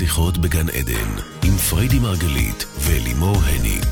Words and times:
שיחות 0.00 0.38
בגן 0.38 0.68
עדן, 0.68 1.10
עם 1.44 1.56
פריידי 1.56 1.98
מרגלית 1.98 2.64
ולימור 2.80 3.36
הניג. 3.36 3.86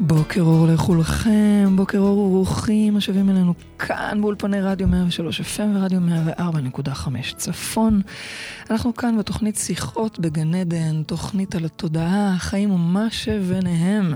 בוקר 0.00 0.40
אור 0.40 0.66
לכולכם, 0.66 1.76
בוקר 1.76 1.98
אור 1.98 2.18
וברוכים 2.18 2.96
השבים 2.96 3.30
אלינו 3.30 3.54
כאן 3.78 4.18
באולפני 4.20 4.60
רדיו 4.60 4.88
103 4.88 5.40
FM 5.40 5.76
ורדיו 5.76 6.00
104.5 6.38 7.36
צפון. 7.36 8.00
אנחנו 8.70 8.94
כאן 8.94 9.18
בתוכנית 9.18 9.56
שיחות 9.56 10.18
בגן 10.18 10.54
עדן, 10.54 11.02
תוכנית 11.02 11.54
על 11.54 11.64
התודעה, 11.64 12.34
החיים 12.34 12.70
ומה 12.70 13.10
שביניהם. 13.10 14.14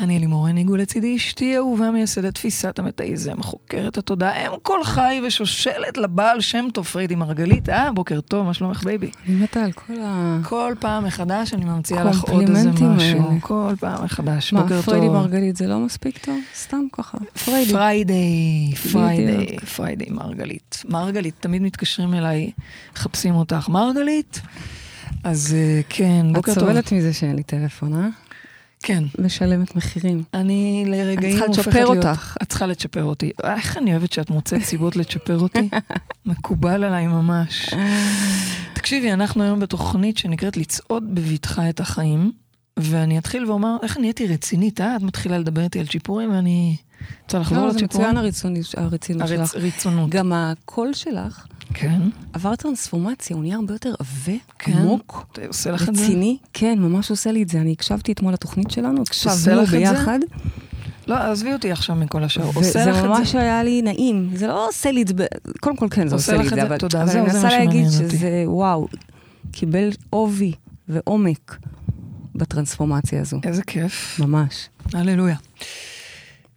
אני 0.00 0.18
לימור 0.18 0.48
הניג 0.48 0.70
ולצידי 0.70 1.16
אשתי 1.16 1.56
אהובה 1.56 1.90
מייסדת 1.90 2.34
תפיסת 2.34 2.78
ה 2.78 2.85
metaism, 2.85 3.42
חוקרת 3.42 3.98
התודעה, 3.98 4.46
אם 4.46 4.52
כל 4.62 4.84
חי 4.84 5.20
ושושלת 5.26 5.96
לבעל 5.96 6.40
שם 6.40 6.66
טוב 6.72 6.84
פריידי 6.86 7.14
מרגלית. 7.14 7.68
אה, 7.68 7.92
בוקר 7.92 8.20
טוב, 8.20 8.46
מה 8.46 8.54
שלומך 8.54 8.84
baby? 8.84 9.10
אני 9.26 9.34
מתה 9.34 9.64
על 9.64 9.72
כל 9.72 9.94
ה... 10.02 10.38
כל 10.42 10.74
פעם 10.80 11.04
מחדש 11.04 11.54
אני 11.54 11.64
ממציאה 11.64 12.04
לך 12.04 12.22
עוד 12.22 12.48
איזה 12.48 12.70
משהו. 12.70 13.22
כל 13.40 13.74
פעם 13.80 14.04
מחדש, 14.04 14.52
מה, 14.52 14.62
בוקר 14.62 14.74
טוב. 14.74 14.76
מה, 14.78 15.00
פריידי 15.00 15.08
מרגלית 15.08 15.56
זה 15.56 15.66
לא 15.66 15.78
מספיק 15.78 16.18
טוב? 16.18 16.38
סתם 16.56 16.82
ככה, 16.92 17.18
פריידי. 17.44 17.72
פריידי, 17.72 18.74
פריידי, 18.92 19.56
פריידי 19.76 20.06
מרגלית. 20.10 20.82
מרגלית, 20.88 21.34
תמיד 21.40 21.62
מתקשרים 21.62 22.14
אליי, 22.14 22.50
מחפשים 22.94 23.34
אותך. 23.34 23.68
מרגלית? 23.68 24.40
אז 25.24 25.54
אה, 25.58 25.80
כן, 25.88 26.26
בוקר 26.32 26.52
את 26.52 26.58
טוב. 26.58 26.68
סובלת 26.68 26.92
מזה 26.92 27.12
שאין 27.12 27.36
לי 27.36 27.42
טלפון, 27.42 27.94
אה? 27.94 28.25
כן. 28.86 29.04
משלמת 29.18 29.76
מחירים. 29.76 30.22
אני 30.34 30.84
לרגעים 30.86 31.32
צריכה 31.32 31.46
הופכת 31.46 31.66
לצ'פר 31.66 31.84
להיות... 31.84 31.96
אותך. 32.06 32.36
את 32.42 32.48
צריכה 32.48 32.66
לצ'פר 32.66 33.04
אותי. 33.04 33.30
איך 33.44 33.76
אני 33.76 33.92
אוהבת 33.92 34.12
שאת 34.12 34.30
מוצאת 34.30 34.62
סיבות 34.62 34.96
לצ'פר 34.96 35.38
אותי. 35.38 35.68
מקובל 36.26 36.84
עליי 36.84 37.06
ממש. 37.06 37.74
תקשיבי, 38.74 39.12
אנחנו 39.12 39.42
היום 39.42 39.60
בתוכנית 39.60 40.18
שנקראת 40.18 40.56
לצעוד 40.56 41.14
בבטחה 41.14 41.68
את 41.68 41.80
החיים, 41.80 42.32
ואני 42.76 43.18
אתחיל 43.18 43.50
ואומר, 43.50 43.76
איך 43.82 43.98
נהייתי 43.98 44.26
רצינית, 44.26 44.80
אה? 44.80 44.96
את 44.96 45.02
מתחילה 45.02 45.38
לדבר 45.38 45.62
איתי 45.62 45.80
על 45.80 45.86
צ'יפורים, 45.86 46.30
ואני... 46.30 46.76
רוצה 47.22 47.38
לחזור 47.38 47.58
לא, 47.58 47.70
זה 47.70 47.76
לצ'יפורים? 47.76 48.08
מצוין 48.08 48.24
הרצינות 48.24 48.66
הרצינות 48.76 49.28
שלך. 49.28 49.54
הרצונות. 49.54 50.10
גם 50.10 50.32
הקול 50.32 50.92
שלך 50.92 51.46
כן. 51.74 52.00
עבר 52.32 52.56
טרנספורמציה, 52.56 53.36
הוא 53.36 53.42
נהיה 53.42 53.56
הרבה 53.56 53.74
יותר 53.74 53.94
עבה, 53.98 54.38
כן. 54.58 54.72
עמוק, 54.72 55.36
זה? 55.50 55.70
רציני. 55.70 56.36
כן, 56.52 56.78
ממש 56.78 57.10
עושה 57.10 57.32
לי 57.32 57.42
את 57.42 57.48
זה. 57.48 57.60
אני 57.60 57.72
הקשבתי 57.72 58.12
אתמול 58.12 58.32
לתוכנית 58.32 58.70
שלנו, 58.70 59.02
הקשבנו 59.02 59.66
זה? 59.66 59.78
ביחד. 59.78 60.18
לא, 61.06 61.14
עזבי 61.14 61.52
אותי 61.52 61.72
עכשיו 61.72 61.96
מכל 61.96 62.24
השאר. 62.24 62.50
עושה 62.54 62.86
לך 62.86 62.96
את 62.96 63.02
זה? 63.02 63.08
ממש 63.08 63.34
היה 63.34 63.62
לי 63.62 63.82
נעים. 63.82 64.30
זה 64.34 64.46
לא 64.46 64.68
עושה 64.68 64.90
לי 64.90 65.02
את 65.02 65.08
זה, 65.08 65.14
קודם 65.60 65.76
כל 65.76 65.86
כן, 65.90 66.08
זה 66.08 66.14
עושה 66.14 66.32
עושה 66.32 66.42
לי 66.42 66.48
את 66.48 66.54
זה, 66.54 66.60
זה? 66.60 66.66
אבל 66.66 66.78
תודה, 66.78 67.02
אבל 67.02 67.10
אני 67.18 67.30
זה 67.30 67.38
מנסה 67.38 67.58
להגיד. 67.58 67.90
שזה, 67.90 68.44
וואו, 68.46 68.88
קיבל 69.52 69.90
עובי 70.10 70.52
ועומק 70.88 71.58
בטרנספורמציה 72.34 73.20
הזו, 73.20 73.40
איזה 73.44 73.62
כיף. 73.62 74.20
ממש. 74.20 74.68
הללויה. 74.94 75.36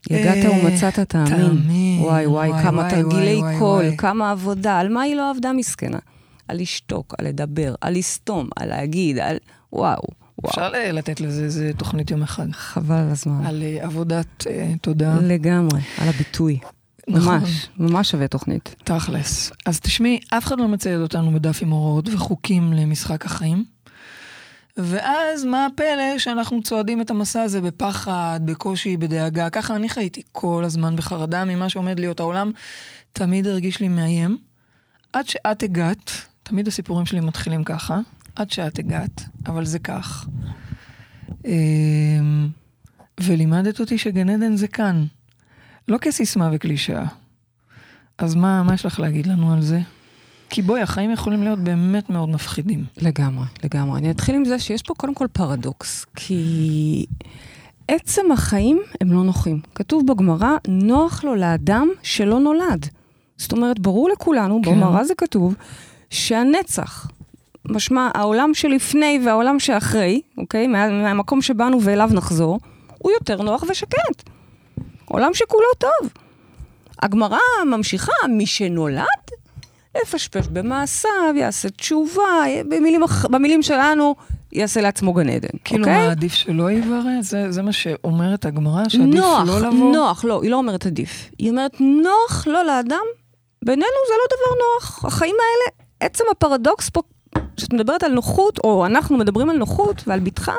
יגעת 0.10 0.46
אה, 0.46 0.52
ומצאת, 0.52 1.00
תאמין. 1.00 1.28
תאמין. 1.28 2.02
וואי 2.02 2.28
וואי, 2.28 2.52
כמה 2.64 2.90
תרגילי 2.90 3.42
קול. 3.60 3.86
כמה 3.98 4.32
עבודה, 4.32 4.80
על 4.80 4.90
מה 4.90 5.02
היא 5.02 5.16
לא 5.16 5.30
עבדה 5.30 5.54
מסכנה? 5.54 6.00
על 6.48 6.62
לשתוק, 6.62 7.16
על 7.18 7.28
לדבר, 7.28 7.76
על 7.82 7.94
לסתום, 7.98 8.50
על 8.56 8.70
להגיד, 8.70 9.20
על... 9.20 9.38
וואו, 9.74 10.02
וואו. 10.42 10.50
אפשר 10.50 10.70
ל- 10.70 10.92
לתת 10.92 11.22
לזה 11.22 11.44
איזה 11.44 11.72
תוכנית 11.78 12.12
יום 12.12 12.22
אחד. 12.24 12.52
חבל 12.52 12.96
על 12.96 13.10
הזמן. 13.10 13.46
על 13.46 13.64
אה, 13.64 13.86
עבודת 13.86 14.48
אה, 14.50 14.72
תודה. 14.82 15.16
לגמרי, 15.22 15.80
על 15.98 16.10
הביטוי. 16.10 16.60
נכון. 17.08 17.38
ממש, 17.40 17.68
ממש 17.78 18.12
שווה 18.12 18.28
תוכנית. 18.28 18.76
תכלס. 18.84 19.52
אז 19.66 19.80
תשמעי, 19.80 20.20
אף 20.30 20.46
אחד 20.46 20.60
לא 20.60 20.68
מצייד 20.68 21.00
אותנו 21.00 21.32
בדף 21.32 21.60
עם 21.62 21.70
הוראות 21.70 22.10
וחוקים 22.14 22.74
למשחק 22.74 23.26
החיים. 23.26 23.64
ואז 24.84 25.46
מה 25.46 25.66
הפלא 25.66 26.18
שאנחנו 26.18 26.64
צועדים 26.64 27.02
את 27.02 27.10
המסע 27.10 27.42
הזה 27.42 27.62
בפחד, 27.62 28.40
בקושי, 28.46 28.98
בדאגה. 28.98 29.50
ככה 29.50 29.76
אני 29.76 29.90
חייתי 29.90 30.22
כל 30.32 30.64
הזמן 30.66 30.96
בחרדה 30.96 31.46
ממה 31.46 31.70
שעומד 31.70 32.00
להיות 32.00 32.20
העולם. 32.20 32.52
תמיד 33.14 33.48
הרגיש 33.48 33.80
לי 33.80 33.88
מאיים. 33.88 34.38
עד 35.14 35.28
שאת 35.28 35.64
הגעת, 35.64 36.12
תמיד 36.44 36.68
הסיפורים 36.68 37.06
שלי 37.06 37.20
מתחילים 37.20 37.64
ככה, 37.64 38.00
עד 38.36 38.52
שאת 38.52 38.80
הגעת, 38.80 39.22
אבל 39.46 39.66
זה 39.66 39.80
כך. 39.80 40.28
אמ, 41.46 42.50
ולימדת 43.20 43.80
אותי 43.80 43.98
שגן 43.98 44.30
עדן 44.30 44.56
זה 44.56 44.68
כאן. 44.68 45.06
לא 45.88 45.98
כסיסמה 45.98 46.50
וקלישאה. 46.54 47.06
אז 48.18 48.36
מה, 48.36 48.64
מה 48.64 48.74
יש 48.74 48.86
לך 48.86 49.00
להגיד 49.00 49.28
לנו 49.28 49.54
על 49.54 49.62
זה? 49.62 49.80
כי 50.50 50.62
בואי, 50.62 50.82
החיים 50.82 51.12
יכולים 51.12 51.44
להיות 51.44 51.60
באמת 51.60 52.10
מאוד 52.10 52.30
מפחידים. 52.30 52.86
לגמרי, 52.98 53.46
לגמרי. 53.64 54.00
אני 54.00 54.12
אתחיל 54.12 54.36
עם 54.36 54.46
זה 54.46 54.60
שיש 54.60 54.82
פה 54.82 54.94
קודם 54.94 55.14
כל 55.14 55.28
פרדוקס, 55.34 56.06
כי 56.16 57.06
עצם 57.88 58.32
החיים 58.32 58.82
הם 59.02 59.14
לא 59.14 59.24
נוחים. 59.24 59.60
כתוב 59.76 60.08
בגמרא, 60.08 60.58
נוח 60.68 61.24
לו 61.24 61.36
לאדם 61.36 61.90
שלא 62.04 62.40
נולד. 62.40 62.86
זאת 63.38 63.52
אומרת, 63.52 63.80
ברור 63.80 64.10
לכולנו, 64.10 64.62
כן. 64.64 64.72
בגמרא 64.72 65.04
זה 65.04 65.16
כתוב, 65.16 65.56
שהנצח, 66.10 67.08
משמע 67.66 68.10
העולם 68.14 68.54
שלפני 68.54 69.20
והעולם 69.26 69.60
שאחרי, 69.60 70.22
אוקיי? 70.38 70.68
מה, 70.68 70.90
מהמקום 70.90 71.42
שבאנו 71.42 71.82
ואליו 71.82 72.10
נחזור, 72.14 72.60
הוא 72.98 73.12
יותר 73.12 73.42
נוח 73.42 73.64
ושקט. 73.70 74.30
עולם 75.06 75.34
שכולו 75.34 75.68
טוב. 75.78 76.10
הגמרא 77.02 77.38
ממשיכה, 77.72 78.12
מי 78.30 78.46
שנולד, 78.46 79.06
יפשפש 79.98 80.48
במעשיו, 80.48 81.34
יעשה 81.36 81.70
תשובה, 81.70 82.44
במילים, 82.70 83.02
במילים 83.30 83.64
שלנו, 83.64 84.16
יעשה 84.52 84.82
לעצמו 84.82 85.14
גן 85.14 85.30
עדן, 85.30 85.48
כאילו, 85.64 85.84
אוקיי? 85.84 86.06
מה, 86.06 86.12
עדיף 86.12 86.34
שלא 86.34 86.72
ייברא? 86.72 87.22
זה, 87.22 87.52
זה 87.52 87.62
מה 87.62 87.72
שאומרת 87.72 88.46
הגמרא, 88.46 88.90
שעדיף 88.90 89.16
נוח, 89.16 89.48
לא 89.48 89.62
לבוא? 89.62 89.94
נוח, 89.94 90.26
לא, 90.26 90.42
היא 90.44 90.52
לא 90.52 90.56
אומרת 90.56 90.86
עדיף. 90.86 91.30
היא 91.38 91.50
אומרת, 91.50 91.76
נוח 91.80 92.48
לא 92.48 92.66
לאדם, 92.66 93.06
בינינו 93.66 93.86
זה 94.08 94.14
לא 94.14 94.26
דבר 94.28 94.64
נוח. 94.66 95.06
החיים 95.06 95.36
האלה, 95.40 95.84
עצם 96.00 96.24
הפרדוקס 96.32 96.90
פה, 96.90 97.02
כשאת 97.58 97.74
מדברת 97.74 98.04
על 98.04 98.12
נוחות, 98.12 98.60
או 98.64 98.86
אנחנו 98.86 99.18
מדברים 99.18 99.50
על 99.50 99.58
נוחות 99.58 100.04
ועל 100.08 100.20
בטחה, 100.20 100.56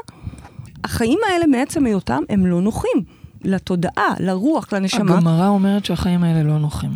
החיים 0.85 1.19
האלה 1.31 1.47
מעצם 1.47 1.87
היותם 1.87 2.23
הם 2.29 2.47
לא 2.47 2.61
נוחים. 2.61 3.21
לתודעה, 3.45 4.15
לרוח, 4.19 4.73
לנשמה. 4.73 5.15
הגמרא 5.19 5.49
אומרת 5.49 5.85
שהחיים 5.85 6.25
האלה 6.25 6.43
לא 6.43 6.59
נוחים. 6.59 6.91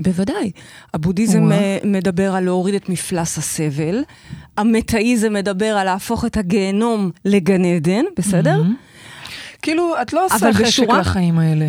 בוודאי. 0.00 0.50
הבודהיזם. 0.94 1.52
אה, 1.52 1.78
מדבר 1.84 2.34
על 2.34 2.44
להוריד 2.44 2.74
את 2.74 2.88
מפלס 2.88 3.38
הסבל, 3.38 4.02
המטאיזם 4.56 5.32
מדבר 5.32 5.76
על 5.76 5.84
להפוך 5.84 6.24
את 6.24 6.36
הגיהנום 6.36 7.10
לגן 7.24 7.64
עדן, 7.64 8.04
בסדר? 8.18 8.56
מהמם. 8.62 8.76
כאילו, 9.62 9.94
את 10.02 10.12
לא 10.12 10.24
עושה 10.26 10.52
חשק 10.52 10.64
בשורה- 10.66 11.00
לחיים 11.00 11.38
האלה. 11.38 11.68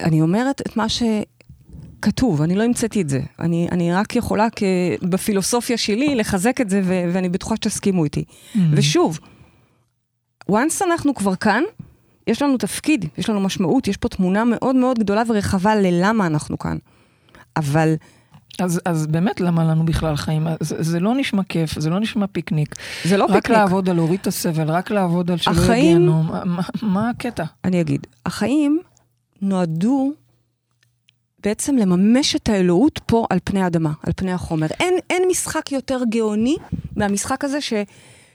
אני 0.00 0.20
אומרת 0.22 0.60
את 0.60 0.76
מה 0.76 0.86
שכתוב, 0.88 2.42
אני 2.42 2.54
לא 2.54 2.62
המצאתי 2.62 3.02
את 3.02 3.08
זה. 3.08 3.20
אני, 3.40 3.68
אני 3.72 3.92
רק 3.92 4.16
יכולה 4.16 4.48
כ... 4.56 4.62
בפילוסופיה 5.02 5.76
שלי 5.76 6.14
לחזק 6.14 6.60
את 6.60 6.70
זה, 6.70 6.80
ו- 6.84 7.04
ואני 7.12 7.28
בטוחה 7.28 7.56
שתסכימו 7.56 8.04
איתי. 8.04 8.24
מהמם. 8.54 8.74
ושוב, 8.76 9.18
once 10.50 10.84
אנחנו 10.86 11.14
כבר 11.14 11.34
כאן, 11.36 11.62
יש 12.26 12.42
לנו 12.42 12.56
תפקיד, 12.58 13.04
יש 13.18 13.30
לנו 13.30 13.40
משמעות, 13.40 13.88
יש 13.88 13.96
פה 13.96 14.08
תמונה 14.08 14.44
מאוד 14.44 14.76
מאוד 14.76 14.98
גדולה 14.98 15.22
ורחבה 15.28 15.74
ללמה 15.76 16.26
אנחנו 16.26 16.58
כאן. 16.58 16.76
אבל 17.56 17.94
אז, 18.58 18.80
אז 18.84 19.06
באמת, 19.06 19.40
למה 19.40 19.64
לנו 19.64 19.84
בכלל 19.84 20.16
חיים? 20.16 20.46
זה, 20.60 20.82
זה 20.82 21.00
לא 21.00 21.14
נשמע 21.14 21.42
כיף, 21.48 21.78
זה 21.78 21.90
לא 21.90 22.00
נשמע 22.00 22.26
פיקניק. 22.26 22.74
זה 23.04 23.16
לא 23.16 23.24
רק 23.24 23.30
פיקניק. 23.34 23.58
לעבוד 23.58 23.88
על 23.88 23.96
להוריד 23.96 24.20
את 24.20 24.26
הסבל, 24.26 24.70
רק 24.70 24.90
לעבוד 24.90 25.30
על 25.30 25.36
שלא 25.36 25.52
החיים- 25.52 25.98
גיהנום. 25.98 26.26
מה, 26.44 26.62
מה 26.82 27.10
הקטע? 27.10 27.44
אני 27.64 27.80
אגיד, 27.80 28.06
החיים 28.26 28.80
נועדו 29.42 30.12
בעצם 31.42 31.76
לממש 31.76 32.36
את 32.36 32.48
האלוהות 32.48 33.00
פה 33.06 33.26
על 33.30 33.38
פני 33.44 33.62
האדמה, 33.62 33.92
על 34.06 34.12
פני 34.16 34.32
החומר. 34.32 34.66
אין, 34.80 34.94
אין 35.10 35.22
משחק 35.30 35.72
יותר 35.72 36.00
גאוני 36.08 36.56
מהמשחק 36.96 37.44
הזה 37.44 37.60
ש, 37.60 37.72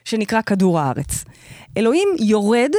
שנקרא 0.06 0.42
כדור 0.42 0.80
הארץ. 0.80 1.24
אלוהים 1.78 2.08
יורד 2.20 2.72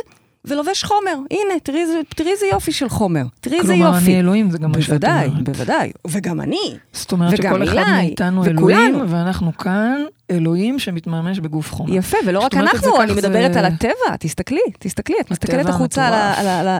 ולובש 0.44 0.84
חומר. 0.84 1.14
הנה, 1.30 1.60
תראי 1.62 1.80
איזה- 1.80 2.00
תראי 2.16 2.30
איזה 2.30 2.46
יופי 2.52 2.72
של 2.72 2.88
חומר. 2.88 3.22
תראי 3.40 3.58
איזה 3.60 3.72
כלומר, 3.74 3.94
יופי. 3.94 4.06
אני 4.06 4.20
אלוהים, 4.20 4.50
זה 4.50 4.58
גם 4.58 4.70
מה 4.72 4.80
שאת 4.82 4.88
בוודאי, 4.90 5.26
אומרת. 5.28 5.44
בוודאי. 5.48 5.92
וגם 6.08 6.40
אני. 6.40 6.76
זאת 6.92 7.12
אומרת 7.12 7.36
שכל 7.36 7.62
אחד 7.62 7.82
מאיתנו. 7.96 8.44
אלוהים, 8.44 9.04
ואנחנו 9.08 9.56
כאן 9.56 10.02
אלוהים 10.30 10.78
שמתממש 10.78 11.38
בגוף 11.40 11.72
חומר. 11.74 11.94
יפה, 11.94 12.16
ולא 12.26 12.40
רק 12.40 12.54
אנחנו, 12.54 13.02
אני 13.02 13.12
מדברת 13.12 13.56
על 13.56 13.64
הטבע, 13.64 14.16
תסתכלי, 14.20 14.60
תסתכלי, 14.78 15.16
את 15.20 15.30
מסתכלת 15.30 15.68
החוצה 15.68 16.06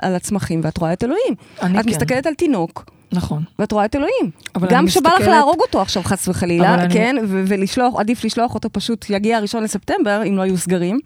על, 0.03 0.15
הצמחים 0.15 0.61
ואת 0.65 0.79
רואה 0.79 0.93
את 0.93 1.05
אלוהים. 1.05 1.35
אני 1.63 1.79
את 1.81 1.85
כן, 1.85 1.91
מסתכלת 1.91 2.27
על 2.27 2.35
תינוק, 2.35 2.85
נכון. 3.13 3.43
ואת 3.59 3.73
רואה 3.73 3.85
את 3.85 3.97
אלוהים. 3.97 4.31
גם 4.69 4.79
אני 4.79 4.89
כשבא 4.89 5.09
לך 5.09 5.15
מסתכלת- 5.17 5.29
להרוג 5.35 5.61
אותו 5.61 5.81
עכשיו, 5.83 6.03
חס 6.03 6.29
וחלילה, 6.29 6.75
אני- 6.75 6.95
כן, 6.95 7.17
ו- 7.29 7.43
ולשלוח, 7.47 7.95
עדיף 8.01 8.25
לשלוח 8.25 8.55
אותו 8.55 8.69
פשוט, 8.73 9.07
יגיע 9.11 9.37
הראשון 9.37 9.63
לספטמבר, 9.63 10.23
אם 10.29 10.37
לא 10.37 10.43
היו 10.43 10.59
סגרים. 10.59 11.01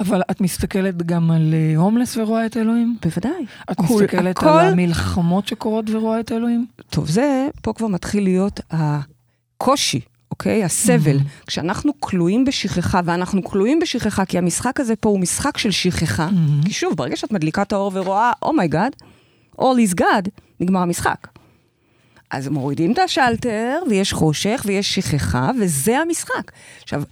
אבל 0.00 0.22
את 0.30 0.40
מסתכלת 0.40 1.02
גם 1.02 1.30
על 1.30 1.54
אה, 1.54 1.76
הומלס 1.76 2.16
ורואה 2.16 2.46
את 2.46 2.56
אלוהים? 2.56 2.96
בוודאי. 3.02 3.44
את 3.70 3.76
כול- 3.76 4.02
מסתכלת 4.02 4.36
הכל- 4.38 4.48
על 4.48 4.72
המלחמות 4.72 5.48
שקורות 5.48 5.90
ורואה 5.90 6.20
את 6.20 6.32
אלוהים? 6.32 6.66
טוב, 6.90 7.08
זה, 7.08 7.48
פה 7.62 7.72
כבר 7.72 7.86
מתחיל 7.86 8.22
להיות 8.24 8.60
הקושי, 8.70 10.00
אוקיי? 10.30 10.64
הסבל. 10.64 11.16
Mhm. 11.18 11.46
כשאנחנו 11.46 11.92
כלואים 12.00 12.44
בשכחה, 12.44 13.00
ואנחנו 13.04 13.44
כלואים 13.44 13.78
בשכחה, 13.80 14.24
כי 14.24 14.38
המשחק 14.38 14.80
הזה 14.80 14.96
פה 14.96 15.08
הוא 15.08 15.20
משחק 15.20 15.58
של 15.58 15.70
שכחה, 15.70 16.28
Mhm. 16.28 16.66
כי 16.66 16.72
שוב, 16.72 16.96
ברגע 16.96 17.16
שאת 17.16 17.32
מדליקה 17.32 17.62
את 17.62 17.72
האור 17.72 17.90
ורואה, 17.94 18.32
oh 18.42 18.55
my 18.55 18.67
God, 18.67 18.92
all 19.56 19.62
is 19.90 20.00
God, 20.00 20.28
נגמר 20.60 20.80
המשחק. 20.80 21.26
אז 22.30 22.48
מורידים 22.48 22.92
את 22.92 22.98
השלטר, 22.98 23.78
ויש 23.90 24.12
חושך, 24.12 24.62
ויש 24.66 24.94
שכחה, 24.94 25.50
וזה 25.60 25.98
המשחק. 25.98 26.50
עכשיו, 26.82 27.02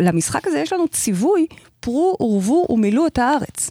למשחק 0.00 0.46
הזה 0.46 0.58
יש 0.58 0.72
לנו 0.72 0.88
ציווי, 0.88 1.46
פרו 1.80 2.16
ורבו 2.20 2.66
ומילאו 2.70 3.06
את 3.06 3.18
הארץ. 3.18 3.70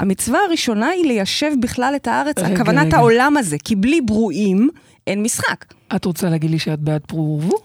המצווה 0.00 0.38
הראשונה 0.46 0.88
היא 0.88 1.06
ליישב 1.06 1.50
בכלל 1.60 1.92
את 1.96 2.08
הארץ, 2.08 2.38
רגע, 2.38 2.54
הכוונת 2.54 2.86
רגע. 2.86 2.96
העולם 2.96 3.36
הזה, 3.36 3.56
כי 3.64 3.76
בלי 3.76 4.00
ברואים 4.00 4.68
אין 5.06 5.22
משחק. 5.22 5.64
את 5.96 6.04
רוצה 6.04 6.30
להגיד 6.30 6.50
לי 6.50 6.58
שאת 6.58 6.80
בעד 6.80 7.02
פרו 7.06 7.40
ורבו? 7.42 7.56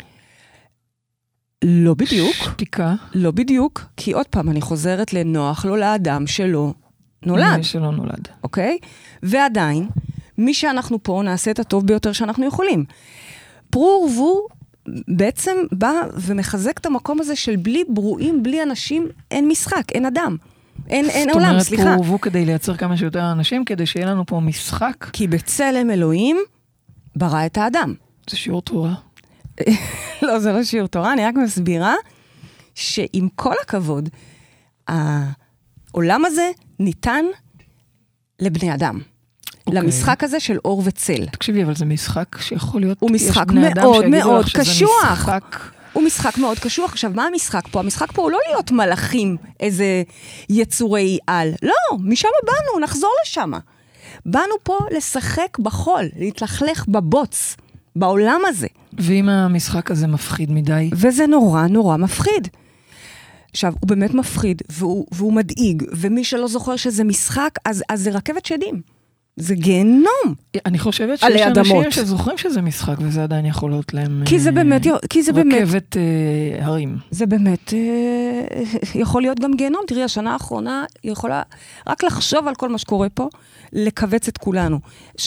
לא 1.63 1.93
בדיוק, 1.93 2.35
שתיקה. 2.35 2.93
לא 3.13 3.31
בדיוק, 3.31 3.81
כי 3.97 4.11
עוד 4.11 4.25
פעם, 4.27 4.49
אני 4.49 4.61
חוזרת 4.61 5.13
לנוח 5.13 5.65
לו 5.65 5.75
לאדם 5.75 6.27
שלא 6.27 6.73
נולד, 7.25 7.63
שלא 7.63 7.91
נולד. 7.91 8.27
אוקיי? 8.43 8.77
ועדיין, 9.23 9.87
מי 10.37 10.53
שאנחנו 10.53 11.03
פה, 11.03 11.21
נעשה 11.25 11.51
את 11.51 11.59
הטוב 11.59 11.87
ביותר 11.87 12.11
שאנחנו 12.11 12.45
יכולים. 12.45 12.85
פרו 13.69 14.07
ורבו 14.09 14.47
בעצם 15.07 15.51
בא 15.71 15.91
ומחזק 16.13 16.77
את 16.77 16.85
המקום 16.85 17.21
הזה 17.21 17.35
של 17.35 17.55
בלי 17.55 17.83
ברואים, 17.89 18.43
בלי 18.43 18.63
אנשים, 18.63 19.07
אין 19.31 19.47
משחק, 19.47 19.91
אין 19.91 20.05
אדם. 20.05 20.37
אין, 20.89 21.09
אין 21.09 21.29
עולם, 21.29 21.59
זאת 21.59 21.67
סליחה. 21.67 21.83
אומרת, 21.83 21.95
פרו 21.97 22.05
ורבו 22.05 22.21
כדי 22.21 22.45
לייצר 22.45 22.77
כמה 22.77 22.97
שיותר 22.97 23.31
אנשים, 23.31 23.65
כדי 23.65 23.85
שיהיה 23.85 24.05
לנו 24.05 24.25
פה 24.25 24.39
משחק. 24.39 25.09
כי 25.13 25.27
בצלם 25.27 25.89
אלוהים 25.89 26.37
ברא 27.15 27.45
את 27.45 27.57
האדם. 27.57 27.93
זה 28.29 28.37
שיעור 28.37 28.61
תורה. 28.61 28.93
לא, 30.21 30.39
זה 30.39 30.51
לא 30.51 30.63
שיעור 30.63 30.87
תורה, 30.87 31.13
אני 31.13 31.25
רק 31.25 31.35
מסבירה 31.35 31.93
שעם 32.75 33.27
כל 33.35 33.53
הכבוד, 33.63 34.09
העולם 34.87 36.25
הזה 36.25 36.51
ניתן 36.79 37.25
לבני 38.39 38.73
אדם. 38.73 38.99
אוקיי. 39.67 39.81
למשחק 39.81 40.23
הזה 40.23 40.39
של 40.39 40.57
אור 40.65 40.81
וצל. 40.85 41.25
תקשיבי, 41.25 41.63
אבל 41.63 41.75
זה 41.75 41.85
משחק 41.85 42.37
שיכול 42.41 42.81
להיות... 42.81 42.97
הוא 42.99 43.11
משחק 43.11 43.45
מאוד 43.51 44.05
מאוד 44.07 44.45
קשוח. 44.45 45.11
משחק... 45.11 45.59
הוא 45.93 46.03
משחק 46.03 46.37
מאוד 46.37 46.59
קשוח. 46.59 46.91
עכשיו, 46.91 47.11
מה 47.15 47.25
המשחק 47.25 47.67
פה? 47.71 47.79
המשחק 47.79 48.11
פה 48.11 48.21
הוא 48.21 48.31
לא 48.31 48.39
להיות 48.49 48.71
מלאכים, 48.71 49.37
איזה 49.59 50.03
יצורי 50.49 51.17
על. 51.27 51.51
לא, 51.63 51.97
משם 51.99 52.27
באנו, 52.43 52.83
נחזור 52.83 53.11
לשם. 53.23 53.51
באנו 54.25 54.53
פה 54.63 54.77
לשחק 54.97 55.59
בחול, 55.59 56.03
להתלכלך 56.15 56.85
בבוץ, 56.87 57.55
בעולם 57.95 58.41
הזה. 58.47 58.67
ואם 58.93 59.29
המשחק 59.29 59.91
הזה 59.91 60.07
מפחיד 60.07 60.51
מדי, 60.51 60.89
וזה 60.93 61.27
נורא 61.27 61.67
נורא 61.67 61.97
מפחיד. 61.97 62.47
עכשיו, 63.51 63.73
הוא 63.79 63.87
באמת 63.89 64.13
מפחיד, 64.13 64.61
והוא, 64.69 65.05
והוא 65.11 65.33
מדאיג, 65.33 65.83
ומי 65.91 66.23
שלא 66.23 66.47
זוכר 66.47 66.75
שזה 66.75 67.03
משחק, 67.03 67.49
אז, 67.65 67.83
אז 67.89 68.01
זה 68.01 68.11
רכבת 68.11 68.45
שדים. 68.45 68.94
זה 69.37 69.55
גיהנום. 69.55 70.35
אני 70.65 70.79
חושבת 70.79 71.19
שיש. 71.19 71.41
אנשים 71.41 71.91
שזוכרים 71.91 72.37
שזה 72.37 72.61
משחק, 72.61 72.95
וזה 72.99 73.23
עדיין 73.23 73.45
יכול 73.45 73.71
להיות 73.71 73.93
להם... 73.93 74.23
כי 74.25 74.39
זה 74.39 74.49
אה, 74.49 74.55
באמת, 74.55 74.81
כי 75.09 75.23
זה 75.23 75.33
באמת, 75.33 75.61
רכבת 75.61 75.97
אה, 75.97 76.65
הרים. 76.65 76.97
זה 77.11 77.25
באמת 77.25 77.73
אה, 77.73 78.63
יכול 78.95 79.21
להיות 79.21 79.39
גם 79.39 79.53
גיהנום. 79.53 79.81
תראי, 79.87 80.03
השנה 80.03 80.33
האחרונה 80.33 80.85
יכולה 81.03 81.41
רק 81.87 82.03
לחשוב 82.03 82.47
על 82.47 82.55
כל 82.55 82.69
מה 82.69 82.77
שקורה 82.77 83.09
פה, 83.09 83.29
לכווץ 83.73 84.27
את 84.27 84.37
כולנו. 84.37 84.79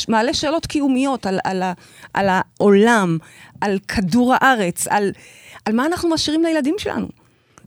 מעלה 0.08 0.34
שאלות 0.34 0.66
קיומיות 0.66 1.26
על, 1.26 1.38
על, 1.44 1.62
ה- 1.62 1.72
על 2.14 2.26
העולם, 2.28 3.18
על 3.60 3.78
כדור 3.88 4.34
הארץ, 4.40 4.86
על, 4.86 5.10
על 5.64 5.74
מה 5.74 5.86
אנחנו 5.86 6.08
משאירים 6.10 6.42
לילדים 6.42 6.74
שלנו. 6.78 7.08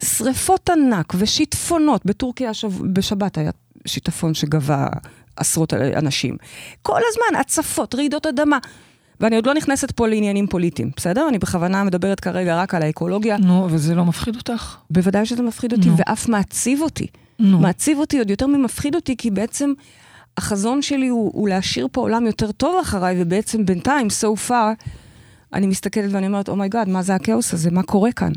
שריפות 0.04 0.70
ענק 0.70 1.14
ושיטפונות, 1.18 2.06
בטורקיה 2.06 2.50
השב... 2.50 2.84
בשבת 2.94 3.38
היה 3.38 3.52
שיטפון 3.86 4.34
שגבה 4.34 4.88
עשרות 5.42 5.74
אנשים. 5.74 6.38
כל 6.82 7.00
הזמן, 7.10 7.40
הצפות, 7.40 7.96
רעידות 7.96 8.26
אדמה. 8.26 8.58
ואני 9.20 9.36
עוד 9.36 9.46
לא 9.46 9.54
נכנסת 9.54 9.92
פה 9.92 10.08
לעניינים 10.08 10.48
פוליטיים, 10.48 10.92
בסדר? 10.98 11.28
אני 11.30 11.38
בכוונה 11.40 11.84
מדברת 11.84 12.20
כרגע 12.20 12.58
רק 12.62 12.74
על 12.76 12.82
האקולוגיה. 12.82 13.38
נו, 13.38 13.68
וזה 13.72 13.96
לא 13.96 14.06
מפחיד 14.06 14.36
אותך? 14.36 14.76
בוודאי 14.90 15.26
שזה 15.26 15.44
מפחיד 15.44 15.74
אותי, 15.74 15.90
נו. 15.90 15.98
ואף 15.98 16.30
מעציב 16.30 16.82
אותי. 16.82 17.08
נו. 17.40 17.60
מעציב 17.60 17.98
אותי 18.00 18.20
עוד 18.20 18.30
יותר 18.30 18.48
ממפחיד 18.48 18.96
אותי, 18.96 19.18
כי 19.18 19.32
בעצם 19.32 19.74
החזון 20.38 20.82
שלי 20.82 21.08
הוא, 21.08 21.32
הוא 21.34 21.50
להשאיר 21.50 21.88
פה 21.92 22.02
עולם 22.02 22.26
יותר 22.26 22.52
טוב 22.52 22.80
אחריי, 22.82 23.16
ובעצם 23.22 23.66
בינתיים, 23.66 24.08
so 24.08 24.50
far, 24.50 24.86
אני 25.54 25.68
מסתכלת 25.68 26.12
ואני 26.14 26.28
אומרת, 26.28 26.50
oh 26.50 26.60
my 26.60 26.70
God, 26.70 26.90
מה 26.90 27.02
זה 27.02 27.16
הכאוס 27.16 27.54
הזה? 27.54 27.72
מה 27.72 27.84
קורה 27.84 28.12
כאן? 28.12 28.32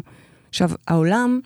עכשיו, 0.48 0.70
העולם, 0.88 1.40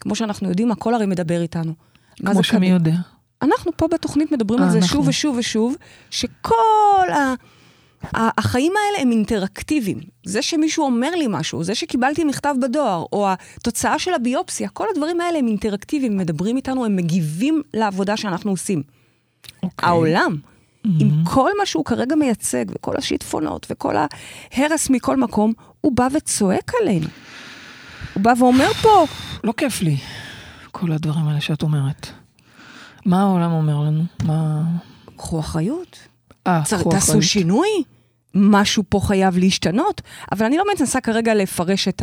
כמו 0.00 0.14
שאנחנו 0.14 0.48
יודעים, 0.48 0.70
הכל 0.72 0.94
הרי 0.94 1.06
מדבר 1.06 1.42
איתנו. 1.42 1.72
כמו 2.16 2.42
שמי 2.42 2.66
כד- 2.68 2.72
יודע. 2.74 2.94
אנחנו 3.42 3.72
פה 3.76 3.88
בתוכנית 3.88 4.32
מדברים 4.32 4.62
על 4.62 4.70
זה 4.70 4.78
אנחנו. 4.78 4.88
שוב 4.88 5.08
ושוב 5.08 5.36
ושוב, 5.36 5.76
שכל 6.10 7.08
ה... 7.12 7.34
החיים 8.14 8.72
האלה 8.76 9.02
הם 9.02 9.10
אינטראקטיביים. 9.10 10.00
זה 10.24 10.42
שמישהו 10.42 10.84
אומר 10.84 11.10
לי 11.10 11.26
משהו, 11.28 11.64
זה 11.64 11.74
שקיבלתי 11.74 12.24
מכתב 12.24 12.54
בדואר, 12.62 13.04
או 13.12 13.28
התוצאה 13.30 13.98
של 13.98 14.14
הביופסיה, 14.14 14.68
כל 14.68 14.86
הדברים 14.94 15.20
האלה 15.20 15.38
הם 15.38 15.46
אינטראקטיביים, 15.46 16.16
מדברים 16.16 16.56
איתנו, 16.56 16.84
הם 16.84 16.96
מגיבים 16.96 17.62
לעבודה 17.74 18.16
שאנחנו 18.16 18.50
עושים. 18.50 18.82
אוקיי. 19.62 19.88
העולם, 19.88 20.36
עם 20.84 21.10
כל 21.24 21.50
מה 21.58 21.66
שהוא 21.66 21.84
כרגע 21.84 22.16
מייצג, 22.16 22.64
וכל 22.68 22.96
השיטפונות, 22.96 23.66
וכל 23.70 23.94
ההרס 23.96 24.90
מכל 24.90 25.16
מקום, 25.16 25.52
הוא 25.80 25.92
בא 25.92 26.08
וצועק 26.12 26.72
עלינו. 26.82 27.06
הוא 28.14 28.22
בא 28.22 28.32
ואומר 28.38 28.72
פה, 28.72 29.06
לא 29.44 29.52
כיף 29.56 29.82
לי, 29.82 29.96
כל 30.70 30.92
הדברים 30.92 31.28
האלה 31.28 31.40
שאת 31.40 31.62
אומרת. 31.62 32.19
מה 33.06 33.22
העולם 33.22 33.52
אומר 33.52 33.78
לנו? 33.80 34.02
מה... 34.24 34.62
קחו 35.16 35.40
אחריות. 35.40 35.98
אה, 36.46 36.62
קחו 36.64 36.90
תעשו 36.90 37.06
אחריות. 37.12 37.24
שינוי, 37.24 37.68
משהו 38.34 38.82
פה 38.88 39.00
חייב 39.02 39.38
להשתנות, 39.38 40.00
אבל 40.32 40.46
אני 40.46 40.56
לא 40.56 40.64
מנסה 40.78 41.00
כרגע 41.00 41.34
לפרש 41.34 41.88
את 41.88 42.02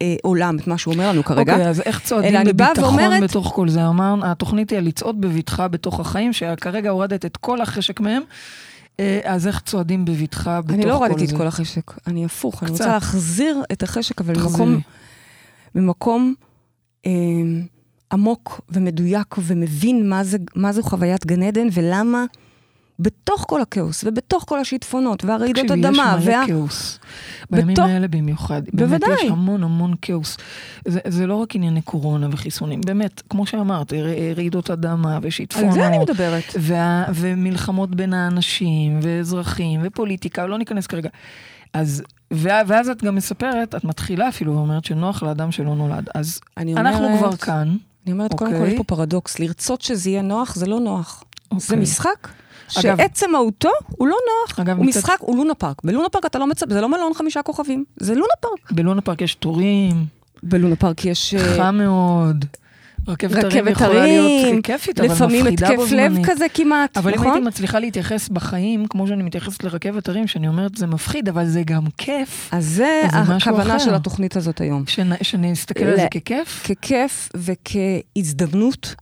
העולם, 0.00 0.56
את 0.58 0.66
מה 0.66 0.78
שהוא 0.78 0.94
אומר 0.94 1.08
לנו 1.08 1.24
כרגע. 1.24 1.52
אוקיי, 1.52 1.68
אז 1.68 1.80
איך 1.80 2.00
צועדים 2.00 2.36
אני 2.36 2.52
בביטחון 2.52 2.84
ואומרת- 2.84 3.22
בתוך 3.22 3.52
כל 3.54 3.68
זה? 3.68 3.88
אמרנו, 3.88 4.26
התוכנית 4.26 4.70
היא 4.70 4.78
לצעוד 4.78 5.20
בבטחה 5.20 5.68
בתוך 5.68 6.00
החיים, 6.00 6.32
שכרגע 6.32 6.90
הורדת 6.90 7.24
את 7.24 7.36
כל 7.36 7.60
החשק 7.60 8.00
מהם, 8.00 8.22
אה, 9.00 9.20
אז 9.24 9.46
איך 9.46 9.60
צועדים 9.60 10.04
בבטחה 10.04 10.60
בתוך 10.60 10.68
כל 10.70 10.74
אני 10.74 10.82
זה? 10.82 10.88
לא 10.88 10.94
הורדתי 10.94 11.24
את 11.24 11.36
כל 11.36 11.46
החשק, 11.46 11.92
אני 12.06 12.24
הפוך, 12.24 12.62
אני 12.62 12.70
קצת. 12.70 12.80
רוצה 12.80 12.92
להחזיר 12.92 13.62
את 13.72 13.82
החשק, 13.82 14.20
אבל 14.20 14.34
תחזירי. 14.34 14.68
ממקום, 14.68 14.80
ממקום 15.74 16.34
אה, 17.06 17.10
עמוק 18.12 18.60
ומדויק 18.68 19.34
ומבין 19.38 20.08
מה, 20.08 20.24
זה, 20.24 20.38
מה 20.54 20.72
זו 20.72 20.82
חוויית 20.82 21.26
גן 21.26 21.42
עדן 21.42 21.66
ולמה 21.72 22.24
בתוך 22.98 23.44
כל 23.48 23.60
הכאוס 23.62 24.04
ובתוך 24.04 24.44
כל 24.48 24.58
השיטפונות 24.58 25.24
והרעידות 25.24 25.64
תקשיבי, 25.64 25.86
אדמה. 25.88 26.16
יש 26.18 26.26
מלא 26.26 26.36
וה... 26.36 26.46
כאוס. 26.46 26.98
בימים 27.50 27.74
בתוך- 27.74 27.86
האלה 27.86 28.08
במיוחד. 28.08 28.62
בוודאי. 28.72 28.98
באמת, 29.08 29.20
יש 29.24 29.30
המון 29.30 29.62
המון 29.64 29.94
כאוס. 30.02 30.36
זה, 30.88 31.00
זה 31.08 31.26
לא 31.26 31.34
רק 31.34 31.54
ענייני 31.56 31.82
קורונה 31.82 32.28
וחיסונים, 32.32 32.80
באמת, 32.86 33.22
כמו 33.30 33.46
שאמרת, 33.46 33.92
רעידות 34.36 34.70
אדמה 34.70 35.18
ושיטפונות. 35.22 35.68
על 35.68 35.74
זה 35.74 35.86
אני 35.86 35.98
מדברת. 35.98 36.44
וה, 36.58 37.04
ומלחמות 37.14 37.94
בין 37.94 38.14
האנשים, 38.14 38.98
ואזרחים, 39.02 39.80
ופוליטיקה, 39.84 40.46
לא 40.46 40.58
ניכנס 40.58 40.86
כרגע. 40.86 41.08
אז, 41.72 42.02
ואז 42.30 42.88
את 42.88 43.04
גם 43.04 43.14
מספרת, 43.14 43.74
את 43.74 43.84
מתחילה 43.84 44.28
אפילו 44.28 44.54
ואומרת 44.54 44.84
שנוח 44.84 45.22
לאדם 45.22 45.52
שלא 45.52 45.74
נולד. 45.74 46.08
אז 46.14 46.40
אנחנו 46.56 47.04
אומרת- 47.06 47.18
כבר 47.18 47.36
כאן. 47.36 47.76
אני 48.06 48.12
אומרת, 48.12 48.34
קודם 48.34 48.50
כל 48.50 48.56
אוקיי. 48.56 48.70
יש 48.72 48.76
פה 48.76 48.84
פרדוקס, 48.84 49.38
לרצות 49.38 49.80
שזה 49.80 50.10
יהיה 50.10 50.22
נוח 50.22 50.54
זה 50.54 50.66
לא 50.66 50.80
נוח. 50.80 51.24
זה 51.50 51.56
אוקיי. 51.66 51.76
משחק 51.78 52.28
שעצם 52.68 53.30
מהותו 53.32 53.68
הוא 53.88 54.08
לא 54.08 54.16
נוח. 54.46 54.58
אגב, 54.60 54.76
הוא 54.76 54.86
מצד- 54.86 54.98
משחק, 55.00 55.16
הוא 55.20 55.36
לונה 55.36 55.54
פארק. 55.54 55.76
בלונה 55.84 56.08
פארק 56.08 56.26
אתה 56.26 56.38
לא 56.38 56.46
מצפה, 56.46 56.74
זה 56.74 56.80
לא 56.80 56.88
מלון 56.88 57.14
חמישה 57.14 57.42
כוכבים, 57.42 57.84
זה 57.96 58.14
לונה 58.14 58.32
פארק. 58.40 58.72
בלונה 58.72 59.00
פארק 59.00 59.20
יש 59.22 59.34
תורים, 59.34 60.06
בלונה 60.42 60.76
פארק 60.76 61.04
יש... 61.04 61.34
אה, 61.34 61.56
חם 61.56 61.74
מאוד. 61.74 62.44
רכבת 63.10 63.44
הרים 63.44 63.68
יכולה 63.68 63.88
הרים, 64.00 64.22
להיות 64.24 64.64
כיפית, 64.64 65.00
אבל 65.00 65.08
לפעמים 65.12 65.44
מפחידה 65.44 65.66
בו 65.76 65.82
התקף 65.82 65.92
לב 65.92 66.12
זמנית. 66.12 66.26
כזה 66.30 66.46
כמעט, 66.54 66.96
אבל 66.96 67.10
אם 67.10 67.16
נכון? 67.18 67.32
הייתי 67.32 67.46
מצליחה 67.46 67.78
להתייחס 67.78 68.28
בחיים, 68.28 68.86
כמו 68.86 69.06
שאני 69.06 69.22
מתייחסת 69.22 69.64
לרכבת 69.64 70.08
הרים, 70.08 70.26
שאני 70.26 70.48
אומרת 70.48 70.76
זה 70.76 70.86
מפחיד, 70.86 71.28
אבל 71.28 71.46
זה 71.46 71.62
גם 71.62 71.82
כיף, 71.98 72.48
אז 72.52 72.66
זה 72.66 73.02
אז 73.12 73.30
הכוונה. 73.30 73.78
של 73.78 73.94
התוכנית 73.94 74.36
הזאת 74.36 74.60
היום. 74.60 74.84
שנ- 74.86 75.24
שנסתכל 75.24 75.84
על 75.84 75.96
זה 75.96 76.04
ל- 76.04 76.08
ככיף. 76.20 76.66
ככיף 76.82 77.28
וכהזדמנות, 78.14 78.94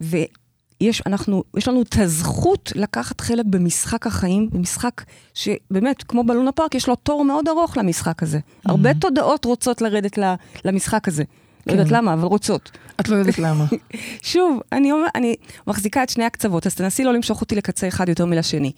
ויש 0.00 1.02
אנחנו, 1.06 1.42
יש 1.56 1.68
לנו 1.68 1.82
את 1.82 1.96
הזכות 1.98 2.72
לקחת 2.76 3.20
חלק 3.20 3.44
במשחק 3.50 4.06
החיים, 4.06 4.48
במשחק 4.52 5.02
שבאמת, 5.34 6.02
כמו 6.02 6.24
בלונה 6.24 6.52
פארק, 6.52 6.74
יש 6.74 6.88
לו 6.88 6.94
תור 6.96 7.24
מאוד 7.24 7.48
ארוך 7.48 7.76
למשחק 7.76 8.22
הזה. 8.22 8.38
הרבה 8.66 8.94
תודעות 8.94 9.44
רוצות 9.44 9.80
לרדת 9.82 10.18
ל- 10.18 10.34
למשחק 10.64 11.08
הזה. 11.08 11.22
לא 11.66 11.72
יודעת 11.72 11.86
כן. 11.88 11.94
למה, 11.94 12.12
אבל 12.12 12.24
רוצות. 12.24 12.70
את 13.00 13.08
לא 13.08 13.16
יודעת 13.16 13.38
למה. 13.38 13.64
שוב, 14.22 14.60
אני, 14.72 14.92
אומר, 14.92 15.06
אני 15.14 15.34
מחזיקה 15.66 16.02
את 16.02 16.08
שני 16.08 16.24
הקצוות, 16.24 16.66
אז 16.66 16.74
תנסי 16.74 17.04
לא 17.04 17.12
למשוך 17.12 17.40
אותי 17.40 17.54
לקצה 17.54 17.88
אחד 17.88 18.08
יותר 18.08 18.26
מלשני. 18.26 18.72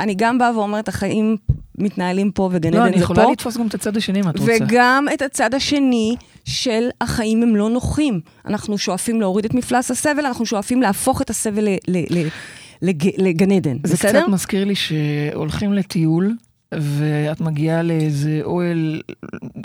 אני 0.00 0.14
גם 0.14 0.38
באה 0.38 0.56
ואומרת, 0.58 0.88
החיים 0.88 1.36
מתנהלים 1.78 2.30
פה 2.30 2.48
וגן 2.52 2.72
לא, 2.72 2.78
עדן 2.78 2.86
אני 2.86 2.96
זה 2.98 3.02
יכולה 3.04 3.24
פה, 3.24 3.32
לתפוס 3.32 3.56
גם 3.56 3.66
את 3.66 3.74
הצד 3.74 3.96
השני 3.96 4.20
אם 4.20 4.28
את 4.28 4.38
רוצה. 4.38 4.52
וגם 4.60 5.06
את 5.14 5.22
הצד 5.22 5.54
השני 5.54 6.16
של 6.44 6.88
החיים 7.00 7.42
הם 7.42 7.56
לא 7.56 7.70
נוחים. 7.70 8.20
אנחנו 8.46 8.78
שואפים 8.78 9.20
להוריד 9.20 9.44
את 9.44 9.54
מפלס 9.54 9.90
הסבל, 9.90 10.26
אנחנו 10.26 10.46
שואפים 10.46 10.82
להפוך 10.82 11.22
את 11.22 11.30
הסבל 11.30 11.64
ל- 11.68 11.76
ל- 11.88 12.18
ל- 12.18 12.28
לג- 12.82 13.10
לגן 13.22 13.50
עדן, 13.52 13.76
זה 13.84 13.94
בסדר? 13.94 14.20
קצת 14.22 14.28
מזכיר 14.28 14.64
לי 14.64 14.74
שהולכים 14.74 15.72
לטיול, 15.72 16.34
ואת 16.74 17.40
מגיעה 17.40 17.82
לאיזה 17.82 18.40
אוהל 18.42 19.02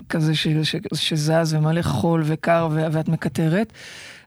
כזה 0.10 0.36
ש, 0.36 0.48
ש, 0.64 0.76
שזז 0.94 1.54
ומלא 1.54 1.82
חול 1.82 2.22
וקר 2.26 2.68
ו- 2.72 2.86
ואת 2.92 3.08
מקטרת, 3.10 3.74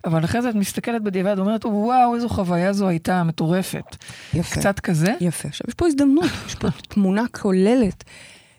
אבל 0.04 0.24
אחרי 0.24 0.42
זה 0.42 0.50
את 0.50 0.54
מסתכלת 0.54 1.02
בדיעבד 1.02 1.34
ואומרת, 1.38 1.64
וואו, 1.64 2.14
איזו 2.14 2.28
חוויה 2.28 2.72
זו 2.72 2.88
הייתה 2.88 3.22
מטורפת. 3.22 3.96
יפה. 4.34 4.56
קצת 4.56 4.80
כזה. 4.80 5.14
יפה. 5.20 5.48
עכשיו, 5.48 5.64
יש 5.68 5.74
פה 5.74 5.86
הזדמנות, 5.86 6.24
יש 6.46 6.54
פה 6.54 6.68
תמונה 6.88 7.24
כוללת. 7.40 8.04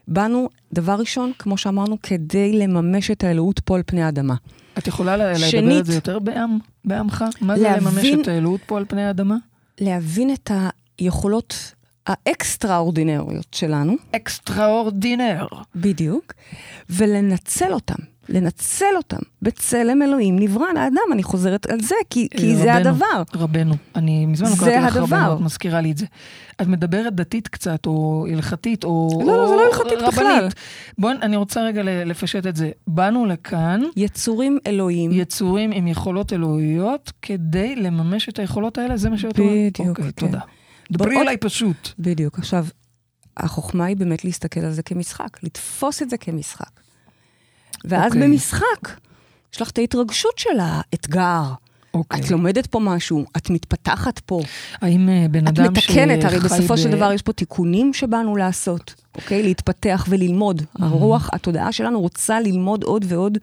באנו, 0.08 0.50
דבר 0.74 0.96
ראשון, 1.00 1.32
כמו 1.40 1.58
שאמרנו, 1.58 1.98
כדי 2.04 2.54
לממש 2.60 3.12
את 3.12 3.24
האלוהות 3.24 3.60
פה 3.60 3.76
על 3.76 3.82
פני 3.86 4.04
האדמה. 4.04 4.36
את 4.78 4.88
יכולה 4.88 5.18
לה- 5.18 5.32
לדבר 5.34 5.46
שנית, 5.48 5.80
את 5.80 5.86
זה 5.86 5.96
יותר 5.96 6.20
בעם, 6.20 6.58
בעמך? 6.86 7.26
מה 7.42 7.58
זה 7.58 7.64
להבין- 7.64 7.84
לממש 7.88 8.22
את 8.22 8.28
האלוהות 8.28 8.62
פה 8.66 8.78
על 8.78 8.86
פני 8.88 9.04
האדמה? 9.06 9.36
להבין 9.82 10.34
את 10.34 10.52
היכולות 11.00 11.74
האקסטראורדינריות 12.10 13.54
שלנו, 13.54 13.96
אקסטראורדינר. 14.16 15.48
בדיוק, 15.76 16.34
ולנצל 16.90 17.74
אותם. 17.74 18.04
לנצל 18.30 18.86
אותם. 18.98 19.18
בצלם 19.42 20.02
אלוהים 20.02 20.40
נברא 20.40 20.66
האדם, 20.78 21.02
אני 21.12 21.24
חוזרת 21.24 21.66
על 21.66 21.80
זה, 21.82 21.96
כי, 22.10 22.28
כי 22.38 22.56
זה 22.56 22.76
רבנו, 22.76 22.90
הדבר. 22.90 23.24
רבנו, 23.36 23.74
אני 23.96 24.26
מזמן 24.26 24.50
לא 24.50 24.56
זה 24.56 24.66
קראתי 24.66 24.86
לך 24.86 24.96
הדבר. 24.96 25.18
רבנו, 25.18 25.36
את 25.36 25.42
מזכירה 25.42 25.82
לי 25.82 25.92
את 25.92 25.98
זה. 25.98 26.06
את 26.62 26.68
מדברת 26.68 27.16
דתית 27.16 27.48
קצת, 27.48 27.86
או 27.86 28.26
הלכתית, 28.32 28.84
או... 28.84 29.22
לא, 29.26 29.38
לא, 29.38 29.48
זה 29.48 29.56
לא 29.56 29.66
הלכתית. 29.66 30.08
בכלל. 30.08 30.48
בואי, 30.98 31.16
אני 31.22 31.36
רוצה 31.36 31.62
רגע 31.62 31.82
לפשט 31.84 32.48
את 32.48 32.56
זה. 32.56 32.72
באנו 32.88 33.26
לכאן 33.26 33.82
יצורים 33.96 34.60
אלוהים. 34.68 35.12
יצורים 35.14 35.72
עם 35.72 35.88
יכולות 35.88 36.34
אלוהיות, 36.34 37.12
כדי 37.22 37.76
לממש 37.76 38.30
את 38.30 38.40
היכולות 38.40 38.78
האלה, 38.78 38.98
זה 38.98 39.10
מה 39.10 39.18
שאת 39.18 39.40
אומרת? 39.40 39.54
בדיוק, 39.54 39.90
אוקיי, 39.90 40.06
כן. 40.06 40.12
תודה. 40.12 40.40
דברי 40.92 41.16
עוד- 41.16 41.22
אליי 41.22 41.38
פשוט. 41.38 41.90
בדיוק. 42.00 42.40
עכשיו, 42.40 42.66
החוכמה 43.38 43.86
היא 43.86 43.98
באמת 43.98 44.26
להסתכל 44.26 44.60
על 44.60 44.72
זה 44.74 44.84
כמשחק, 44.84 45.44
לתפוס 45.44 46.02
את 46.02 46.10
זה 46.10 46.18
כמשחק. 46.18 46.70
ואז 47.86 48.12
אוקיי. 48.14 48.28
במשחק, 48.28 48.90
יש 49.54 49.62
לך 49.62 49.70
את 49.70 49.78
ההתרגשות 49.78 50.38
של 50.38 50.60
האתגר. 50.62 51.44
אוקיי. 51.94 52.20
את 52.22 52.32
לומדת 52.32 52.68
פה 52.68 52.80
משהו, 52.80 53.26
את 53.38 53.50
מתפתחת 53.50 54.20
פה, 54.20 54.42
האם 54.82 55.10
אה, 55.10 55.26
בן 55.32 55.44
את 55.48 55.60
אדם 55.60 55.74
מתקנת, 55.74 56.24
הרי 56.24 56.38
שחי 56.40 56.46
בסופו 56.46 56.74
ב- 56.74 56.78
של 56.78 56.92
דבר 56.92 57.12
יש 57.14 57.22
פה 57.22 57.34
תיקונים 57.34 57.94
שבאנו 57.94 58.36
לעשות, 58.36 58.96
אוקיי? 59.16 59.44
להתפתח 59.44 60.06
וללמוד. 60.10 60.62
הרוח, 60.80 61.30
התודעה 61.34 61.72
שלנו 61.72 62.02
רוצה 62.02 62.40
ללמוד 62.40 62.84
עוד 62.84 63.06
ועוד. 63.08 63.38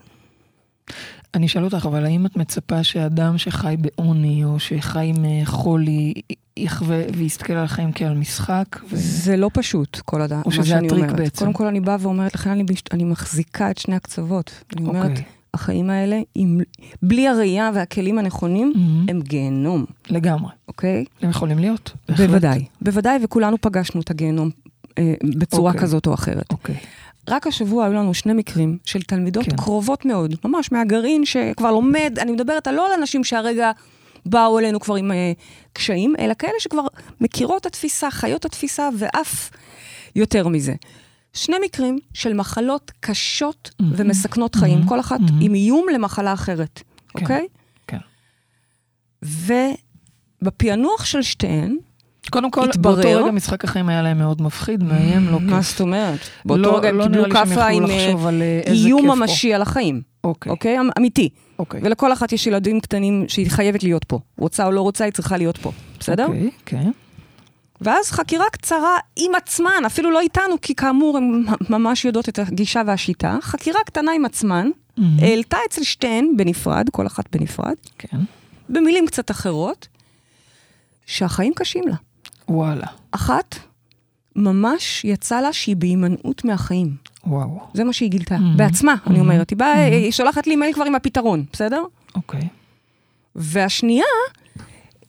אני 1.37 1.47
אשאל 1.47 1.65
אותך, 1.65 1.87
אבל 1.87 2.05
האם 2.05 2.27
את 2.27 2.37
מצפה 2.37 2.85
שאדם 2.85 3.39
שחי 3.39 3.77
בעוני, 3.81 4.45
או 4.45 4.59
שחי 4.61 5.13
עם 5.17 5.25
חולי, 5.45 6.13
יחווה 6.57 7.03
ויסתכל 7.17 7.53
על 7.53 7.65
החיים 7.65 7.91
כעל 7.95 8.15
משחק? 8.15 8.65
ו... 8.93 8.97
זה 8.97 9.37
לא 9.37 9.51
פשוט, 9.53 10.01
כל 10.05 10.23
או 10.23 10.27
מה 10.47 10.53
שזה 10.53 10.67
שאני 10.67 10.89
אומרת. 10.91 11.17
בעצם. 11.17 11.39
קודם 11.39 11.53
כל 11.53 11.67
אני 11.67 11.81
באה 11.81 11.97
ואומרת, 12.01 12.35
לכן 12.35 12.51
אני, 12.51 12.65
בש- 12.65 12.83
אני 12.93 13.05
מחזיקה 13.05 13.71
את 13.71 13.79
שני 13.79 13.97
הקצוות. 13.97 14.65
אני 14.77 14.87
אומרת, 14.87 15.11
אוקיי. 15.11 15.25
החיים 15.55 15.91
האלה, 15.91 16.21
עם, 16.35 16.61
בלי 17.03 17.29
הראייה 17.29 17.71
והכלים 17.75 18.19
הנכונים, 18.19 18.73
מהמם. 18.77 19.07
הם 19.09 19.21
גיהנום, 19.21 19.85
לגמרי. 20.11 20.53
אוקיי? 20.69 21.05
הם 21.23 21.31
יכולים 21.31 21.59
להיות. 21.59 21.93
בהחלט. 22.09 22.27
בוודאי. 22.31 22.65
בוודאי, 22.81 23.19
וכולנו 23.25 23.57
פגשנו 23.61 24.01
את 24.01 24.11
הגיהנום 24.11 24.51
אה, 24.99 25.15
בצורה 25.39 25.73
אוקיי. 25.73 25.83
כזאת 25.83 26.07
או 26.07 26.15
אחרת. 26.15 26.53
אוקיי. 26.53 26.77
רק 27.29 27.47
השבוע 27.47 27.85
היו 27.85 27.93
לנו 27.93 28.15
שני 28.15 28.33
מקרים 28.33 28.79
של 28.85 29.03
תלמידות 29.03 29.45
כן. 29.45 29.57
קרובות 29.57 30.05
מאוד, 30.05 30.35
ממש 30.45 30.73
מהגרעין 30.73 31.25
שכבר 31.25 31.71
לומד, 31.73 32.19
אני 32.21 32.33
מדברת 32.33 32.67
על 32.67 32.75
לא 32.75 32.87
על 32.87 32.93
אנשים 33.01 33.25
שהרגע 33.25 33.71
באו 34.27 34.59
אלינו 34.59 34.81
כבר 34.81 34.95
עם 34.95 35.13
אה, 35.13 35.33
קשיים, 35.73 36.15
אלא 36.19 36.35
כאלה 36.39 36.53
שכבר 36.59 36.83
מכירות 37.21 37.61
את 37.61 37.67
התפיסה, 37.67 38.11
חיות 38.11 38.41
את 38.41 38.45
התפיסה, 38.45 38.89
ואף 38.99 39.51
יותר 40.17 40.49
מזה. 40.49 40.75
שני 41.33 41.57
מקרים 41.65 41.99
של 42.15 42.35
מחלות 42.35 42.93
קשות 43.01 43.71
Mhm. 43.73 43.85
ומסכנות 43.97 44.55
חיים, 44.55 44.83
Mhm. 44.83 44.89
כל 44.89 45.01
אחת 45.01 45.21
Mhm. 45.21 45.33
עם 45.41 45.55
איום 45.55 45.87
למחלה 45.95 46.33
אחרת, 46.33 46.83
כן. 47.09 47.21
אוקיי? 47.23 47.47
כן. 47.87 47.99
ובפענוח 50.43 51.05
של 51.05 51.23
שתיהן, 51.23 51.77
קודם 52.31 52.51
כל, 52.51 52.69
התברר- 52.71 52.95
באותו 53.03 53.23
רגע 53.25 53.31
משחק 53.33 53.65
החיים 53.65 53.89
היה 53.89 54.03
להם 54.03 54.19
מאוד 54.19 54.43
מפחיד, 54.43 54.83
מאיים, 54.85 55.29
לא 55.29 55.41
מה 55.41 55.57
כיף. 55.59 55.71
זאת 55.71 55.81
אומרת? 55.81 56.19
באותו 56.45 56.63
לא- 56.63 56.77
רגע 56.79 56.89
הם 56.89 56.99
לא 56.99 57.05
קיבלו 57.05 57.31
כאפה 57.31 57.67
עם 57.67 57.87
אה, 57.87 58.13
אה, 58.43 58.61
איום. 58.67 59.11
ממשי 59.11 59.55
על 59.55 59.63
החיים, 59.63 60.01
אוקיי, 60.25 60.51
אוקיי? 60.51 60.81
אמ- 60.81 60.91
אמיתי. 60.99 61.29
אוקיי. 61.59 61.81
ולכל 61.85 62.13
אחת 62.13 62.33
יש 62.33 62.47
ילדים 62.47 62.81
קטנים 62.81 63.25
שהיא 63.29 63.51
חייבת 63.51 63.83
להיות 63.83 64.05
פה. 64.05 64.19
רוצה 64.39 64.67
או 64.67 64.71
לא 64.71 64.81
רוצה, 64.81 65.05
היא 65.05 65.13
צריכה 65.13 65.37
להיות 65.37 65.59
פה. 65.59 65.73
בסדר? 66.01 66.27
אוקיי, 66.27 66.51
כן. 66.67 66.91
ואז 67.81 68.11
חקירה 68.11 68.45
קצרה 68.53 68.97
עם 69.17 69.35
עצמן, 69.35 69.83
אפילו 69.87 70.11
לא 70.11 70.21
איתנו, 70.21 70.55
כי 70.63 70.75
כאמור, 70.75 71.17
הן 71.17 71.45
ממש 71.71 72.05
יודעות 72.05 72.29
את 72.29 72.39
הגישה 72.39 72.83
והשיטה. 72.87 73.39
חקירה 73.43 73.81
קטנה 73.87 74.13
עם 74.13 74.25
עצמן, 74.25 74.71
מהמם. 74.97 75.17
העלתה 75.21 75.57
אצל 75.69 75.83
שתיהן 75.83 76.33
בנפרד, 76.37 76.89
כל 76.93 77.07
אחת 77.07 77.37
בנפרד, 77.37 77.75
כן. 77.99 78.19
במילים 78.69 79.07
קצת 79.07 79.31
אחרות, 79.31 79.89
שהחיים 81.07 81.53
קשים 81.57 81.85
לה. 81.89 81.95
וואלה. 82.49 82.87
אחת, 83.11 83.55
ממש 84.37 85.05
יצא 85.05 85.41
לה 85.41 85.53
שהיא 85.53 85.77
בהימנעות 85.77 86.45
מהחיים. 86.45 86.95
וואו. 87.27 87.61
זה 87.75 87.85
מה 87.85 87.93
שהיא 87.93 88.11
גילתה. 88.11 88.37
Mhm. 88.37 88.57
בעצמה, 88.57 88.95
אני 89.07 89.17
Mhm. 89.17 89.21
אומרת. 89.21 89.51
היא 89.51 89.59
באה, 89.59 89.89
Mhm. 89.89 89.93
היא 89.93 90.11
שולחת 90.13 90.47
לי 90.47 90.57
מייל 90.57 90.73
כבר 90.73 90.85
עם 90.85 90.95
הפתרון, 90.95 91.45
בסדר? 91.53 91.83
אוקיי. 92.15 92.49
והשנייה, 93.37 94.05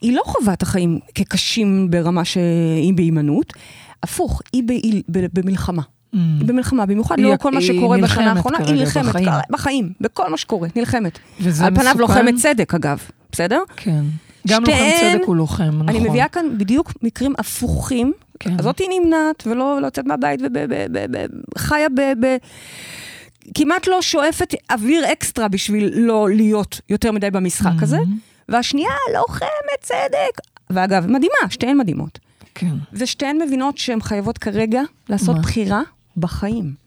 היא 0.01 0.15
לא 0.15 0.21
חווה 0.25 0.53
את 0.53 0.61
החיים 0.61 0.99
כקשים 1.15 1.91
ברמה 1.91 2.25
שהיא 2.25 2.93
בהימנעות, 2.95 3.53
הפוך, 4.03 4.41
היא 4.53 4.63
בעיל, 4.63 5.01
ב- 5.11 5.39
במלחמה. 5.39 5.81
מהמם. 6.13 6.37
היא 6.39 6.47
במלחמה, 6.47 6.85
במיוחד 6.85 7.19
לא 7.19 7.35
כל 7.39 7.51
מה 7.51 7.61
שקורה 7.61 7.97
בשנה 7.97 8.07
נלחמת 8.07 8.37
האחרונה, 8.37 8.57
היא 8.57 8.75
נלחמת, 8.75 9.05
בחיים. 9.05 9.29
בחיים, 9.49 9.89
בכל 10.01 10.29
מה 10.31 10.37
שקורה, 10.37 10.67
נלחמת. 10.75 11.19
וזה 11.41 11.65
על 11.65 11.75
פניו 11.75 11.83
מסוכן? 11.95 11.99
לוחמת 12.01 12.35
צדק, 12.41 12.75
אגב, 12.75 12.99
בסדר? 13.31 13.59
כן. 13.75 14.03
גם 14.47 14.63
לוחם 14.63 14.77
שתיהן- 14.77 15.17
צדק 15.17 15.25
הוא 15.27 15.35
לוחם, 15.35 15.63
נכון. 15.63 15.89
אני 15.89 16.09
מביאה 16.09 16.27
כאן 16.27 16.45
בדיוק 16.57 16.93
מקרים 17.03 17.33
הפוכים. 17.37 18.13
כן. 18.39 18.55
הזאת 18.59 18.79
היא 18.79 18.87
נמנעת 18.99 19.43
ולא 19.47 19.81
לא 19.81 19.85
יוצאת 19.87 20.05
מהבית 20.05 20.39
וחיה 21.55 21.89
ב... 21.89 22.01
ב- 22.25 22.37
כמעט 23.57 23.87
לא 23.87 24.01
שואפת 24.01 24.53
אוויר 24.71 25.11
אקסטרה 25.11 25.47
בשביל 25.47 25.89
לא 25.95 26.27
להיות 26.29 26.81
יותר 26.89 27.11
מדי 27.11 27.31
במשחק 27.31 27.71
הזה. 27.81 27.97
מהמם. 27.97 28.17
והשנייה, 28.49 28.89
לוחמת 29.15 29.49
צדק. 29.81 30.41
ואגב, 30.69 31.05
מדהימה, 31.07 31.49
שתיהן 31.49 31.77
מדהימות. 31.77 32.19
כן. 32.55 32.71
ושתיהן 32.93 33.41
מבינות 33.41 33.77
שהן 33.77 34.01
חייבות 34.01 34.37
כרגע 34.37 34.81
לעשות 35.09 35.35
מה? 35.35 35.41
בחירה 35.41 35.81
בחיים. 36.17 36.86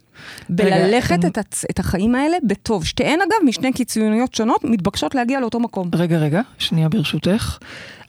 רגע, 0.51 0.77
בללכת 0.77 1.25
הם- 1.25 1.31
את, 1.31 1.39
הצ... 1.39 1.65
את 1.71 1.79
החיים 1.79 2.15
האלה 2.15 2.37
בטוב. 2.47 2.85
שתיהן, 2.85 3.19
אגב, 3.21 3.49
משני 3.49 3.73
קיצוניות 3.73 4.35
שונות, 4.35 4.65
מתבקשות 4.65 5.15
להגיע 5.15 5.41
לאותו 5.41 5.61
מקום. 5.61 5.91
רגע, 5.95 6.19
רגע, 6.19 6.41
שנייה 6.59 6.89
ברשותך. 6.89 7.59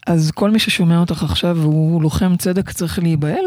אז 0.07 0.31
כל 0.31 0.51
מי 0.51 0.59
ששומע 0.59 0.99
אותך 0.99 1.23
עכשיו 1.23 1.57
והוא 1.59 2.01
לוחם 2.01 2.35
צדק 2.37 2.71
צריך 2.71 2.99
להיבהל? 2.99 3.45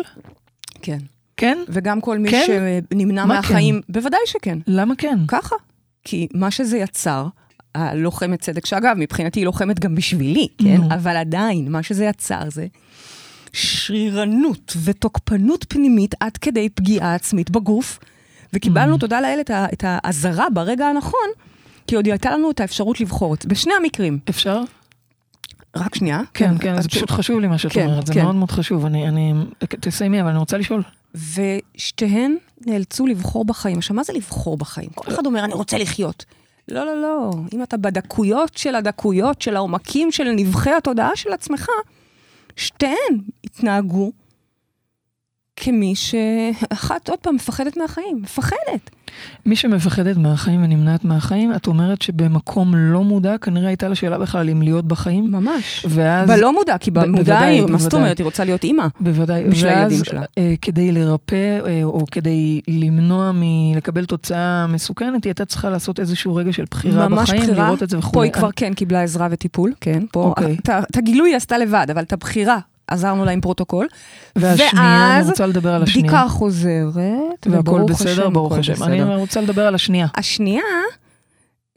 כן. 0.82 0.98
כן? 1.36 1.58
וגם 1.68 2.00
כל 2.00 2.18
מי 2.18 2.30
כן? 2.30 2.44
שנמנע 2.46 3.24
מה 3.24 3.34
מהחיים, 3.34 3.80
בוודאי 3.88 4.20
שכן. 4.26 4.58
למה 4.66 4.94
כן? 4.98 5.18
ככה. 5.28 5.56
כי 6.04 6.28
מה 6.34 6.50
שזה 6.50 6.78
יצר, 6.78 7.26
הלוחמת 7.74 8.40
צדק, 8.40 8.66
שאגב, 8.66 8.96
מבחינתי 8.98 9.40
היא 9.40 9.44
לוחמת 9.44 9.80
גם 9.80 9.94
בשבילי, 9.94 10.48
כן? 10.58 10.76
נו. 10.76 10.88
אבל 10.94 11.16
עדיין, 11.16 11.72
מה 11.72 11.82
שזה 11.82 12.04
יצר 12.04 12.50
זה 12.50 12.66
שרירנות 13.52 14.76
ותוקפנות 14.84 15.64
פנימית 15.68 16.14
עד 16.20 16.36
כדי 16.36 16.68
פגיעה 16.68 17.14
עצמית 17.14 17.50
בגוף, 17.50 17.98
וקיבלנו. 18.54 18.98
תודה 18.98 19.20
לאל, 19.20 19.40
את 19.50 19.84
האזהרה 19.86 20.46
ברגע 20.50 20.86
הנכון, 20.86 21.28
כי 21.86 21.96
עוד 21.96 22.06
הייתה 22.06 22.30
לנו 22.30 22.50
את 22.50 22.60
האפשרות 22.60 23.00
לבחור. 23.00 23.36
בשני 23.46 23.72
המקרים. 23.74 24.18
אפשר? 24.30 24.60
רק 25.76 25.94
שנייה. 25.94 26.20
כן, 26.34 26.58
כן, 26.60 26.76
את 26.76 26.82
זה 26.82 26.88
פשוט 26.88 27.10
חשוב 27.10 27.40
לי 27.40 27.46
מה 27.46 27.58
שאת 27.58 27.72
כן, 27.72 27.86
אומרת, 27.86 28.06
זה 28.06 28.14
כן. 28.14 28.22
מאוד 28.22 28.34
מאוד 28.34 28.50
חשוב. 28.50 28.86
אני, 28.86 29.08
אני, 29.08 29.32
תסיימי, 29.80 30.20
אבל 30.20 30.30
אני 30.30 30.38
רוצה 30.38 30.58
לשאול. 30.58 30.82
ושתיהן 31.14 32.36
נאלצו 32.66 33.06
לבחור 33.06 33.44
בחיים. 33.44 33.78
עכשיו, 33.78 33.96
מה 33.96 34.02
זה 34.02 34.12
לבחור 34.12 34.56
בחיים? 34.56 34.90
כל 34.94 35.12
אחד 35.12 35.26
אומר, 35.26 35.44
אני 35.44 35.54
רוצה 35.54 35.78
לחיות. 35.78 36.24
לא, 36.68 36.86
לא, 36.86 37.02
לא. 37.02 37.30
אם 37.52 37.62
אתה 37.62 37.76
בדקויות 37.76 38.56
של 38.56 38.74
הדקויות, 38.74 39.42
של 39.42 39.56
העומקים 39.56 40.12
של 40.12 40.24
נבחי 40.24 40.70
התודעה 40.70 41.16
של 41.16 41.32
עצמך, 41.32 41.68
שתיהן 42.56 43.18
התנהגו 43.44 44.12
כמי 45.56 45.94
שאחת, 45.94 47.08
עוד 47.08 47.18
פעם, 47.18 47.34
מפחדת 47.34 47.76
מהחיים, 47.76 48.18
מפחדת. 48.22 48.90
מי 49.46 49.56
שמפחדת 49.56 50.16
מהחיים 50.16 50.64
ונמנעת 50.64 51.04
מהחיים, 51.04 51.54
את 51.54 51.66
אומרת 51.66 52.02
שבמקום 52.02 52.74
לא 52.74 53.04
מודע, 53.04 53.38
כנראה 53.38 53.68
הייתה 53.68 53.88
לה 53.88 53.94
שאלה 53.94 54.18
בכלל 54.18 54.50
אם 54.50 54.62
להיות 54.62 54.84
בחיים. 54.84 55.30
ממש. 55.30 55.86
ואז... 55.88 56.28
בלא 56.28 56.52
מודע, 56.52 56.78
כי 56.78 56.90
במודע 56.90 57.38
היא, 57.38 57.62
מה 57.66 57.78
זאת. 57.78 57.94
אומרת, 57.94 58.18
היא 58.18 58.24
רוצה 58.24 58.44
להיות 58.44 58.64
אימא. 58.64 58.86
בוודאי, 59.00 59.44
בשביל 59.44 59.70
ואז 59.70 59.78
הילדים 59.78 60.04
שלה. 60.04 60.22
אה, 60.38 60.54
כדי 60.62 60.92
לרפא 60.92 61.60
אה, 61.66 61.80
או 61.84 62.04
כדי 62.10 62.60
למנוע 62.68 63.30
מלקבל 63.34 64.04
תוצאה 64.04 64.66
מסוכנת, 64.66 65.24
היא 65.24 65.30
הייתה 65.30 65.44
צריכה 65.44 65.70
לעשות 65.70 66.00
איזשהו 66.00 66.34
רגע 66.34 66.52
של 66.52 66.64
בחירה 66.70 67.08
ממש 67.08 67.28
בחיים, 67.28 67.42
בחירה. 67.42 67.66
לראות 67.66 67.82
את 67.82 67.90
זה 67.90 68.00
פה 68.00 68.06
וכולי. 68.06 68.26
היא 68.26 68.32
כבר 68.32 68.50
כן 68.56 68.74
קיבלה 68.74 69.02
עזרה 69.02 69.28
וטיפול, 69.30 69.72
כן. 69.80 70.02
פה, 70.12 70.22
אוקיי. 70.22 70.56
את 70.90 70.96
הגילוי 70.96 71.30
היא 71.30 71.36
עשתה 71.36 71.58
לבד, 71.58 71.86
אבל 71.90 72.02
את 72.02 72.12
הבחירה 72.12 72.58
עזרנו 72.88 73.24
לה 73.24 73.30
עם 73.30 73.40
פרוטוקול. 73.40 73.86
והשנייה, 74.36 74.70
אני 74.72 75.14
ואז 75.16 75.28
רוצה 75.28 75.46
לדבר 75.46 75.74
על 75.74 75.82
השנייה. 75.82 76.08
בדיקה 76.08 76.28
חוזרת, 76.28 77.46
והכל 77.50 77.82
בסדר, 77.88 78.30
ברוך 78.30 78.52
השם. 78.52 78.82
אני 78.82 79.16
רוצה 79.16 79.40
לדבר 79.40 79.66
על 79.66 79.74
השנייה. 79.74 80.06
השנייה, 80.16 80.62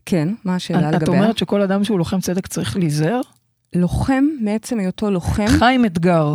כן, 0.05 0.29
מה 0.45 0.55
השאלה 0.55 0.89
את 0.89 0.93
לגביה? 0.95 1.19
אומרת 1.19 1.37
שכל 1.37 1.61
אדם 1.61 1.83
שהוא 1.83 1.97
לוחם 1.97 2.19
צדק 2.19 2.47
צריך 2.47 2.77
להיזהר? 2.77 3.21
לוחם, 3.75 4.23
מעצם 4.41 4.79
היותו 4.79 5.11
לוחם, 5.11 5.47
חיים 5.47 5.85
אתגר. 5.85 6.33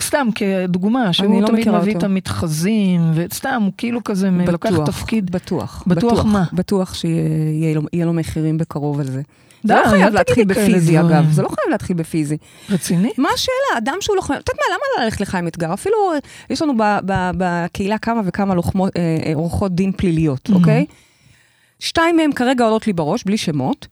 סתם 0.00 0.26
כדוגמה, 0.34 1.12
שהוא 1.12 1.42
לא 1.42 1.46
תמיד 1.46 1.68
מביא 1.68 1.94
אותו. 1.94 1.98
את 1.98 2.04
המתחזים, 2.04 3.00
וסתם, 3.14 3.62
הוא 3.64 3.72
כאילו 3.78 4.04
כזה 4.04 4.30
מ- 4.30 4.40
לוקח 4.50 4.72
בטוח, 4.72 4.86
תפקיד. 4.86 5.30
בטוח. 5.30 5.84
בטוח 5.86 6.24
מה? 6.24 6.44
בטוח 6.52 6.94
שיהיה 6.94 7.74
לו, 7.74 7.82
לו 7.94 8.12
מחירים 8.12 8.58
בקרוב 8.58 9.00
על 9.00 9.06
זה. 9.06 9.22
זה 9.64 9.74
לא 9.74 9.88
חייב 9.90 10.14
להתחיל 10.14 10.44
בפיזי. 10.44 11.00
אגב. 11.00 11.30
זה 11.30 11.42
לא 11.42 11.48
חייב 11.48 11.70
להתחיל 11.70 11.96
בפיזי. 11.96 12.36
רציני? 12.70 13.10
מה 13.18 13.28
השאלה? 13.34 13.78
אדם 13.78 13.96
שהוא 14.00 14.16
לוחם, 14.16 14.34
את 14.34 14.48
יודעת 14.48 14.56
מה, 14.56 14.74
למה 14.74 15.04
ללכת 15.04 15.20
לחיים 15.20 15.48
אתגר? 15.48 15.74
אפילו, 15.74 15.96
יש 16.50 16.62
לנו 16.62 16.72
בקהילה 17.36 17.98
כמה 17.98 18.20
וכמה 18.24 18.54
לוחמות, 18.54 18.96
אה, 18.96 19.02
אה, 19.26 19.32
עורכות 19.34 19.74
דין 19.74 19.92
פליליות. 19.92 20.48
אוקיי? 20.54 20.86
שתיים 21.78 22.16
מהן 22.16 22.32
כרגע 22.32 22.64
עולות 22.64 22.86
לי 22.86 22.92
בראש, 22.92 23.24
בלי 23.24 23.36
שמות, 23.36 23.86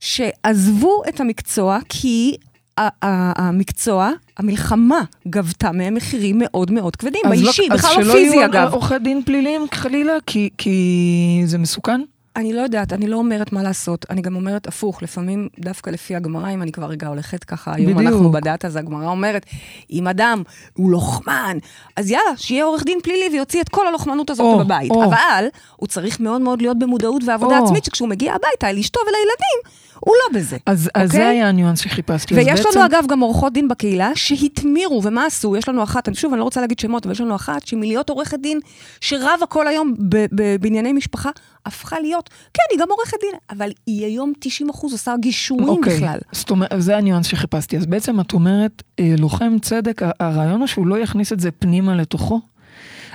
שעזבו 0.00 1.02
את 1.08 1.20
המקצוע 1.20 1.78
כי 1.88 2.36
המקצוע, 2.76 4.10
המלחמה, 4.38 5.00
גבתה 5.28 5.72
מהם 5.72 5.94
מחירים 5.94 6.36
מאוד 6.38 6.70
מאוד 6.70 6.96
כבדים, 6.96 7.20
אז 7.24 7.30
באישי, 7.30 7.68
לא- 7.68 7.76
בכלל 7.76 7.90
לא 7.96 8.00
אז 8.00 8.12
פיזי 8.12 8.30
שלא 8.32 8.40
יהיו 8.40 8.44
אגב. 8.50 8.72
עורכי 8.72 8.98
דין 8.98 9.22
פליליים 9.24 9.66
חלילה, 9.72 10.12
כי 10.58 11.42
זה 11.46 11.58
מסוכן? 11.58 12.00
אני 12.36 12.52
לא 12.52 12.60
יודעת, 12.60 12.92
אני 12.92 13.06
לא 13.06 13.16
אומרת 13.16 13.52
מה 13.52 13.62
לעשות, 13.62 14.06
אני 14.10 14.22
גם 14.22 14.36
אומרת 14.36 14.66
הפוך, 14.66 15.02
לפעמים 15.02 15.48
דווקא 15.58 15.90
לפי 15.90 16.16
הגמרא, 16.16 16.50
אם 16.50 16.62
אני 16.62 16.72
כבר 16.72 16.86
רגע 16.86 17.08
הולכת 17.08 17.44
ככה, 17.44 17.74
היום 17.74 17.94
בדיוק. 17.94 18.12
אנחנו 18.12 18.30
בדת, 18.30 18.64
אז 18.64 18.76
הגמרא 18.76 19.06
אומרת, 19.10 19.46
אם 19.90 20.08
אדם 20.08 20.42
הוא 20.72 20.90
לוחמן, 20.90 21.58
אז 21.96 22.10
יאללה, 22.10 22.36
שיהיה 22.36 22.64
עורך 22.64 22.84
דין 22.84 22.98
פלילי 23.02 23.28
ויוציא 23.32 23.60
את 23.60 23.68
כל 23.68 23.86
הלוחמנות 23.86 24.30
הזאת 24.30 24.54
או, 24.54 24.58
בבית. 24.58 24.90
או. 24.90 25.04
אבל 25.04 25.46
הוא 25.76 25.88
צריך 25.88 26.20
מאוד 26.20 26.40
מאוד 26.40 26.62
להיות 26.62 26.78
במודעות 26.78 27.22
ועבודה 27.26 27.58
או. 27.58 27.64
עצמית, 27.64 27.84
שכשהוא 27.84 28.08
מגיע 28.08 28.34
הביתה 28.34 28.72
לאשתו 28.72 29.00
ולילדים, 29.00 29.86
הוא 30.00 30.14
לא 30.24 30.38
בזה. 30.40 30.56
אז 30.66 30.90
אז 30.94 31.06
אוקיי? 31.08 31.20
זה 31.20 31.28
היה 31.28 31.48
הניואנס 31.48 31.80
שחיפשתי. 31.80 32.34
אז 32.34 32.38
ויש 32.46 32.60
בעצם- 32.60 32.78
לנו 32.78 32.86
אגב 32.86 33.04
גם 33.08 33.20
עורכות 33.20 33.52
דין 33.52 33.68
בקהילה 33.68 34.10
שהתמירו, 34.14 35.00
ומה 35.04 35.26
עשו? 35.26 35.56
יש 35.56 35.68
לנו 35.68 35.82
אחת, 35.82 36.08
שוב, 36.14 36.32
אני 36.32 36.38
לא 36.38 36.44
רוצה 36.44 36.60
להגיד 36.60 36.78
שמות, 36.78 37.06
אבל 37.06 37.12
יש 37.12 37.20
לנו 37.20 37.34
אחת 37.36 37.66
שמלהיות 37.66 38.10
עורכת 38.10 38.38
דין 38.40 38.60
שרבה 39.00 39.46
כל 39.48 39.66
היום 39.66 39.94
ב- 40.08 40.26
ב- 40.34 40.56
בענייני 40.60 40.92
משפחה, 40.92 41.30
הפכה 41.66 42.00
להיות, 42.00 42.30
כן, 42.54 42.62
היא 42.70 42.80
גם 42.80 42.88
עורכת 42.90 43.16
דין, 43.20 43.38
אבל 43.50 43.70
היא 43.86 44.04
היום 44.06 44.32
90 44.40 44.70
אחוז 44.70 44.92
עושה 44.92 45.14
גישורים 45.20 45.68
אוקיי, 45.68 45.96
בכלל. 45.96 46.18
זאת 46.32 46.50
אומרת, 46.50 46.70
זה 46.78 46.96
הניואנס 46.96 47.26
שחיפשתי. 47.26 47.76
אז 47.76 47.86
בעצם 47.86 48.20
את 48.20 48.32
אומרת, 48.32 48.82
אה, 49.00 49.14
לוחם 49.18 49.56
צדק, 49.62 50.02
הרעיון 50.20 50.60
הוא 50.60 50.66
שהוא 50.66 50.86
לא 50.86 50.98
יכניס 50.98 51.32
את 51.32 51.40
זה 51.40 51.50
פנימה 51.50 51.94
לתוכו. 51.96 52.40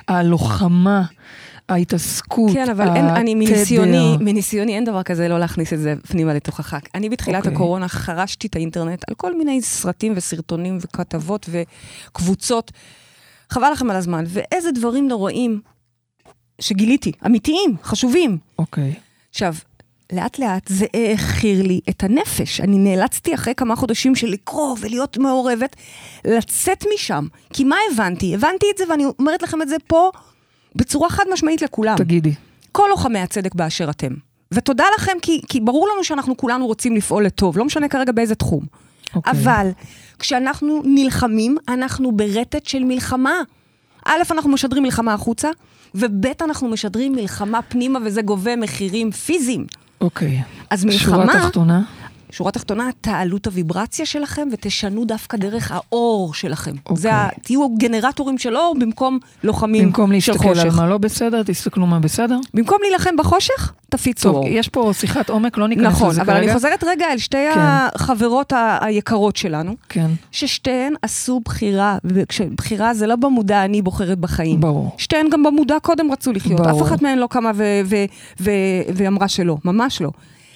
הלוחמה, 0.08 1.02
ההתעסקות, 1.68 2.52
כן, 2.52 2.70
אבל 2.70 2.88
אין, 2.96 3.04
אני. 3.04 3.34
מניסיוני, 3.34 4.16
מניסיוני 4.20 4.74
אין 4.74 4.84
דבר 4.84 5.02
כזה 5.02 5.28
לא 5.28 5.38
להכניס 5.38 5.72
את 5.72 5.78
זה 5.78 5.94
פנימה 6.08 6.34
לתוכך. 6.34 6.74
אני 6.94 7.08
בתחילת 7.08 7.38
אוקיי. 7.38 7.52
הקורונה 7.52 7.88
חרשתי 7.88 8.46
את 8.46 8.56
האינטרנט 8.56 9.02
על 9.08 9.14
כל 9.14 9.36
מיני 9.36 9.62
סרטים 9.62 10.12
וסרטונים 10.16 10.78
וכתבות 10.80 11.48
וקבוצות. 11.48 12.72
חבל 13.50 13.72
לכם 13.72 13.90
על 13.90 13.96
הזמן. 13.96 14.24
ואיזה 14.28 14.72
דברים 14.72 15.08
נוראים 15.08 15.60
שגיליתי, 16.60 17.12
אמיתיים, 17.26 17.76
חשובים. 17.82 18.38
אוקיי. 18.58 18.94
עכשיו, 19.30 19.54
לאט 20.12 20.38
לאט 20.38 20.68
זה 20.68 20.86
העכיר 20.94 21.62
לי 21.62 21.80
את 21.88 22.04
הנפש. 22.04 22.60
אני 22.60 22.78
נאלצתי 22.78 23.34
אחרי 23.34 23.54
כמה 23.54 23.76
חודשים 23.76 24.14
של 24.14 24.26
לקרוא 24.26 24.76
ולהיות 24.80 25.18
מעורבת, 25.18 25.76
לצאת 26.24 26.84
משם. 26.94 27.26
כי 27.52 27.64
מה 27.64 27.76
הבנתי? 27.92 28.34
הבנתי 28.34 28.66
את 28.72 28.78
זה 28.78 28.84
ואני 28.90 29.04
אומרת 29.18 29.42
לכם 29.42 29.62
את 29.62 29.68
זה 29.68 29.76
פה 29.86 30.10
בצורה 30.76 31.10
חד 31.10 31.24
משמעית 31.32 31.62
לכולם. 31.62 31.96
תגידי. 31.96 32.34
כל 32.72 32.86
לוחמי 32.90 33.18
הצדק 33.18 33.54
באשר 33.54 33.90
אתם. 33.90 34.12
ותודה 34.52 34.84
לכם, 34.96 35.12
כי, 35.22 35.40
כי 35.48 35.60
ברור 35.60 35.88
לנו 35.94 36.04
שאנחנו 36.04 36.36
כולנו 36.36 36.66
רוצים 36.66 36.96
לפעול 36.96 37.26
לטוב, 37.26 37.58
לא 37.58 37.64
משנה 37.64 37.88
כרגע 37.88 38.12
באיזה 38.12 38.34
תחום. 38.34 38.64
אוקיי. 39.14 39.32
אבל 39.32 39.70
כשאנחנו 40.18 40.82
נלחמים, 40.84 41.56
אנחנו 41.68 42.12
ברטט 42.12 42.66
של 42.66 42.84
מלחמה. 42.84 43.34
א', 44.04 44.22
אנחנו 44.30 44.50
משדרים 44.50 44.82
מלחמה 44.82 45.14
החוצה, 45.14 45.48
וב', 45.94 46.26
אנחנו 46.40 46.68
משדרים 46.68 47.12
מלחמה 47.12 47.62
פנימה, 47.62 47.98
וזה 48.04 48.22
גובה 48.22 48.56
מחירים 48.56 49.10
פיזיים. 49.10 49.66
אוקיי. 50.00 50.42
אז 50.70 50.84
מלחמה, 50.84 51.24
שורה 51.24 51.40
תחתונה. 51.40 51.82
שורה 52.32 52.50
תחתונה, 52.52 52.88
תעלו 53.00 53.36
את 53.36 53.46
הוויברציה 53.46 54.06
שלכם 54.06 54.48
ותשנו 54.52 55.04
דווקא 55.04 55.36
דרך 55.36 55.72
האור 55.74 56.34
שלכם. 56.34 56.70
אוקיי. 56.86 56.96
זה 56.96 57.14
ה... 57.14 57.28
תהיו 57.42 57.68
גנרטורים 57.76 58.38
של 58.38 58.56
אור 58.56 58.76
במקום 58.80 59.18
לוחמים 59.44 59.84
במקום 59.86 60.20
של 60.20 60.32
להסתכל 60.32 60.48
על 60.48 60.54
חושך. 60.54 60.78
מה 60.78 60.86
לא 60.86 60.98
בסדר, 60.98 61.42
תסתכלו 61.42 61.86
מה 61.86 62.00
בסדר. 62.00 62.38
במקום 62.54 62.78
להילחם 62.82 63.16
בחושך, 63.18 63.72
תפיצו 63.90 64.22
טוב, 64.28 64.36
אור. 64.36 64.46
יש 64.48 64.68
פה 64.68 64.90
שיחת 64.92 65.30
עומק, 65.30 65.58
לא 65.58 65.68
ניכנס 65.68 65.86
נכון, 65.86 66.10
לזה 66.10 66.22
אבל 66.22 66.32
כרגע. 66.32 66.44
אני 66.44 66.52
חוזרת 66.54 66.84
רגע 66.84 67.06
אל 67.12 67.18
שתי 67.18 67.36
כן. 67.54 67.60
החברות 67.60 68.52
ה- 68.52 68.78
היקרות 68.82 69.36
שלנו, 69.36 69.76
כן, 69.88 70.10
ששתיהן 70.30 70.94
עשו 71.02 71.40
בחירה, 71.44 71.98
ובחירה 72.04 72.94
זה 72.94 73.06
לא 73.06 73.16
במודע 73.16 73.64
אני 73.64 73.82
בוחרת 73.82 74.18
בחיים. 74.18 74.60
ברור. 74.60 74.94
שתיהן 74.98 75.26
גם 75.30 75.42
במודע 75.42 75.76
קודם 75.82 76.12
רצו 76.12 76.32
לחיות, 76.32 76.60
ברור. 76.60 76.82
אף 76.82 76.86
אחת 76.86 77.02
מהן 77.02 77.18
לא 77.18 77.26
קמה 77.26 77.50
ו- 77.54 77.80
ו- 77.84 78.04
ו- 78.40 78.50
ואמרה 78.94 79.28
שלא, 79.28 79.56
ממש 79.64 80.00
לא. 80.00 80.10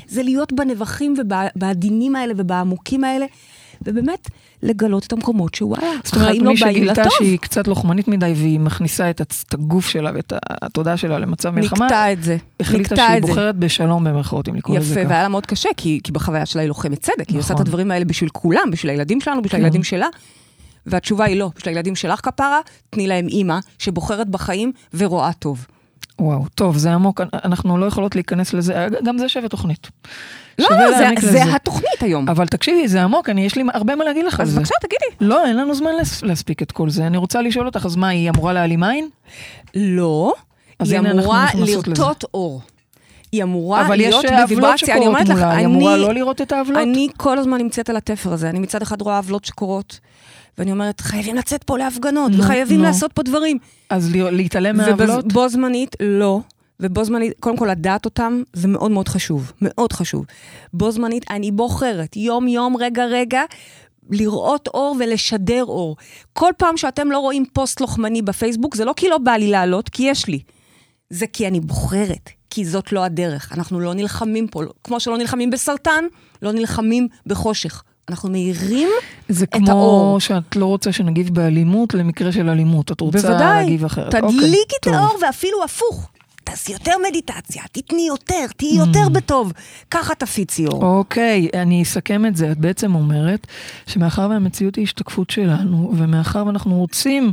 זה 0.09 0.23
להיות 0.23 0.53
בנבחים 0.53 1.15
ובעדינים 1.19 2.17
האלה 2.17 2.35
ובעמוקים 2.37 3.05
האלה, 3.05 3.27
ובאמת 3.83 4.29
לגלות 4.63 5.07
את 5.07 5.13
המקומות 5.13 5.55
שוואלה, 5.55 5.93
זאת 6.05 6.15
אומרת, 6.15 6.29
החיים 6.29 6.45
לא 6.45 6.53
מי 6.53 6.61
באים 6.61 6.75
שגילתה. 6.75 7.11
שהיא 7.11 7.39
קצת 7.39 7.69
לוחמנית 7.69 8.09
מדי 8.09 8.33
והיא 8.37 8.61
מכניסה 8.61 9.11
את 9.11 9.23
הגוף 9.53 9.87
שלה 9.87 10.11
ואת 10.15 10.33
התודעה 10.49 10.97
שלה 10.97 11.19
למצב 11.19 11.51
מלחמה, 11.51 11.87
נקטע 11.87 12.13
את 12.13 12.23
זה, 12.23 12.37
החליטה 12.61 12.97
שהיא 12.97 13.21
זה. 13.21 13.27
בוחרת 13.27 13.57
בשלום 13.57 14.05
במרכאות, 14.05 14.49
אם 14.49 14.55
לקרוא 14.55 14.79
לזה 14.79 14.93
יפה, 14.93 15.01
ככה. 15.01 15.11
והיה 15.11 15.23
לה 15.23 15.29
מאוד 15.29 15.47
קשה, 15.47 15.69
כי, 15.77 16.01
כי 16.05 16.13
בחוויה 16.13 16.47
שלה 16.47 16.63
היא 16.63 16.69
לוחמת 16.69 17.01
צדק, 17.01 17.29
היא 17.29 17.39
עושה 17.39 17.47
את 17.47 17.51
נכון. 17.53 17.67
הדברים 17.67 17.91
האלה 17.91 18.05
בשביל 18.05 18.31
כולם, 18.31 18.71
בשביל 18.73 18.91
הילדים 18.91 19.21
שלנו, 19.21 19.43
בשביל 19.43 19.59
כן. 19.59 19.65
הילדים 19.65 19.85
שלה. 19.85 20.07
והתשובה 20.87 21.25
היא 21.25 21.37
לא, 21.37 21.51
בשביל 21.57 21.75
הילדים 21.75 21.97
שלך 21.97 22.21
כפרה, 22.23 22.61
תני 22.91 23.07
להם 23.07 23.29
אימא 23.29 23.59
שבוחרת 23.79 24.29
בחיים 24.29 24.73
ורואה 24.95 25.33
טוב. 25.33 25.67
וואו, 26.21 26.45
טוב, 26.55 26.77
זה 26.77 26.93
עמוק, 26.93 27.21
אנחנו 27.45 27.79
לא 27.79 27.87
יכולות 27.87 28.15
להיכנס 28.15 28.53
לזה, 28.55 28.87
גם 29.05 29.19
זה 29.19 29.29
שווה 29.29 29.49
תוכנית. 29.49 29.91
לא, 30.59 30.67
לא, 30.71 30.91
זה, 30.99 31.05
זה 31.21 31.29
לזה. 31.29 31.55
התוכנית 31.55 32.03
היום. 32.03 32.29
אבל 32.29 32.47
תקשיבי, 32.47 32.89
זה 32.89 33.03
עמוק, 33.03 33.29
אני, 33.29 33.47
יש 33.47 33.57
לי 33.57 33.65
הרבה 33.75 33.95
מה 33.97 34.05
להגיד 34.05 34.25
לך 34.25 34.41
על 34.41 34.47
אז 34.47 34.53
זה. 34.53 34.57
בבקשה, 34.61 34.75
תגידי. 34.81 35.17
לא, 35.31 35.47
אין 35.47 35.57
לנו 35.57 35.75
זמן 35.75 35.91
להס- 35.95 36.23
להספיק 36.23 36.63
את 36.63 36.73
כל 36.73 36.91
זה. 36.91 37.07
אני 37.07 37.17
רוצה 37.17 37.43
לשאול 37.43 37.67
אותך, 37.67 37.87
אז 37.87 37.97
מה, 37.97 38.09
היא 38.09 38.31
אמורה 38.31 38.53
להעלים 38.53 38.83
עין? 38.83 39.09
לא, 39.75 40.33
אז 40.79 40.91
היא 40.93 41.01
אמורה. 41.01 41.47
לרטוט 41.55 42.25
אור. 42.35 42.61
היא 43.33 43.43
אמורה 43.43 43.87
אבל 43.87 44.01
יש 44.01 44.07
להיות 44.15 44.25
עוולות 44.25 44.49
בוויברציה, 44.49 44.95
אני 44.97 45.05
שקורות 45.05 45.21
אומרת 45.21 45.29
לך, 45.29 45.35
מולה, 45.45 45.51
היא 45.57 45.67
אני, 45.67 45.75
אמורה 45.75 45.97
לא 45.97 46.15
לראות 46.15 46.43
את 46.43 46.53
העוולות? 46.53 46.83
אני 46.83 47.09
כל 47.17 47.39
הזמן 47.39 47.59
נמצאת 47.59 47.91
על 47.91 47.97
התפר 47.97 48.33
הזה. 48.33 48.51
אני 48.51 48.59
מצד 48.59 48.83
אחד 48.83 49.03
רואה 49.03 49.17
עוולות 49.17 49.45
שקורות, 49.45 50.01
ואני 50.59 50.73
אומרת, 50.73 51.01
חייבים 51.01 51.37
לצאת 51.37 51.65
פה 51.65 51.79
להפגנות, 51.79 52.33
נו, 52.33 52.39
וחייבים 52.39 52.79
נו. 52.79 52.85
לעשות 52.85 53.13
פה 53.13 53.23
דברים. 53.23 53.59
אז 53.91 54.11
להתעלם 54.15 54.77
מהעוולות? 54.77 55.25
ובו 55.25 55.49
זמנית, 55.49 55.97
לא. 56.01 56.41
ובו 56.81 57.05
זמנית, 57.05 57.33
קודם 57.41 57.57
כל 57.57 57.69
לדעת 57.71 58.05
אותם, 58.05 58.43
זה 58.53 58.69
מאוד 58.69 58.91
מאוד 58.91 59.09
חשוב, 59.09 59.53
מאוד 59.63 59.93
חשוב. 59.93 60.25
בו 60.73 60.91
זמנית, 60.91 61.31
אני 61.31 61.51
בוחרת 61.51 62.17
יום-יום, 62.17 62.77
רגע-רגע, 62.77 63.43
לראות 64.11 64.69
אור 64.69 64.97
ולשדר 65.01 65.65
אור. 65.65 65.97
כל 66.33 66.53
פעם 66.57 66.77
שאתם 66.77 67.11
לא 67.11 67.19
רואים 67.19 67.45
פוסט 67.53 67.81
לוחמני 67.81 68.23
בפייסבוק, 68.23 68.75
זה 68.75 68.85
לא 68.85 68.95
כי 68.97 69.09
לא 69.09 69.19
בא 69.19 69.33
לי 69.33 69.51
לעלות, 69.51 69.89
כי 69.89 70.03
יש 70.03 70.29
לי. 70.29 70.41
זה 71.11 71.27
כי 71.27 71.49
אני 71.49 71.61
בוחרת, 71.61 72.31
כי 72.51 72.65
זאת 72.65 72.93
לא 72.93 73.05
הדרך. 73.05 73.53
אנחנו 73.53 73.81
לא 73.81 73.95
נלחמים 73.95 74.49
פה, 74.49 74.63
כמו 74.85 75.01
שלא 75.01 75.19
נלחמים 75.19 75.51
בסרטן, 75.51 76.05
לא 76.43 76.53
נלחמים 76.53 77.09
בחושך. 77.27 77.83
אנחנו 78.11 78.31
מאירים 78.31 78.89
זה 79.29 79.47
האור. 79.53 80.11
כמו 80.11 80.21
שאת 80.21 80.57
לא 80.57 80.67
רוצה 80.67 80.93
שנגיב 80.93 81.35
באלימות 81.35 81.95
למקרה 81.95 82.33
של 82.33 82.49
אלימות, 82.49 82.93
את 82.93 83.01
רוצה 83.01 83.19
בוודאי, 83.19 83.63
להגיב 83.63 83.85
אחרת. 83.85 84.15
תדליקי 84.15 84.27
אוקיי, 84.37 84.61
את 84.81 84.85
טוב. 84.85 84.95
האור 84.95 85.19
ואפילו 85.23 85.65
הפוך. 85.65 86.09
תעשי 86.45 86.73
יותר 86.73 86.93
מדיטציה, 87.09 87.63
תתני 87.73 88.07
יותר, 88.09 88.47
תהיי 88.57 88.77
יותר 88.77 89.09
בטוב. 89.13 89.53
ככה 89.91 90.15
תפיצי 90.15 90.67
אור. 90.67 90.85
אוקיי, 90.85 91.49
אני 91.55 91.83
אסכם 91.83 92.27
את 92.27 92.37
זה. 92.37 92.53
את 92.53 92.59
בעצם 92.59 92.95
אומרת 92.95 93.47
שמאחר 93.87 94.27
והמציאות 94.31 94.77
היא 94.77 94.83
השתקפות 94.83 95.31
שלנו, 95.31 95.93
ומאחר 95.97 96.47
ואנחנו 96.47 96.79
רוצים 96.79 97.33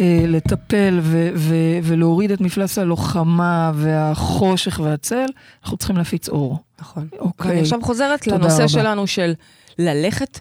אה, 0.00 0.24
לטפל 0.28 0.98
ו- 1.02 1.30
ו- 1.34 1.78
ולהוריד 1.82 2.30
את 2.30 2.40
מפלס 2.40 2.78
הלוחמה 2.78 3.72
והחושך 3.74 4.80
והצל, 4.84 5.26
אנחנו 5.62 5.76
צריכים 5.76 5.96
להפיץ 5.96 6.28
אור. 6.28 6.58
נכון. 6.80 7.08
אוקיי. 7.18 7.50
ואני 7.50 7.60
עכשיו 7.60 7.78
חוזרת 7.82 8.26
לנושא 8.26 8.54
רבה. 8.54 8.68
שלנו 8.68 9.06
של 9.06 9.34
ללכת 9.78 10.40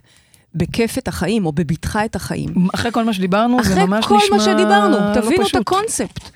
בכיף 0.56 0.98
את 0.98 1.08
החיים, 1.08 1.46
או 1.46 1.52
בבטחה 1.52 2.06
את 2.06 2.16
החיים. 2.16 2.54
אחרי 2.76 2.92
כל 2.92 3.04
מה 3.04 3.14
שדיברנו, 3.14 3.64
זה 3.64 3.72
אחרי 3.72 3.86
ממש 3.86 4.06
כל 4.06 4.18
נשמע 4.18 4.38
מה 4.38 4.44
שדיברנו, 4.44 4.98
לא 4.98 5.14
תבינו 5.22 5.42
את 5.42 5.48
פשוט. 5.48 5.62
הקונספט. 5.62 6.30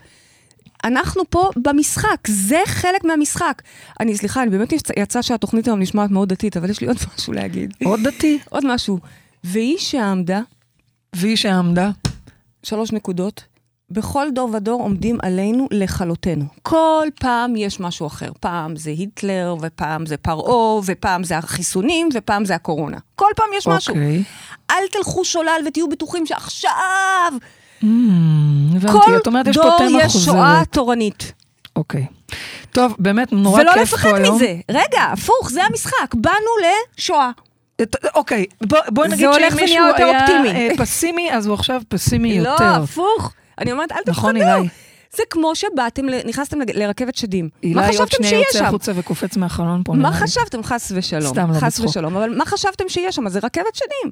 אנחנו 0.84 1.24
פה 1.30 1.50
במשחק, 1.56 2.28
זה 2.28 2.60
חלק 2.66 3.04
מהמשחק. 3.04 3.62
אני, 4.00 4.18
סליחה, 4.18 4.44
אני 4.44 4.50
באמת 4.52 4.74
יצא 4.98 5.22
שהתוכנית 5.22 5.68
היום 5.68 5.80
נשמעת 5.80 6.12
מאוד 6.12 6.30
דתית, 6.30 6.58
אבל 6.58 6.70
יש 6.70 6.82
לי 6.82 6.88
עוד 6.88 6.98
משהו 7.16 7.34
להגיד. 7.34 7.74
עוד 7.84 8.00
דתי. 8.04 8.40
עוד 8.50 8.64
משהו. 8.74 9.00
והיא 9.44 9.78
שעמדה, 9.78 10.42
והיא 11.16 11.36
שעמדה. 11.36 11.92
שלוש 12.64 12.92
נקודות, 12.92 13.44
בכל 13.90 14.28
דור 14.34 14.50
ודור 14.54 14.82
עומדים 14.82 15.18
עלינו 15.22 15.68
לכלותנו. 15.72 16.46
כל 16.64 17.08
פעם 17.20 17.56
יש 17.56 17.80
משהו 17.80 18.08
אחר. 18.08 18.30
פעם 18.40 18.76
זה 18.76 18.90
היטלר, 18.90 19.56
ופעם 19.62 20.06
זה 20.06 20.18
פרעה, 20.18 20.82
ופעם 20.86 21.24
זה 21.24 21.38
החיסונים, 21.38 22.10
ופעם 22.14 22.46
זה 22.46 22.56
הקורונה. 22.56 22.98
כל 23.16 23.30
פעם 23.36 23.46
יש 23.58 23.68
משהו. 23.68 23.94
אוקיי. 23.96 24.24
אל 24.72 24.88
תלכו 24.92 25.26
שולל 25.26 25.62
ותהיו 25.68 25.90
בטוחים 25.90 26.26
שעכשיו 26.26 27.34
Mm. 27.82 27.86
כל 28.92 29.00
אומרת, 29.28 29.48
יש 29.48 29.56
דור 29.56 29.66
יש 30.00 30.14
חוזרת. 30.14 30.26
שואה 30.36 30.62
תורנית. 30.72 31.34
אוקיי. 31.76 32.06
טוב, 32.72 32.96
באמת, 33.00 33.34
נורא 33.34 33.62
ולא 33.62 33.72
כיף 33.74 33.90
פה 33.90 33.96
לפחד 33.98 34.16
היום. 34.16 34.36
מזה. 34.36 34.56
רגע, 34.72 35.04
הפוך, 35.12 35.50
זה 35.52 35.64
המשחק. 35.64 36.14
באנו 36.16 36.36
לשואה. 36.98 37.32
אוקיי, 38.16 38.46
בוא- 38.62 38.80
בואי 38.90 39.10
זה 39.10 39.16
נגיד 39.16 39.30
שאם 39.34 39.56
מישהו 39.62 39.86
היה. 39.98 40.26
אה, 40.46 40.70
פסימי, 40.78 41.32
אז 41.32 41.46
הוא 41.48 41.54
עכשיו 41.54 41.82
פסימי 41.90 42.40
לא, 42.40 42.50
יותר. 42.50 42.64
הפוך. 42.84 43.34
אני 43.60 43.72
אומרת, 43.72 43.92
אל 43.92 43.98
נכון, 44.08 44.34
תפחדו. 44.40 44.56
אילי? 44.56 44.68
זה 45.16 45.24
כמו 45.30 45.56
שבאתם, 45.56 46.06
נכנסתם 46.26 46.58
לרכבת 46.74 47.16
שדים. 47.16 47.50
מה 47.64 47.70
אילי 47.88 47.98
עוד 47.98 48.08
חשבתם 48.08 48.24
שנייה 48.24 48.40
יוצא 48.40 48.60
שם? 48.60 48.66
החוצה 48.66 48.92
וקופץ 48.96 49.38
מהחלון 49.38 49.82
פה. 49.86 49.94
מה. 49.94 50.12
חשבתם? 50.14 50.64
חס 50.64 50.92
ושלום. 50.96 51.34
סתם, 51.34 51.52
לא 51.52 51.60
חס 51.60 51.64
בצחוק. 51.64 51.90
ושלום. 51.90 52.18
אבל 52.18 52.38
מה 52.38 52.46
חשבתם 52.46 52.84
שיהיה 52.90 53.12
שם? 53.12 53.30
זה 53.30 53.40
רכבת 53.44 53.76
שדים. 53.76 54.12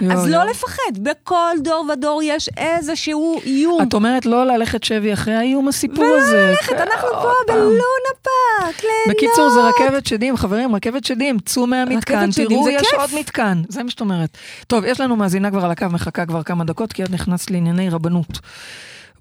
יואו, 0.00 0.12
אז 0.12 0.26
יואו. 0.28 0.44
לא 0.44 0.50
לפחד. 0.50 0.98
בכל 1.02 1.54
דור 1.64 1.86
ודור 1.92 2.20
יש 2.24 2.50
איזשהו 2.56 3.40
איום. 3.44 3.82
את 3.82 3.94
אומרת 3.94 4.26
לא 4.26 4.46
ללכת 4.46 4.84
שבי 4.84 5.12
אחרי 5.12 5.34
האיום 5.34 5.68
הסיפור 5.68 6.04
ולא 6.04 6.18
הזה. 6.18 6.50
ללכת, 6.50 6.72
אנחנו 6.72 7.08
עוד 7.08 7.34
פה 7.46 7.52
פעם. 7.52 7.56
בלונה 7.56 8.12
פארק, 8.22 8.82
ליהנות. 8.82 9.08
בקיצור, 9.08 9.50
זה 9.50 9.60
רכבת 9.60 10.06
שדים, 10.06 10.36
חברים, 10.36 10.74
רכבת 10.74 11.04
שדים, 11.04 11.38
צאו 11.38 11.66
מהמתקן, 11.66 12.30
תראו, 12.30 12.68
יש 12.68 12.82
כיף. 12.90 13.00
עוד 13.00 13.10
מתקן. 13.18 13.62
זה 13.68 13.82
מה 13.82 13.90
שאת 13.90 14.00
אומרת. 14.00 14.38
טוב, 14.66 14.84
יש 14.84 15.00
לנו 15.00 15.16
מאזינה 15.16 15.50
כבר 15.50 15.64
על 15.64 15.70
הקו, 15.70 15.86
מחכה 15.90 16.26
כבר 16.26 16.42
כמה 16.42 16.64
דקות, 16.64 16.92
כי 16.92 17.04
את 17.04 17.10
נכנסת 17.10 17.50
לענייני 17.50 17.90
רבנות. 17.90 18.38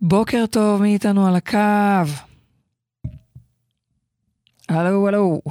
בוקר 0.01 0.45
טוב, 0.45 0.81
מי 0.81 0.93
איתנו 0.93 1.27
על 1.27 1.35
הקו? 1.35 1.57
הלו, 4.69 5.07
הלו. 5.07 5.41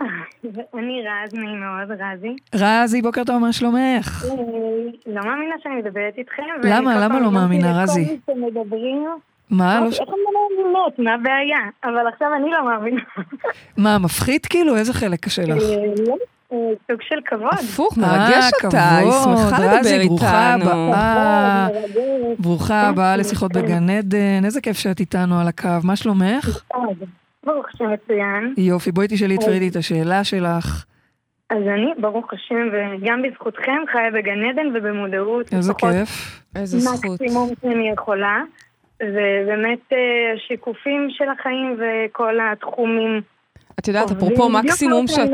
אני 0.78 1.02
רז, 1.06 1.34
נעים 1.34 1.60
מאוד, 1.60 1.98
רזי. 2.00 2.36
רזי, 2.54 3.02
בוקר 3.02 3.24
טוב, 3.24 3.38
מה 3.38 3.52
שלומך? 3.52 4.24
אה, 4.24 4.34
לא 5.06 5.22
מאמינה 5.24 5.54
שאני 5.62 5.74
מדברת 5.74 6.14
איתכם. 6.18 6.42
למה? 6.62 6.94
כל 6.94 7.00
למה 7.04 7.20
לא 7.20 7.30
מאמינה, 7.30 7.70
לכל 7.70 7.80
רזי? 7.82 8.00
מי 8.00 8.18
שמדברים, 8.26 9.06
מה? 9.50 9.80
לא 9.80 9.90
ש- 9.90 10.00
איך 10.00 10.08
הם 10.08 10.14
לא 10.34 10.40
מאמינות? 10.58 10.98
מה 10.98 11.14
הבעיה? 11.14 11.58
אבל 11.84 12.08
עכשיו 12.12 12.28
אני 12.36 12.50
לא 12.50 12.64
מאמינה. 12.64 13.00
מה, 13.76 13.98
מפחיד 13.98 14.46
כאילו? 14.46 14.76
איזה 14.76 14.92
חלק 14.92 15.20
קשה 15.20 15.42
לך? 15.42 15.62
אה, 15.62 15.76
לא, 16.06 16.16
אה, 16.52 16.56
סוג 16.90 17.02
של 17.02 17.16
כבוד. 17.26 17.48
הפוך, 17.52 17.98
מרגש 17.98 18.50
אותה, 18.64 18.96
היא 18.98 19.10
שמחה 19.12 19.58
לדבר 19.76 20.00
איתנו. 20.00 20.92
ברוכה 22.38 22.80
הבאה 22.80 23.16
לשיחות 23.16 23.52
בגן 23.52 23.90
עדן, 23.90 24.44
איזה 24.44 24.60
כיף 24.60 24.78
שאת 24.78 25.00
איתנו 25.00 25.40
על 25.40 25.48
הקו, 25.48 25.68
מה 25.84 25.96
שלומך? 25.96 26.62
ברוך 27.46 27.66
השם 27.74 27.84
מצוין. 27.92 28.54
יופי, 28.56 28.92
בואי 28.92 29.06
תשאלי 29.10 29.36
את 29.36 29.42
פרידי 29.42 29.68
את 29.68 29.76
השאלה 29.76 30.24
שלך. 30.24 30.84
אז 31.50 31.62
אני, 31.74 31.92
ברוך 32.00 32.32
השם, 32.32 32.68
וגם 32.72 33.22
בזכותכם, 33.22 33.82
חיה 33.92 34.10
בגן 34.10 34.44
עדן 34.44 34.76
ובמודעות. 34.76 35.52
איזה 35.52 35.72
כיף. 35.74 36.42
איזה 36.56 36.78
זכות. 36.78 37.20
מקסימום 37.20 37.50
שאני 37.60 37.90
יכולה. 37.90 38.42
ובאמת 39.02 39.92
אה, 39.92 39.98
השיקופים 40.36 41.08
של 41.10 41.24
החיים 41.28 41.76
וכל 41.80 42.34
התחומים. 42.52 43.20
את 43.78 43.88
יודעת, 43.88 44.10
אפרופו 44.10 44.48
מקסימום 44.48 45.06
שאת... 45.06 45.30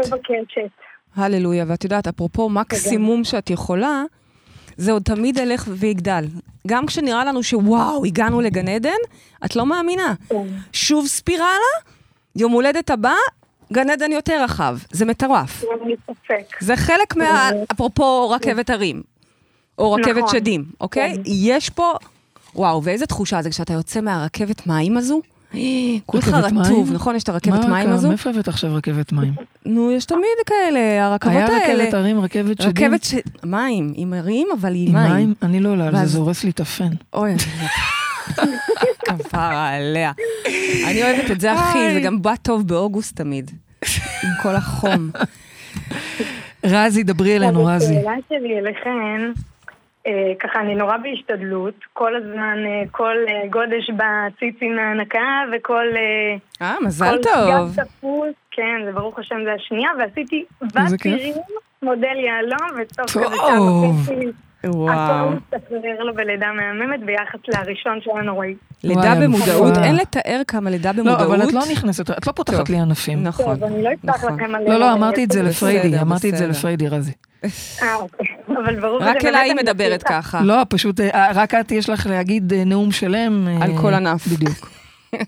הללויה, 1.17 1.65
ואת 1.69 1.85
יודעת, 1.85 2.07
אפרופו 2.07 2.49
מקסימום 2.49 3.25
שאת 3.25 3.51
יכולה, 3.51 4.03
זה 4.77 4.93
עוד 4.93 5.03
תמיד 5.03 5.37
ילך 5.37 5.69
ויגדל. 5.79 6.25
גם 6.67 6.87
כשנראה 6.87 7.25
לנו 7.25 7.43
שוואו, 7.43 8.05
הגענו 8.05 8.41
לגן 8.41 8.69
עדן, 8.69 8.91
את 9.45 9.57
לא 9.57 9.67
מאמינה. 9.67 10.15
כן. 10.29 10.47
שוב 10.73 11.07
ספירלה, 11.07 11.75
יום 12.37 12.53
הולדת 12.53 12.91
הבא, 12.91 13.15
גן 13.73 13.91
עדן 13.91 14.13
יותר 14.13 14.45
רחב. 14.45 14.79
זה 14.93 15.05
מטורף. 15.05 15.65
ספק. 16.05 16.61
זה 16.61 16.77
חלק 16.77 17.17
מה... 17.17 17.51
אפרופו 17.73 18.31
רכבת 18.31 18.71
הרים, 18.71 19.03
או 19.79 19.93
רכבת 19.93 20.17
נכון. 20.17 20.29
שדים, 20.29 20.65
אוקיי? 20.81 21.15
כן. 21.15 21.21
יש 21.27 21.71
פה... 21.71 21.93
וואו, 22.55 22.85
ואיזה 22.85 23.07
תחושה 23.07 23.43
זה 23.43 23.51
כשאתה 23.51 23.73
יוצא 23.73 24.01
מהרכבת 24.01 24.67
מים 24.67 24.97
הזו? 24.97 25.21
כולך 26.07 26.29
רכבת 26.29 26.45
רטוב, 26.45 26.85
מים? 26.85 26.95
נכון? 26.95 27.17
יש 27.17 27.23
את 27.23 27.29
הרכבת 27.29 27.65
מים 27.65 27.91
הזו? 27.91 28.09
מאיפה 28.09 28.31
הבאת 28.31 28.49
עכשיו 28.49 28.75
רכבת 28.75 29.13
מים? 29.13 29.35
נו, 29.67 29.93
יש 29.93 30.05
תמיד 30.05 30.25
כאלה, 30.47 31.07
הרכבות 31.07 31.33
היה 31.37 31.47
האלה. 31.47 31.83
רכבת 31.85 31.95
הרים, 31.95 32.21
רכבת 32.21 32.61
שדים? 32.61 32.71
רכבת 32.71 33.05
ש... 33.05 33.15
מים, 33.45 33.93
עם 33.97 34.13
הרים, 34.13 34.49
אבל 34.61 34.75
עם 34.75 34.87
עם 34.89 34.95
מים. 34.95 35.13
מים? 35.13 35.35
אני 35.43 35.61
לא 35.61 35.69
עולה 35.69 35.87
על 35.87 35.97
זה, 35.97 36.07
זה 36.07 36.19
הורס 36.19 36.45
לי 36.45 36.51
את 36.51 36.61
הפן. 36.61 36.91
אוי, 37.13 37.35
כפרה 39.05 39.71
עליה. 39.75 40.13
אני 40.91 41.03
אוהבת 41.03 41.31
את 41.31 41.41
זה, 41.41 41.55
אחי, 41.55 41.95
זה 41.95 42.01
גם 42.01 42.23
בא 42.23 42.35
טוב 42.43 42.69
באוגוסט 42.69 43.17
תמיד. 43.17 43.51
עם 44.25 44.31
כל 44.43 44.55
החום. 44.57 45.11
רזי, 46.65 47.03
דברי 47.03 47.37
אלינו, 47.37 47.65
רזי. 47.65 47.99
השאלה 47.99 48.15
שלי 48.29 48.59
אליכן, 48.59 49.33
אה, 50.07 50.33
ככה 50.41 50.61
אני 50.61 50.75
נורא 50.75 50.97
בהשתדלות, 50.97 51.75
כל 51.93 52.17
הזמן, 52.17 52.59
אה, 52.67 52.83
כל 52.91 53.17
אה, 53.29 53.49
גודש 53.51 53.91
בציצי 53.91 54.69
מהנקה 54.69 55.43
וכל... 55.53 55.87
אה, 56.61 56.75
מזל 56.81 57.17
כל 57.17 57.23
טוב. 57.23 57.73
סגן 57.73 57.85
תפוס, 57.85 58.35
כן, 58.51 58.83
זה 58.85 58.93
ברוך 58.93 59.19
השם 59.19 59.37
זה 59.45 59.53
השנייה, 59.53 59.91
ועשיתי. 59.99 60.45
בצירים, 60.63 61.35
מודל 61.83 62.17
יהלום, 62.17 62.69
ותוך 62.81 63.11
כזה 63.11 63.37
טוב. 63.37 64.11
וואו. 64.67 64.93
הכל 64.93 65.35
מסתחרר 65.35 66.05
לו 66.05 66.15
בלידה 66.15 66.47
מהממת 66.53 67.05
ביחס 67.05 67.41
לראשון 67.49 68.01
שהיה 68.01 68.23
נוראי. 68.23 68.55
לידה 68.85 69.15
במודעות. 69.23 69.73
אין 69.85 69.97
לתאר 69.97 70.41
כמה 70.49 70.71
לידה 70.71 70.93
לא, 70.93 71.03
במודעות. 71.03 71.21
אבל 71.21 71.49
את 71.49 71.53
לא 71.53 71.61
נכנסת, 71.73 72.11
את 72.11 72.27
לא 72.27 72.33
פותחת. 72.33 72.69
לי 72.69 72.77
ענפים. 72.77 73.23
נכון, 73.23 73.57
טוב, 73.57 73.65
אני 73.65 73.83
לא 73.83 73.91
אפתח 73.93 74.25
נכון. 74.25 74.35
לכם 74.35 74.55
על... 74.55 74.65
לא, 74.69 74.77
לא, 74.77 74.93
אמרתי 74.93 75.25
את 75.25 75.31
זה 75.31 75.43
לפריידי, 75.43 76.01
אמרתי 76.01 76.31
את 76.31 76.37
זה. 76.37 76.47
לפריידי, 76.47 76.89
רזי. 76.89 77.13
אה, 77.83 77.95
אוקיי. 77.95 78.27
אבל 78.49 78.81
ברור 78.81 79.03
רק 79.03 79.25
אליי 79.25 79.49
היא 79.49 79.55
מדברת. 79.55 80.03
ככה. 80.03 80.41
לא, 80.45 80.63
פשוט, 80.69 81.01
אה, 81.01 81.31
רק 81.35 81.55
את 81.55 81.73
יש 81.73 81.91
לך 81.91 82.07
להגיד 82.11 82.53
אה, 82.53 82.65
נאום 82.65 82.93
שלם. 82.93 83.49
אה, 83.49 83.65
על 83.65 83.71
כל 83.81 83.95
ענף. 83.95 84.27
בדיוק. 84.27 84.71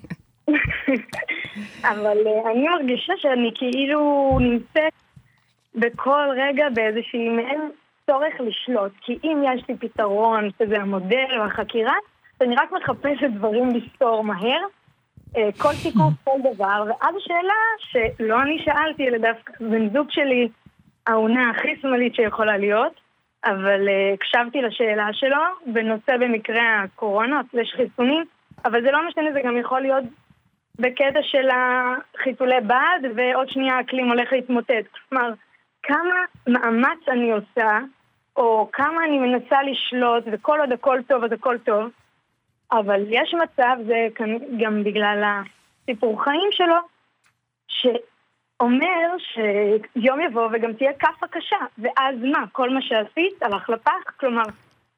אבל 1.91 2.17
אני 2.51 2.69
מרגישה 2.69 3.13
שאני 3.17 3.51
כאילו 3.55 4.31
נמצאת 4.41 4.93
בכל 5.75 6.29
רגע 6.37 6.65
באיזושהי 6.75 7.29
מעין 7.29 7.61
צורך 8.07 8.35
לשלוט. 8.41 8.93
כי 9.01 9.19
אם 9.25 9.43
יש 9.45 9.63
לי 9.69 9.77
פתרון, 9.77 10.49
שזה 10.59 10.77
המודל 10.77 11.27
או 11.39 11.45
החקירה, 11.45 11.95
אז 12.41 12.47
אני 12.47 12.57
רק 12.57 12.73
מחפשת 12.73 13.31
דברים 13.35 13.71
לסתור 13.71 14.25
מהר. 14.25 14.61
אה, 15.37 15.49
כל 15.59 15.73
תיקוף, 15.83 16.13
כל 16.25 16.39
דבר, 16.55 16.85
ואז 16.87 17.15
השאלה 17.17 17.55
שלא 17.79 18.43
אני 18.43 18.63
שאלתי, 18.65 19.09
אלא 19.09 19.19
דווקא 19.19 19.53
בן 19.61 19.89
זוג 19.91 20.07
שלי, 20.11 20.49
העונה 21.07 21.51
הכי 21.51 21.77
שמאלית 21.83 22.15
שיכולה 22.15 22.57
להיות, 22.57 22.93
אבל 23.45 23.89
אה, 23.89 24.13
הקשבתי 24.15 24.63
לשאלה 24.63 25.09
שלו 25.13 25.43
בנושא 25.67 26.17
במקרה 26.17 26.83
הקורונה, 26.83 27.41
סלש 27.53 27.73
חיסונים, 27.77 28.25
אבל 28.65 28.83
זה 28.83 28.91
לא 28.91 29.09
משנה, 29.09 29.33
זה 29.33 29.41
גם 29.45 29.57
יכול 29.57 29.81
להיות 29.81 30.05
בקטע 30.79 31.23
של 31.23 31.49
החיתולי 31.51 32.61
בד, 32.61 33.11
ועוד 33.17 33.49
שנייה 33.49 33.77
האקלים 33.77 34.09
הולך 34.09 34.33
להתמוטט. 34.33 34.87
כלומר, 35.09 35.33
כמה 35.83 36.15
מאמץ 36.47 37.09
אני 37.09 37.33
עושה, 37.33 37.79
או 38.37 38.69
כמה 38.73 39.05
אני 39.09 39.19
מנסה 39.19 39.57
לשלוט, 39.63 40.25
וכל 40.33 40.61
עוד 40.61 40.73
הכל 40.73 40.99
טוב 41.09 41.25
אז 41.25 41.33
הכל 41.33 41.57
טוב, 41.65 41.91
אבל 42.73 43.01
יש 43.09 43.35
מצב, 43.35 43.77
זה 43.87 44.09
גם 44.61 44.85
בגלל 44.85 45.23
הסיפור 45.25 46.25
חיים 46.25 46.49
שלו, 46.51 46.77
שאומר 47.69 49.17
שיום 49.19 50.21
יבוא 50.21 50.49
וגם 50.53 50.73
תהיה 50.73 50.93
כאפה 50.99 51.27
קשה, 51.31 51.57
ואז 51.79 52.15
מה, 52.33 52.45
כל 52.53 52.71
מה 52.71 52.83
שעשית 52.83 53.43
הלך 53.43 53.71
לפח? 53.71 54.11
כלומר, 54.21 54.43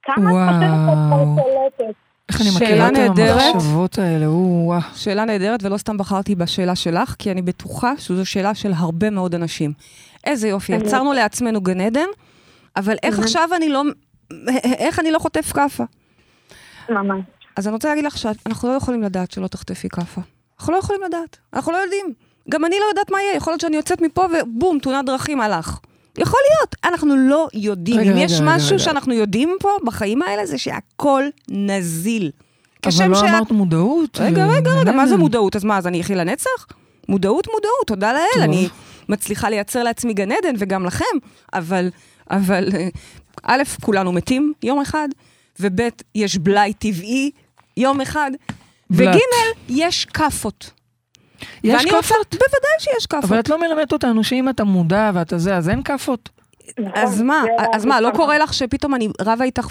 כמה 0.02 0.30
את 0.30 0.48
חושבת 0.48 0.60
שאת 0.60 1.80
וואו. 1.80 1.92
איך 2.28 2.40
אני 2.40 2.50
שאלה 2.50 2.68
מכירה 2.68 2.88
את 2.88 2.92
נהדרת. 2.92 3.54
המחשבות 3.54 3.98
האלה, 3.98 4.26
או-אה. 4.26 4.80
שאלה 4.94 5.24
נהדרת, 5.24 5.62
ולא 5.62 5.76
סתם 5.76 5.96
בחרתי 5.96 6.34
בשאלה 6.34 6.76
שלך, 6.76 7.14
כי 7.18 7.30
אני 7.30 7.42
בטוחה 7.42 7.96
שזו 7.96 8.26
שאלה 8.26 8.54
של 8.54 8.72
הרבה 8.76 9.10
מאוד 9.10 9.34
אנשים. 9.34 9.72
איזה 10.24 10.48
יופי, 10.48 10.72
יצרנו 10.72 11.12
לעצמנו 11.12 11.60
גן 11.60 11.80
עדן, 11.80 12.08
אבל 12.78 12.96
איך. 13.02 13.18
עכשיו 13.18 13.48
אני 13.56 13.68
לא... 13.68 13.82
איך 14.64 14.98
אני 14.98 15.10
לא 15.10 15.18
חוטף 15.18 15.52
כאפה? 15.52 15.84
ממש. 16.90 17.20
אז 17.56 17.66
אני 17.66 17.74
רוצה 17.74 17.88
להגיד 17.88 18.04
לך 18.04 18.18
שאנחנו 18.18 18.68
לא 18.68 18.74
יכולים 18.74 19.02
לדעת 19.02 19.30
שלא 19.30 19.46
תחטפי 19.46 19.88
כאפה. 19.88 20.20
אנחנו 20.60 20.72
לא 20.72 20.78
יכולים 20.78 21.02
לדעת, 21.06 21.36
אנחנו 21.54 21.72
לא 21.72 21.76
יודעים. 21.76 22.06
גם 22.50 22.64
אני 22.64 22.76
לא 22.80 22.84
יודעת 22.88 23.10
מה 23.10 23.22
יהיה, 23.22 23.36
יכול 23.36 23.50
להיות 23.50 23.60
שאני 23.60 23.76
יוצאת 23.76 24.00
מפה 24.00 24.26
ובום, 24.42 24.78
תאונת 24.78 25.06
דרכים 25.06 25.40
הלך. 25.40 25.78
יכול 26.18 26.40
להיות, 26.50 26.74
אנחנו 26.84 27.16
לא 27.16 27.48
יודעים. 27.54 28.00
רגע, 28.00 28.10
אם 28.10 28.16
רגע, 28.16 28.24
יש 28.24 28.32
רגע, 28.40 28.44
משהו 28.56 28.68
רגע. 28.74 28.78
שאנחנו 28.78 29.12
יודעים 29.12 29.56
פה 29.60 29.68
בחיים 29.84 30.22
האלה, 30.22 30.46
זה 30.46 30.58
שהכל 30.58 31.22
נזיל. 31.48 32.30
אבל 32.86 33.08
לא 33.08 33.14
שאת- 33.14 33.24
אמרת 33.28 33.50
מודעות. 33.50 34.18
רגע, 34.20 34.46
רגע, 34.46 34.70
רגע, 34.70 34.92
מה 34.92 35.06
זה. 35.06 35.16
מודעות? 35.16 35.56
אז 35.56 35.64
מה, 35.64 35.78
אז 35.78 35.86
אני 35.86 36.00
אחי 36.00 36.14
לנצח? 36.14 36.66
מודעות, 37.08 37.46
מודעות, 37.46 37.86
תודה 37.86 38.12
לאל. 38.12 38.42
אני 38.42 38.68
מצליחה 39.08 39.50
לייצר 39.50 39.82
לעצמי 39.82 40.14
גן 40.14 40.32
עדן 40.32 40.54
וגם 40.58 40.84
לכם, 40.86 41.04
אבל, 41.54 41.88
אבל, 42.30 42.68
אה, 42.74 42.88
א', 43.42 43.62
כולנו 43.82 44.12
מתים 44.12 44.52
יום 44.62 44.80
אחד, 44.80 45.08
וב', 45.60 45.80
יש 46.14 46.36
בלאי 46.38 46.72
טבעי 46.74 47.30
יום 47.76 48.00
אחד. 48.00 48.30
וג', 48.90 49.16
יש 49.68 50.04
כאפות. 50.04 50.70
יש 51.64 51.84
רוצה- 51.84 51.96
כאפות? 51.96 52.26
בוודאי 52.30 52.78
שיש 52.78 53.06
כאפות. 53.06 53.24
אבל 53.30 53.40
את 53.40 53.48
לא 53.48 53.60
מלמדת 53.60 53.92
אותנו 53.92 54.24
שאם 54.24 54.48
אתה 54.48 54.64
מודע 54.64 55.10
ואתה 55.14 55.38
זה, 55.38 55.56
אז 55.56 55.68
אין 55.68 55.82
כאפות. 55.82 56.28
אז 56.94 57.14
נכון, 57.14 57.26
מה, 57.26 57.42
אז 57.74 57.84
מה, 57.84 58.00
לא 58.00 58.10
קורה 58.14 58.38
לך 58.38 58.54
שפתאום 58.54 58.94
אני 58.94 59.08
רבה 59.20 59.44
איתך, 59.44 59.66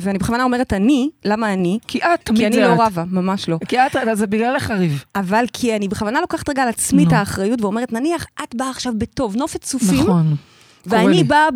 ואני 0.00 0.18
בכוונה 0.18 0.44
אומרת 0.44 0.72
אני, 0.72 1.10
למה 1.24 1.52
אני? 1.52 1.78
כי 1.88 1.98
את 1.98 2.20
תמיד 2.24 2.40
כי 2.40 2.46
אני 2.46 2.60
לא. 2.60 2.82
רבה, 2.82 3.04
ממש 3.10 3.48
לא. 3.48 3.58
כי 3.68 3.78
את, 3.78 3.96
אז 3.96 4.18
זה 4.18 4.26
בגלל 4.26 4.56
החריב. 4.56 5.04
אבל 5.14 5.44
כי 5.52 5.76
אני 5.76 5.88
בכוונה 5.88 6.20
לוקחת 6.20 6.48
רגע 6.48 6.62
על 6.62 6.68
עצמי. 6.68 7.04
את 7.04 7.12
האחריות 7.12 7.60
ואומרת, 7.62 7.92
נניח 7.92 8.26
את 8.42 8.54
באה 8.54 8.70
עכשיו 8.70 8.92
בטוב, 8.98 9.36
נופת 9.36 9.62
צופים, 9.62 10.00
נכון. 10.00 10.36
לי. 10.92 10.98
ואני 10.98 11.24
באה 11.24 11.48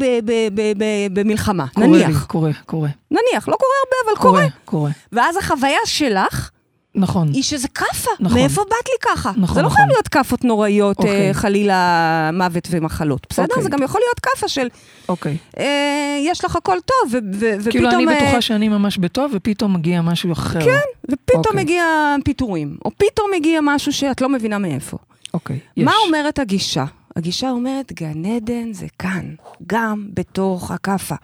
במלחמה, 1.13 1.67
קורה 1.75 1.87
לי, 1.87 2.05
נניח. 2.05 2.25
קורה, 2.27 2.51
קורה. 2.67 2.89
נניח, 3.11 3.49
לא 3.49 3.57
קורה 3.57 3.73
הרבה, 3.85 4.11
אבל 4.11 4.23
קורה. 4.23 4.41
קורה, 4.41 4.51
קורה. 4.65 4.91
ואז 5.13 5.37
החוויה 5.37 5.81
שלך 5.85 6.51
נכון. 6.95 7.29
היא 7.33 7.43
שזה 7.43 7.69
כאפה. 7.69 8.11
נכון. 8.21 8.39
מאיפה 8.39 8.63
באת 8.65 8.89
לי 8.89 8.95
ככה? 9.15 9.31
נכון, 9.37 9.55
זה 9.55 9.63
לא 9.63 9.67
נכון. 9.67 9.77
חייב 9.77 9.89
להיות 9.89 10.09
כאפות 10.09 10.45
נוראיות, 10.45 10.99
אוקיי. 10.99 11.29
אה, 11.29 11.35
חלילה 11.35 12.31
מוות 12.33 12.69
ומחלות. 12.71 13.27
בסדר? 13.31 13.47
אוקיי. 13.49 13.63
זה 13.63 13.69
גם 13.69 13.83
יכול 13.83 14.01
להיות 14.01 14.21
כאפה 14.21 14.49
של, 14.49 14.69
אוקיי. 15.09 15.37
אה, 15.59 16.19
יש 16.25 16.45
לך 16.45 16.57
הכל 16.57 16.77
טוב, 16.87 17.13
ו- 17.13 17.19
ו- 17.35 17.55
ופתאום... 17.59 17.71
כאילו, 17.71 17.91
אני 17.91 18.07
אה, 18.07 18.17
בטוחה 18.17 18.41
שאני 18.41 18.69
ממש 18.69 18.99
בטוב, 18.99 19.33
ופתאום 19.35 19.75
מגיע 19.75 20.03
משהו 20.03 20.33
אחר. 20.33 20.61
כן. 20.65 21.11
ופתאום 21.11 21.45
אוקיי. 21.47 21.63
מגיע 21.63 21.85
פיטורים, 22.25 22.77
או 22.85 22.91
פתאום 22.97 23.31
מגיע 23.37 23.61
משהו 23.63 23.93
שאת 23.93 24.21
לא 24.21 24.29
מבינה 24.29 24.59
מאיפה. 24.59 24.97
אוקיי, 25.35 25.59
יש. 25.77 25.85
מה 25.85 25.93
אומרת 26.07 26.39
הגישה? 26.39 26.85
הגישה 27.17 27.51
אומרת, 27.51 27.93
גן 27.93 28.25
עדן 28.25 28.73
זה 28.73 28.87
כאן, 28.99 29.35
גם 29.67 30.09
בתוך 30.15 30.71
הכאפה. 30.71 31.15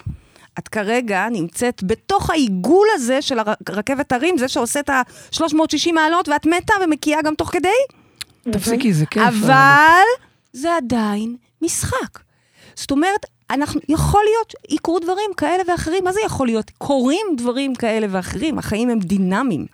את 0.59 0.68
כרגע 0.68 1.27
נמצאת 1.31 1.83
בתוך 1.85 2.31
העיגול 2.31 2.87
הזה 2.94 3.22
של 3.22 3.38
הרכבת 3.38 4.12
הרים, 4.12 4.38
זה 4.38 4.49
שעושה 4.49 4.81
את 4.81 4.90
ה-360 4.90 5.92
מעלות, 5.94 6.29
ואת 6.29 6.46
מתה 6.46 6.75
ומקיאה 6.85 7.22
גם 7.22 7.35
תוך 7.35 7.51
כדי, 7.53 7.68
תפסיקי, 8.51 8.92
זה 8.92 9.07
כיף. 9.07 9.22
אבל 9.22 10.03
זה 10.53 10.77
עדיין 10.77 11.37
משחק. 11.62 12.18
זאת 12.75 12.90
אומרת, 12.90 13.27
אנחנו, 13.51 13.81
יכול 13.88 14.20
להיות, 14.25 14.55
יקרו 14.70 14.99
דברים 14.99 15.31
כאלה 15.37 15.62
ואחרים, 15.68 16.05
מה 16.05 16.12
זה 16.12 16.20
יכול 16.27 16.46
להיות? 16.46 16.70
קורים 16.79 17.27
דברים 17.37 17.75
כאלה 17.75 18.07
ואחרים, 18.11 18.59
החיים 18.59 18.90
הם 18.90 18.99
דינמיים. 18.99 19.66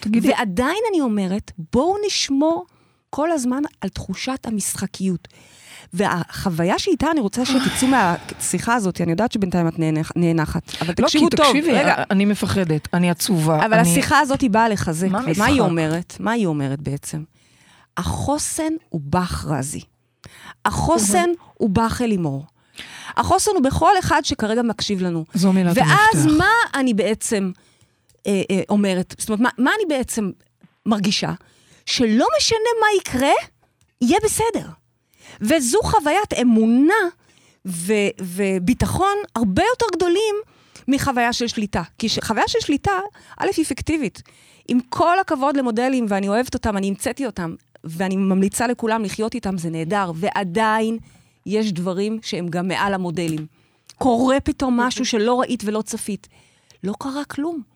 תגידי, 0.00 0.28
ועדיין 0.28 0.82
אני 0.90 1.00
אומרת, 1.00 1.52
בואו 1.72 1.96
נשמור 2.06 2.66
כל 3.10 3.30
הזמן 3.32 3.62
על 3.80 3.88
תחושת 3.88 4.46
המשחקיות. 4.46 5.28
והחוויה 5.92 6.78
שאיתה 6.78 7.10
אני 7.10 7.20
רוצה 7.20 7.44
שתצאו 7.44 7.88
מהשיחה 7.88 8.74
הזאת, 8.74 9.00
אני 9.00 9.10
יודעת 9.10 9.32
שבינתיים 9.32 9.68
את 9.68 9.78
נאנח- 9.78 10.12
נאנחת, 10.16 10.62
אבל 10.80 10.88
לא, 10.98 11.06
תקשיבו 11.06 11.30
כי 11.30 11.36
טוב, 11.36 11.46
תקשיבי, 11.46 11.72
רגע, 11.72 11.94
אני 12.10 12.24
מפחדת, 12.24 12.88
אני 12.94 13.10
עצובה. 13.10 13.64
אבל 13.66 13.78
אני- 13.78 13.90
השיחה 13.90 14.18
הזאת 14.18 14.40
היא 14.40 14.50
באה 14.50 14.68
לחזק, 14.68 15.08
מה 15.10 15.20
משחק? 15.22 15.46
היא 15.48 15.60
אומרת? 15.60 16.16
מה 16.20 16.30
היא 16.32 16.46
אומרת 16.46 16.80
בעצם? 16.80 17.22
החוסן 17.96 18.72
הוא 18.88 19.00
בך 19.04 19.44
רזי. 19.48 19.80
החוסן 20.64 21.28
הוא 21.54 21.70
בך 21.70 22.00
אלימור. 22.04 22.44
החוסן 23.16 23.50
הוא 23.54 23.62
בכל 23.62 23.92
אחד 23.98 24.20
שכרגע 24.24 24.62
מקשיב 24.62 25.00
לנו. 25.02 25.24
זו 25.34 25.52
מילת 25.52 25.76
המפתח. 25.78 25.94
ואז 26.14 26.26
מה 26.26 26.48
אני 26.74 26.94
בעצם 26.94 27.50
אה, 28.26 28.42
אה, 28.50 28.60
אומרת? 28.68 29.14
זאת 29.18 29.28
אומרת, 29.28 29.40
מה, 29.40 29.48
מה 29.58 29.70
אני 29.76 29.96
בעצם 29.96 30.30
מרגישה? 30.86 31.32
שלא 31.90 32.26
משנה 32.38 32.70
מה 32.80 32.86
יקרה, 32.98 33.32
יהיה 34.00 34.18
בסדר. 34.24 34.66
וזו 35.40 35.78
חוויית 35.82 36.32
אמונה 36.42 36.94
ו- 37.66 38.10
וביטחון 38.20 39.16
הרבה 39.36 39.62
יותר 39.62 39.86
גדולים 39.96 40.34
מחוויה 40.88 41.32
של 41.32 41.46
שליטה. 41.46 41.82
כי 41.98 42.08
ש- 42.08 42.18
חוויה 42.18 42.48
של 42.48 42.58
שליטה, 42.60 42.98
א', 43.38 43.46
היא 43.56 43.64
פיקטיבית. 43.64 44.22
עם 44.68 44.80
כל 44.88 45.18
הכבוד 45.18 45.56
למודלים, 45.56 46.06
ואני 46.08 46.28
אוהבת 46.28 46.54
אותם, 46.54 46.76
אני 46.76 46.88
המצאתי 46.88 47.26
אותם, 47.26 47.54
ואני 47.84 48.16
ממליצה 48.16 48.66
לכולם 48.66 49.04
לחיות 49.04 49.34
איתם, 49.34 49.58
זה 49.58 49.70
נהדר, 49.70 50.12
ועדיין 50.14 50.98
יש 51.46 51.72
דברים 51.72 52.18
שהם 52.22 52.48
גם 52.48 52.68
מעל 52.68 52.94
המודלים. 52.94 53.46
קורה 53.98 54.40
פתאום 54.40 54.80
משהו 54.80 55.04
שלא 55.04 55.40
ראית 55.40 55.62
ולא 55.66 55.82
צפית. 55.82 56.28
לא 56.84 56.94
קרה 56.98 57.24
כלום. 57.24 57.69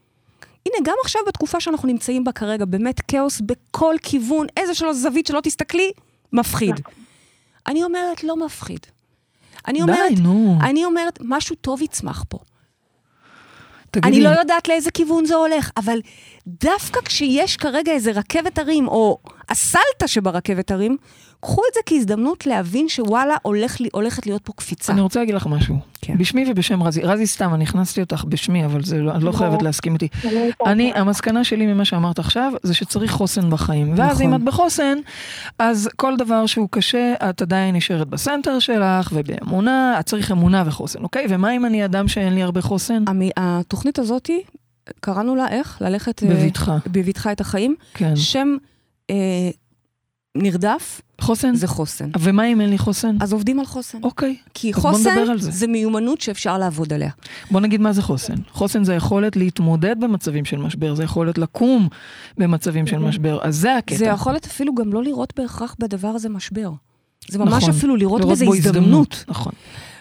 הנה, 0.66 0.76
גם 0.82 0.94
עכשיו 1.02 1.22
בתקופה 1.26 1.60
שאנחנו 1.60 1.88
נמצאים 1.88 2.24
בה 2.24 2.32
כרגע, 2.32 2.64
באמת 2.64 3.00
כאוס 3.00 3.40
בכל 3.40 3.94
כיוון, 4.02 4.46
איזה 4.56 4.74
שלו 4.74 4.94
זווית 4.94 5.26
שלא 5.26 5.40
תסתכלי, 5.40 5.92
מפחיד. 6.32 6.74
אני 7.66 7.84
אומרת, 7.84 8.24
לא 8.24 8.36
מפחיד. 8.36 8.80
אני 9.68 9.82
אומרת, 9.82 10.12
די, 10.14 10.22
נו. 10.22 10.58
אני 10.62 10.84
אומרת, 10.84 11.18
משהו 11.20 11.56
טוב 11.56 11.82
יצמח 11.82 12.24
פה. 12.28 12.38
תגידי, 13.90 14.08
אני 14.08 14.24
לא 14.24 14.28
יודעת 14.28 14.68
לאיזה 14.68 14.90
כיוון 14.90 15.24
זה 15.26 15.34
הולך, 15.34 15.70
אבל 15.76 16.00
דווקא 16.46 17.00
כשיש 17.00 17.56
כרגע 17.56 17.92
איזה 17.92 18.10
רכבת 18.10 18.58
הרים, 18.58 18.88
או 18.88 19.18
הסלטה 19.48 20.08
שברכבת 20.08 20.70
הרים, 20.70 20.96
קחו 21.40 21.62
את 21.70 21.74
זה 21.74 21.80
כהזדמנות 21.86 22.46
להבין 22.46 22.88
שוואלה, 22.88 23.36
הולך 23.42 23.80
לי, 23.80 23.88
הולכת 23.92 24.26
להיות 24.26 24.42
פה 24.44 24.52
קפיצה. 24.52 24.92
אני 24.92 25.00
רוצה 25.00 25.20
להגיד 25.20 25.34
לך 25.34 25.46
משהו. 25.46 25.78
כן. 26.02 26.18
בשמי 26.18 26.44
ובשם 26.50 26.82
רזי. 26.82 27.00
רזי 27.02 27.26
סתם, 27.26 27.54
אני 27.54 27.64
הכנסתי 27.64 28.00
אותך 28.00 28.24
בשמי, 28.28 28.64
אבל 28.64 28.84
זה 28.84 28.98
לא, 28.98 29.16
את 29.16 29.22
לא 29.22 29.32
חייבת 29.32 29.62
להסכים 29.62 29.92
איתי. 29.94 30.08
אני, 30.66 30.92
המסקנה 30.94 31.44
שלי 31.44 31.66
ממה 31.66 31.84
שאמרת 31.84 32.18
עכשיו, 32.18 32.52
זה 32.62 32.74
שצריך 32.74 33.12
חוסן 33.12 33.50
בחיים. 33.50 33.92
ואז 33.96 34.16
נכון. 34.20 34.26
אם 34.26 34.40
את 34.40 34.44
בחוסן, 34.44 34.98
אז 35.58 35.88
כל 35.96 36.16
דבר 36.16 36.46
שהוא 36.46 36.68
קשה, 36.70 37.14
את 37.30 37.42
עדיין 37.42 37.76
נשארת 37.76 38.08
בסנטר 38.08 38.58
שלך, 38.58 39.10
ובאמונה, 39.12 39.96
את 40.00 40.06
צריך 40.06 40.32
אמונה 40.32 40.62
וחוסן, 40.66 41.02
אוקיי? 41.02 41.26
ומה 41.28 41.56
אם 41.56 41.66
אני 41.66 41.84
אדם 41.84 42.08
שאין 42.08 42.34
לי 42.34 42.42
הרבה 42.42 42.62
חוסן? 42.62 43.04
המ- 43.06 43.22
התוכנית 43.36 43.98
הזאתי, 43.98 44.42
קראנו 45.00 45.34
לה 45.36 45.48
איך? 45.48 45.78
ללכת... 45.80 46.22
אה, 46.22 46.28
בבטחה. 46.28 46.76
בבטחה 46.86 47.32
את 47.32 47.40
החיים. 47.40 47.74
כן. 47.94 48.16
שם 48.16 48.56
אה, 49.10 49.50
נרדף 50.34 51.00
חוסן? 51.20 51.54
זה 51.54 51.66
חוסן. 51.66 52.10
ומה 52.20 52.46
אם 52.46 52.60
אין 52.60 52.70
לי 52.70 52.78
חוסן? 52.78 53.16
אז 53.20 53.32
עובדים 53.32 53.60
על 53.60 53.66
חוסן. 53.66 53.98
אוקיי. 54.02 54.36
כי 54.54 54.72
חוסן 54.72 55.36
זה. 55.38 55.50
זה 55.50 55.66
מיומנות 55.66 56.20
שאפשר 56.20 56.58
לעבוד 56.58 56.92
עליה. 56.92 57.10
בוא 57.50 57.60
נגיד 57.60 57.80
מה 57.80 57.92
זה 57.92 58.02
חוסן. 58.02 58.34
חוסן 58.50 58.84
זה 58.84 58.94
יכולת 58.94 59.36
להתמודד 59.36 60.00
במצבים 60.00 60.44
של 60.44 60.56
משבר, 60.56 60.94
זה 60.94 61.04
יכולת 61.04 61.38
לקום 61.38 61.88
במצבים 62.38 62.86
של 62.86 62.98
משבר, 62.98 63.38
אז 63.42 63.56
זה 63.56 63.76
הקטע. 63.76 63.96
זה 63.96 64.04
יכולת 64.04 64.46
אפילו 64.46 64.74
גם 64.74 64.92
לא 64.92 65.02
לראות 65.02 65.32
בהכרח 65.36 65.76
בדבר 65.78 66.08
הזה 66.08 66.28
משבר. 66.28 66.70
זה 67.28 67.38
ממש 67.38 67.62
נכון. 67.62 67.70
אפילו 67.70 67.96
לראות, 67.96 68.24
בזה 68.24 68.44
בו 68.44 68.54
הזדמנות. 68.54 69.24
נכון. 69.28 69.52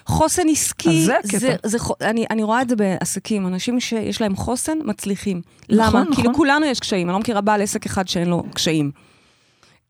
חוסן 0.05 0.49
עסקי, 0.51 0.89
אז 0.89 1.05
זה 1.05 1.17
הקטע. 1.17 1.37
זה, 1.37 1.55
זה, 1.63 1.77
אני, 2.01 2.25
אני 2.29 2.43
רואה 2.43 2.61
את 2.61 2.69
זה 2.69 2.75
בעסקים, 2.75 3.47
אנשים 3.47 3.79
שיש 3.79 4.21
להם 4.21 4.35
חוסן, 4.35 4.77
מצליחים. 4.83 5.41
נכון, 5.69 5.77
למה? 5.77 6.03
נכון. 6.09 6.15
כי 6.15 6.29
לכולנו 6.29 6.65
יש 6.65 6.79
קשיים, 6.79 7.07
אני 7.07 7.13
לא 7.13 7.19
מכירה 7.19 7.41
בעל 7.41 7.61
עסק 7.61 7.85
אחד 7.85 8.07
שאין 8.07 8.29
לו 8.29 8.43
קשיים. 8.53 8.91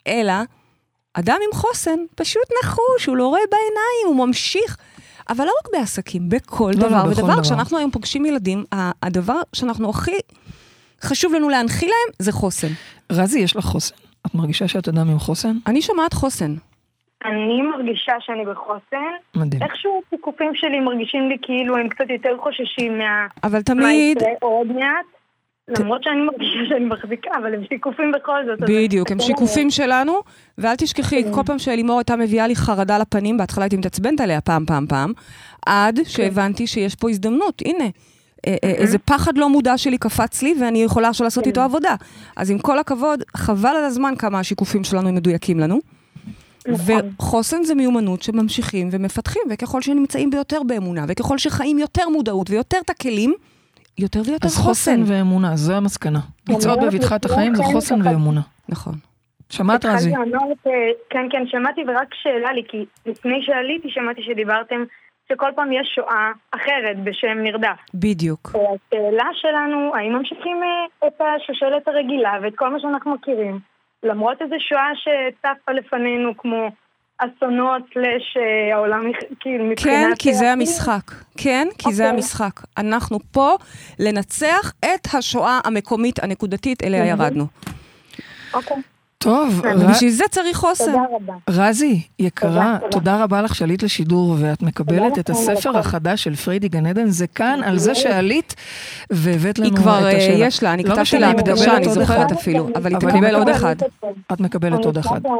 אלא, 0.08 0.34
אדם 1.13 1.38
עם 1.47 1.60
חוסן 1.60 1.99
פשוט 2.15 2.43
נחוש, 2.63 3.06
הוא 3.06 3.17
לא 3.17 3.28
רואה 3.28 3.41
בעיניים, 3.52 4.17
הוא 4.17 4.28
ממשיך. 4.28 4.78
אבל 5.30 5.45
לא 5.45 5.52
רק 5.63 5.69
בעסקים, 5.73 6.30
בכל 6.30 6.71
לא, 6.76 6.82
לא, 6.82 6.88
דבר 6.89 7.02
בכל 7.02 7.10
ודבר. 7.21 7.34
דבר. 7.34 7.41
כשאנחנו 7.41 7.78
היום 7.78 7.91
פוגשים 7.91 8.26
ילדים, 8.26 8.63
הדבר 9.04 9.41
שאנחנו 9.54 9.89
הכי 9.89 10.12
חשוב 11.02 11.34
לנו 11.34 11.49
להנחיל 11.49 11.89
להם 11.89 12.15
זה 12.19 12.32
חוסן. 12.32 12.67
רזי, 13.12 13.39
יש 13.39 13.56
לך 13.56 13.65
חוסן. 13.65 13.95
את 14.26 14.36
מרגישה 14.36 14.67
שאת 14.67 14.88
אדם 14.88 15.10
עם 15.10 15.19
חוסן? 15.19 15.58
אני 15.67 15.82
שומעת 15.82 16.13
חוסן. 16.13 16.56
אני 17.25 17.62
מרגישה 17.62 18.13
שאני 18.19 18.45
בחוסן. 18.45 19.12
מדהים. 19.36 19.63
איכשהו 19.63 20.01
הסיכופים 20.07 20.51
שלי 20.55 20.79
מרגישים 20.79 21.29
לי 21.29 21.38
כאילו 21.41 21.77
הם 21.77 21.89
קצת 21.89 22.09
יותר 22.09 22.38
חוששים 22.38 22.97
מה... 22.97 23.27
אבל 23.43 23.57
מה 23.57 23.63
תמיד, 23.63 24.17
יקרה 24.17 24.29
עוד 24.41 24.67
מעט. 24.67 25.05
למרות 25.67 26.03
שאני 26.03 26.21
מרגישה 26.21 26.69
שאני 26.69 26.86
מחזיקה, 26.86 27.31
אבל 27.41 27.53
הם 27.53 27.62
שיקופים 27.69 28.12
בכל 28.12 28.39
זאת. 28.45 28.69
בדיוק, 28.69 29.12
הם. 29.12 29.19
שיקופים 29.19 29.69
שלנו, 29.69 30.13
ואל 30.57 30.75
תשכחי, 30.75 31.23
כל 31.33 31.41
פעם 31.45 31.59
שאלימור 31.59 31.97
הייתה 31.97 32.15
מביאה 32.15 32.47
לי 32.47 32.55
חרדה 32.55 32.97
לפנים, 32.97 33.38
בהתחלה 33.38 33.63
הייתי 33.63 33.77
מתעצבנת 33.77 34.21
עליה 34.21 34.41
פעם, 34.41 34.65
פעם, 34.65 34.88
פעם, 34.88 35.12
עד 35.65 35.99
שהבנתי 36.03 36.67
שיש 36.67 36.95
פה 36.95 37.09
הזדמנות. 37.09 37.62
הנה, 37.65 37.83
אה, 38.47 38.55
אה, 38.63 38.69
איזה 38.69 38.97
פחד 38.97 39.38
לא 39.38 39.49
מודע 39.49 39.77
שלי 39.77 39.97
קפץ 39.97 40.41
לי, 40.41 40.55
ואני 40.62 40.83
יכולה 40.83 41.09
עכשיו 41.09 41.23
לעשות 41.23 41.43
כן. 41.43 41.49
איתו 41.49 41.62
עבודה. 41.62 41.95
אז 42.38 42.51
עם 42.51 42.59
כל 42.59 42.79
הכבוד, 42.79 43.23
חבל 43.38 43.69
על 43.69 43.83
הזמן 43.83 44.13
כמה 44.15 44.39
השיקופים 44.39 44.83
שלנו 44.83 45.13
מדויקים 45.13 45.59
לנו. 45.59 45.79
נכון. 46.67 46.95
וחוסן 47.19 47.63
זה 47.63 47.76
מיומנות 47.76 48.21
שממשיכים 48.21 48.89
ומפתחים, 48.91 49.41
וככל 49.49 49.82
שנמצאים 49.82 50.30
ביותר 50.30 50.63
באמונה, 50.63 51.06
וככל 51.08 51.38
שחיים 51.38 51.80
יותר 51.80 52.10
מודעות 52.10 52.49
ויותר 52.49 52.78
את 52.86 52.89
הכלים, 52.89 53.34
יותר 53.97 54.21
ויותר 54.26 54.47
אז 54.47 54.58
חוסן. 54.58 55.02
חוסן 55.02 55.13
ואמונה, 55.13 55.56
זו 55.56 55.73
המסקנה. 55.73 56.19
לצעוד 56.49 56.80
בבטחת 56.86 57.26
החיים 57.26 57.56
זה 57.56 57.63
כן 57.63 57.69
חוסן 57.71 58.08
ואמונה. 58.08 58.41
נכון. 58.69 58.93
שמעת, 59.49 59.86
רזי? 59.86 60.15
אמרת, 60.15 60.63
כן, 61.10 61.26
כן, 61.32 61.43
שמעתי, 61.47 61.82
ורק 61.88 62.13
שאלה 62.13 62.54
לי, 62.54 62.63
כי 62.67 62.86
לפני 63.06 63.39
שעליתי 63.41 63.89
שמעתי 63.89 64.21
שדיברתם 64.23 64.84
שכל 65.30 65.49
פעם 65.56 65.71
יש 65.71 65.91
שואה 65.95 66.32
אחרת 66.52 67.04
בשם 67.04 67.38
נרדף. 67.43 67.78
בדיוק. 67.93 68.49
השאלה 68.49 69.30
שלנו, 69.34 69.95
האם 69.95 70.13
ממשיכים 70.13 70.58
אה, 70.63 71.08
את 71.08 71.21
השושלת 71.21 71.88
הרגילה 71.88 72.34
ואת 72.43 72.54
כל 72.56 72.69
מה 72.69 72.80
שאנחנו 72.80 73.13
מכירים, 73.13 73.60
למרות 74.03 74.41
איזו 74.41 74.55
שואה 74.59 74.89
שצפה 74.95 75.71
לפנינו 75.71 76.37
כמו 76.37 76.69
אסונות 77.17 77.81
סלאש 77.93 78.37
אה, 78.37 78.75
העולם, 78.75 79.11
כאילו 79.39 79.65
מבחינת... 79.65 80.07
כן, 80.07 80.15
כי 80.19 80.33
זה 80.33 80.51
המשחק. 80.51 81.11
כן, 81.37 81.67
כי 81.77 81.93
זה 81.93 82.03
אוקיי. 82.03 82.15
המשחק. 82.15 82.61
אנחנו 82.77 83.19
פה 83.31 83.55
לנצח 83.99 84.73
את 84.79 85.07
השואה 85.13 85.59
המקומית 85.63 86.23
הנקודתית, 86.23 86.83
אליה. 86.83 87.05
ירדנו. 87.05 87.45
אוקיי, 88.53 88.77
טוב, 89.23 89.62
ר- 89.65 89.69
ובשביל 89.79 90.09
זה 90.09 90.23
צריך 90.31 90.57
חוסן. 90.57 90.86
תודה 90.86 91.03
רבה. 91.15 91.33
רזי, 91.49 92.01
יקרה, 92.19 92.77
תודה. 92.79 92.91
תודה 92.91 93.23
רבה 93.23 93.41
לך 93.41 93.55
שעלית 93.55 93.83
לשידור, 93.83 94.36
ואת 94.39 94.62
מקבלת 94.62 95.03
תודה 95.09 95.21
את 95.21 95.29
לכם 95.29 95.39
הספר 95.39 95.69
הכל. 95.69 95.79
החדש 95.79 96.23
של 96.23 96.36
פריידי 96.36 96.67
גן 96.67 96.86
עדן, 96.86 97.07
זה 97.07 97.27
כאן, 97.27 97.59
על 97.65 97.77
זה 97.77 97.95
שעלית, 97.95 98.55
והבאת 99.09 99.59
לנו 99.59 99.67
היא 99.67 99.73
את 99.73 99.79
כבר, 99.79 100.05
אה, 100.05 100.17
השאלה. 100.17 100.45
יש 100.45 100.63
לה, 100.63 100.73
אני 100.73 100.83
לא 100.83 100.88
כתבתי 100.89 101.01
משנה, 101.01 101.19
לה 101.19 101.27
היא 101.27 101.36
הקדשה, 101.36 101.77
אני 101.77 101.89
זוכרת. 101.89 102.31
אפילו, 102.31 102.67
אבל 102.75 102.89
היא 102.91 102.97
אבל 102.97 103.09
היא 103.09 103.21
תקבל 103.21 103.36
עוד. 103.36 103.49
אחד. 103.49 103.75
את 104.33 104.39
מקבלת 104.39 104.86
עוד 104.86 104.97
אחד. 104.97 105.21
אה, 105.25 105.31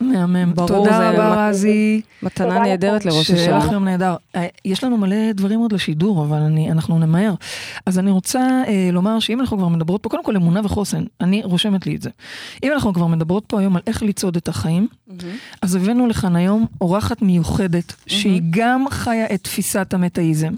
מהמם. 0.00 0.54
ברור, 0.54 0.68
תודה 0.68 1.10
רבה, 1.10 1.48
רזי. 1.48 2.00
מתנה 2.22 2.46
תודה 2.46 2.58
נהדרת 2.58 3.04
לכם. 3.04 3.14
לראש 3.16 3.26
שיהיה 3.26 3.56
השנה. 3.56 3.58
לכם 3.68 3.84
נהדר. 3.84 4.14
אה, 4.36 4.46
יש 4.64 4.84
לנו 4.84 4.96
מלא 4.96 5.32
דברים 5.34 5.60
עוד 5.60 5.72
לשידור, 5.72 6.24
אבל 6.24 6.36
אני, 6.38 6.70
אנחנו 6.72 6.98
נמהר. 6.98 7.34
אז 7.86 7.98
אני 7.98 8.10
רוצה 8.10 8.62
לומר 8.92 9.18
שאם 9.18 9.40
אנחנו 9.40 9.58
כבר 9.58 9.68
מדברות 9.68 10.02
פה, 10.02 10.08
קודם 10.08 10.24
כל 10.24 10.36
אמונה 10.36 10.60
וחוסן, 10.64 11.02
אני 11.20 11.42
רושמת 11.44 11.86
לי 11.86 11.96
את 11.96 12.02
זה. 12.02 12.10
אם 12.62 12.72
אנחנו 12.72 12.94
כבר 12.94 13.06
מדברות 13.06 13.44
פה 13.46 13.60
היום 13.60 13.76
על 13.76 13.82
איך 13.86 14.02
לצעוד 14.02 14.36
את 14.36 14.48
החיים, 14.48 14.88
אז 15.62 15.74
הבאנו 15.74 16.06
לכאן 16.06 16.36
היום 16.36 16.66
אורחת 16.80 17.22
מיוחדת, 17.22 17.94
שהיא 18.06 18.42
גם 18.50 18.84
חיה 18.90 19.26
את 19.34 19.44
תפיסת 19.44 19.94
המטאיזם, 19.94 20.54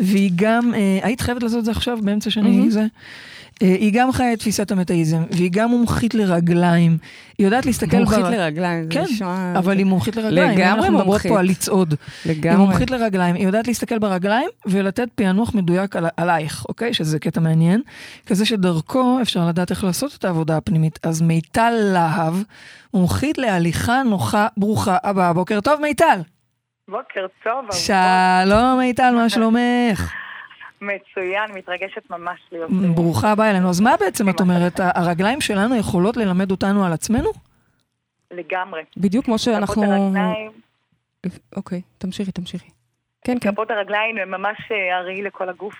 והיא 0.00 0.30
גם, 0.34 0.74
אה, 0.74 0.98
היית 1.02 1.20
חייבת 1.20 1.42
לעשות 1.42 1.58
את 1.58 1.64
זה 1.64 1.70
עכשיו 1.70 1.98
באמצע 2.02 2.30
שאני 2.30 2.70
זה? 2.70 2.86
אה, 3.62 3.68
היא 3.68 3.92
גם 3.94 4.12
חיה 4.12 4.32
את 4.32 4.38
תפיסת 4.38 4.72
המטאיזם, 4.72 5.22
והיא 5.30 5.50
גם 5.52 5.70
מומחית 5.70 6.14
לרגליים. 6.14 6.98
היא 7.38 7.44
יודעת 7.46 7.66
להסתכל... 7.66 7.96
מומחית 7.96 8.18
בר- 8.18 8.30
לרגליים, 8.30 8.84
זה 8.84 8.90
כן, 8.90 9.02
נשמע... 9.02 9.52
אבל 9.58 9.78
היא 9.78 9.86
מומחית 9.86 10.16
לרגליים. 10.16 10.58
לגמרי 10.58 10.86
אנחנו 10.86 10.98
מדברות 10.98 11.20
פה 11.22 11.28
מומחית. 11.28 11.38
על 11.40 11.46
לצעוד. 11.46 11.94
היא 12.24 12.32
לגמרי. 12.36 12.56
מומחית 12.66 12.90
לרגליים, 12.90 13.34
היא 13.34 13.46
יודעת 13.46 13.66
להסתכל 13.66 13.98
ברגליים 13.98 14.48
ולתת 14.66 15.08
פענוח 15.14 15.54
מדויק 15.54 15.96
על, 15.96 16.06
עלייך, 16.16 16.64
אוקיי? 16.68 16.94
שזה 16.94 17.18
קטע 17.18 17.40
מעניין. 17.40 17.80
כזה 18.26 18.46
שדרכו 18.46 19.18
אפשר 19.22 19.46
לדעת 19.48 19.70
איך 19.70 19.84
לעשות 19.84 20.14
את 20.18 20.24
העבודה 20.24 20.56
הפנימית. 20.56 20.98
אז 21.02 21.22
מיטל 21.22 21.70
להב, 21.92 22.34
מומחית 22.94 23.38
להליכה 23.38 24.02
נוחה, 24.02 24.46
ברוכה 24.56 24.96
הבאה. 25.04 25.32
בוקר 25.32 25.60
טוב, 25.60 25.80
מיטל. 25.80 26.18
בוקר 26.88 27.26
טוב. 27.44 27.54
שלום, 27.72 28.78
מיטל, 28.78 29.14
מה 29.14 29.28
שלומך? 29.28 30.12
מצוין, 30.86 31.52
מתרגשת 31.54 32.10
ממש 32.10 32.40
להיות... 32.52 32.70
ברוכה 32.94 33.30
הבאה 33.30 33.50
אלינו. 33.50 33.68
אז 33.68 33.80
מה 33.80 33.96
בעצם 34.00 34.28
את 34.28 34.40
אומרת? 34.40 34.72
הרגליים 34.78 35.40
שלנו 35.40 35.76
יכולות 35.76 36.16
ללמד 36.16 36.50
אותנו 36.50 36.84
על 36.86 36.92
עצמנו? 36.92 37.30
לגמרי. 38.30 38.82
בדיוק 38.96 39.24
כמו 39.24 39.38
שאנחנו... 39.38 39.82
אוקיי, 41.56 41.80
תמשיכי, 41.98 42.32
תמשיכי. 42.32 42.68
כן, 43.24 43.36
כן. 43.40 43.52
כפות 43.52 43.70
הרגליים 43.70 44.18
הן 44.18 44.30
ממש 44.30 44.56
אה, 44.70 44.98
הראי 44.98 45.22
לכל 45.22 45.48
הגוף. 45.48 45.74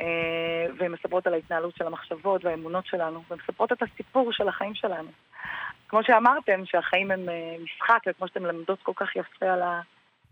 אה, 0.00 0.66
והן 0.78 0.92
מספרות 0.92 1.26
על 1.26 1.34
ההתנהלות 1.34 1.76
של 1.76 1.86
המחשבות 1.86 2.44
והאמונות 2.44 2.86
שלנו, 2.86 3.22
והן 3.28 3.38
מספרות 3.42 3.72
את 3.72 3.82
הסיפור 3.82 4.32
של 4.32 4.48
החיים 4.48 4.74
שלנו. 4.74 5.08
כמו 5.88 6.04
שאמרתם, 6.04 6.60
שהחיים 6.64 7.10
הם 7.10 7.28
אה, 7.28 7.56
משחק, 7.64 7.98
וכמו 8.06 8.28
שאתם 8.28 8.46
למדות 8.46 8.82
כל 8.82 8.92
כך 8.96 9.16
יפה 9.16 9.46
על, 9.46 9.62
ה... 9.62 9.80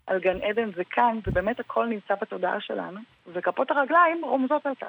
על 0.06 0.18
גן 0.20 0.36
עדן 0.42 0.70
זה 0.76 0.82
כאן, 0.90 1.18
זה 1.26 1.30
באמת 1.30 1.60
הכל 1.60 1.86
נמצא 1.86 2.14
בתודעה 2.22 2.60
שלנו, 2.60 3.00
וכפות 3.34 3.70
הרגליים 3.70 4.20
רומזות 4.24 4.66
על 4.66 4.72
כך. 4.80 4.88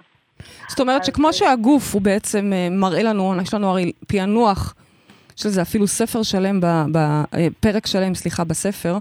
זאת 0.68 0.80
אומרת 0.80 1.06
שכמו 1.06 1.28
אה, 1.28 1.34
שהגוף 1.34 1.94
הוא 1.94 2.02
בעצם 2.02 2.54
אה, 2.54 2.68
מראה 2.72 3.04
לנו, 3.04 3.34
יש 3.42 3.54
לנו 3.54 3.70
הרי 3.70 3.92
פענוח, 4.08 4.76
יש 5.38 5.46
לזה 5.46 5.62
אפילו 5.62 5.88
ספר 5.88 6.24
שלם, 6.24 6.62
ב- 6.62 6.86
ב- 6.92 7.24
אה, 7.34 7.48
פרק 7.60 7.88
שלם, 7.88 8.16
סליחה, 8.16 8.44
בספר, 8.44 8.98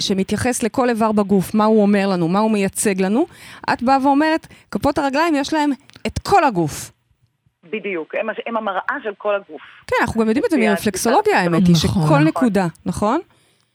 שמתייחס 0.00 0.62
לכל 0.62 0.88
איבר 0.88 1.12
בגוף, 1.12 1.54
מה 1.54 1.64
הוא 1.64 1.82
אומר 1.82 2.08
לנו, 2.08 2.28
מה 2.28 2.38
הוא 2.38 2.50
מייצג 2.50 3.00
לנו. 3.00 3.26
את 3.72 3.82
באה 3.82 3.98
ואומרת, 4.02 4.46
כפות 4.70 4.98
הרגליים 4.98 5.34
יש 5.34 5.54
להם 5.54 5.70
את 6.06 6.18
כל 6.18 6.44
הגוף. 6.44 6.92
בדיוק, 7.70 8.14
הם, 8.14 8.28
הם 8.46 8.56
המראה 8.56 8.96
של 9.02 9.14
כל 9.18 9.34
הגוף. 9.34 9.62
כן, 9.86 9.96
אנחנו 10.00 10.20
גם 10.20 10.28
יודעים 10.28 10.44
את 10.44 10.50
זה 10.50 10.56
מרפלקסולוגיה. 10.56 11.40
האמת 11.40 11.66
היא, 11.66 11.76
נכון. 11.84 12.02
שכל 12.06 12.18
נקודה, 12.18 12.66
נכון? 12.86 13.20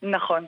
נכון. 0.01 0.45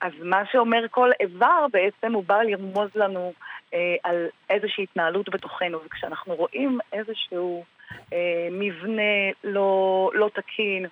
אז 0.00 0.12
מה 0.22 0.42
שאומר 0.52 0.78
כל 0.90 1.10
איבר 1.20 1.66
בעצם 1.72 2.12
הוא 2.12 2.24
בא 2.24 2.42
לרמוז 2.42 2.90
לנו 2.94 3.32
אה, 3.74 3.78
על 4.04 4.16
איזושהי 4.50 4.84
התנהלות 4.84 5.28
בתוכנו, 5.28 5.78
וכשאנחנו 5.86 6.34
רואים 6.34 6.78
איזשהו 6.92 7.64
אה, 8.12 8.18
מבנה 8.50 9.12
לא, 9.44 10.10
לא 10.14 10.30
תקין 10.34 10.86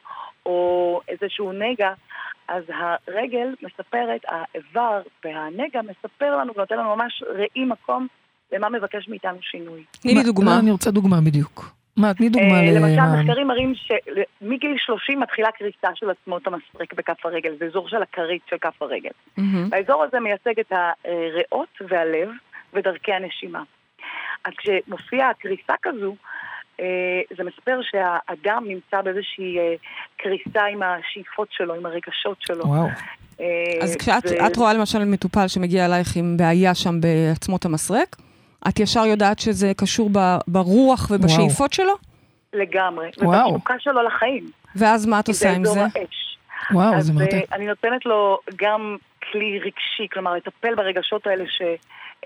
או 0.46 1.00
איזשהו 1.08 1.52
נגע, 1.52 1.92
אז 2.48 2.64
הרגל 2.68 3.54
מספרת, 3.62 4.20
האיבר 4.28 5.00
והנגע 5.24 5.80
מספר 5.82 6.36
לנו 6.36 6.52
ונותן 6.56 6.78
לנו 6.78 6.96
ממש 6.96 7.22
ראי 7.36 7.64
מקום 7.64 8.06
למה 8.52 8.68
מבקש 8.68 9.08
מאיתנו 9.08 9.38
שינוי. 9.42 9.84
תני 10.00 10.12
לי 10.14 10.20
מה- 10.20 10.26
דוגמה. 10.26 10.58
אני 10.58 10.70
רוצה 10.70 10.90
דוגמה 10.90 11.16
בדיוק. 11.26 11.75
מה, 11.96 12.14
תני 12.14 12.28
דוגמה 12.28 12.54
אה, 12.60 12.62
ל... 12.62 12.76
למשל, 12.76 13.00
מה- 13.00 13.22
מחקרים 13.22 13.46
מראים 13.46 13.72
שמגיל 13.74 14.74
30 14.78 15.20
מתחילה 15.20 15.48
קריסה 15.50 15.88
של 15.94 16.10
עצמות 16.10 16.46
המסרק 16.46 16.92
בכף 16.92 17.26
הרגל, 17.26 17.50
זה 17.58 17.64
אזור 17.64 17.88
של 17.88 18.02
הכרית 18.02 18.42
של 18.50 18.56
כף 18.60 18.82
הרגל. 18.82 19.10
האזור 19.72 20.04
הזה 20.04 20.20
מייצג 20.20 20.60
את 20.60 20.72
הריאות 20.72 21.68
והלב 21.90 22.28
ודרכי 22.74 23.12
הנשימה. 23.12 23.62
אז 24.44 24.52
כשמופיעה 24.58 25.34
קריסה 25.34 25.74
כזו, 25.82 26.14
אה, 26.80 26.86
זה 27.36 27.44
מספר 27.44 27.80
שהאדם 27.82 28.64
נמצא 28.66 29.02
באיזושהי 29.02 29.58
אה, 29.58 29.74
קריסה 30.16 30.64
עם 30.64 30.80
השאיפות 30.82 31.48
שלו, 31.50 31.74
עם 31.74 31.86
הרגשות 31.86 32.36
שלו. 32.40 32.66
וואו. 32.66 32.86
אה, 33.40 33.44
אז 33.82 33.96
כשאת 33.96 34.56
ו- 34.56 34.60
רואה 34.60 34.74
למשל 34.74 35.04
מטופל 35.04 35.48
שמגיע 35.48 35.86
אלייך 35.86 36.16
עם 36.16 36.36
בעיה 36.36 36.74
שם 36.74 37.00
בעצמות 37.00 37.64
המסרק, 37.64 38.16
את 38.68 38.80
ישר 38.80 39.06
יודעת 39.06 39.38
שזה 39.38 39.72
קשור 39.76 40.10
ב- 40.12 40.36
ברוח 40.48 41.10
ובשאיפות 41.10 41.72
שלו? 41.72 41.92
לגמרי. 42.52 43.10
וואו. 43.22 43.48
ובתשוקה 43.48 43.74
שלו 43.78 44.02
לחיים. 44.02 44.50
ואז 44.76 45.06
מה 45.06 45.20
את 45.20 45.28
עושה 45.28 45.52
עם 45.52 45.64
זה? 45.64 45.80
האש. 45.80 46.38
וואו, 46.72 46.94
אז 46.94 47.06
זה 47.06 47.12
אה, 47.12 47.18
מרתק. 47.18 47.52
אני 47.52 47.66
נותנת 47.66 48.06
לו 48.06 48.38
גם 48.56 48.96
כלי 49.32 49.58
רגשי, 49.58 50.06
כלומר 50.12 50.34
לטפל 50.34 50.74
ברגשות 50.74 51.26
האלה, 51.26 51.44
ש... 51.48 51.62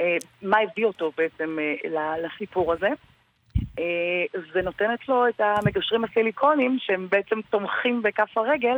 אה, 0.01 0.17
מה 0.43 0.57
הביא 0.59 0.85
אותו 0.85 1.13
בעצם 1.17 1.59
אה, 1.59 1.91
ל- 1.91 2.27
לסיפור 2.27 2.73
הזה. 2.73 2.89
אה, 3.79 3.85
ונותנת 4.55 5.09
לו 5.09 5.29
את 5.29 5.41
המגשרים 5.41 6.05
הסיליקונים 6.05 6.77
שהם 6.81 7.07
בעצם 7.11 7.41
תומכים 7.51 8.03
בכף 8.03 8.39
הרגל 8.39 8.77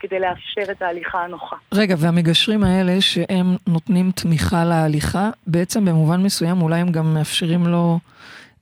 כדי 0.00 0.20
לאפשר 0.20 0.72
את 0.72 0.82
ההליכה 0.82 1.24
הנוחה. 1.24 1.56
רגע, 1.72 1.94
והמגשרים 1.98 2.64
האלה 2.64 3.00
שהם 3.00 3.56
נותנים 3.66 4.10
תמיכה 4.14 4.64
להליכה, 4.64 5.30
בעצם 5.46 5.84
במובן 5.84 6.22
מסוים 6.22 6.62
אולי 6.62 6.80
הם 6.80 6.92
גם 6.92 7.14
מאפשרים 7.14 7.66
לו... 7.66 7.98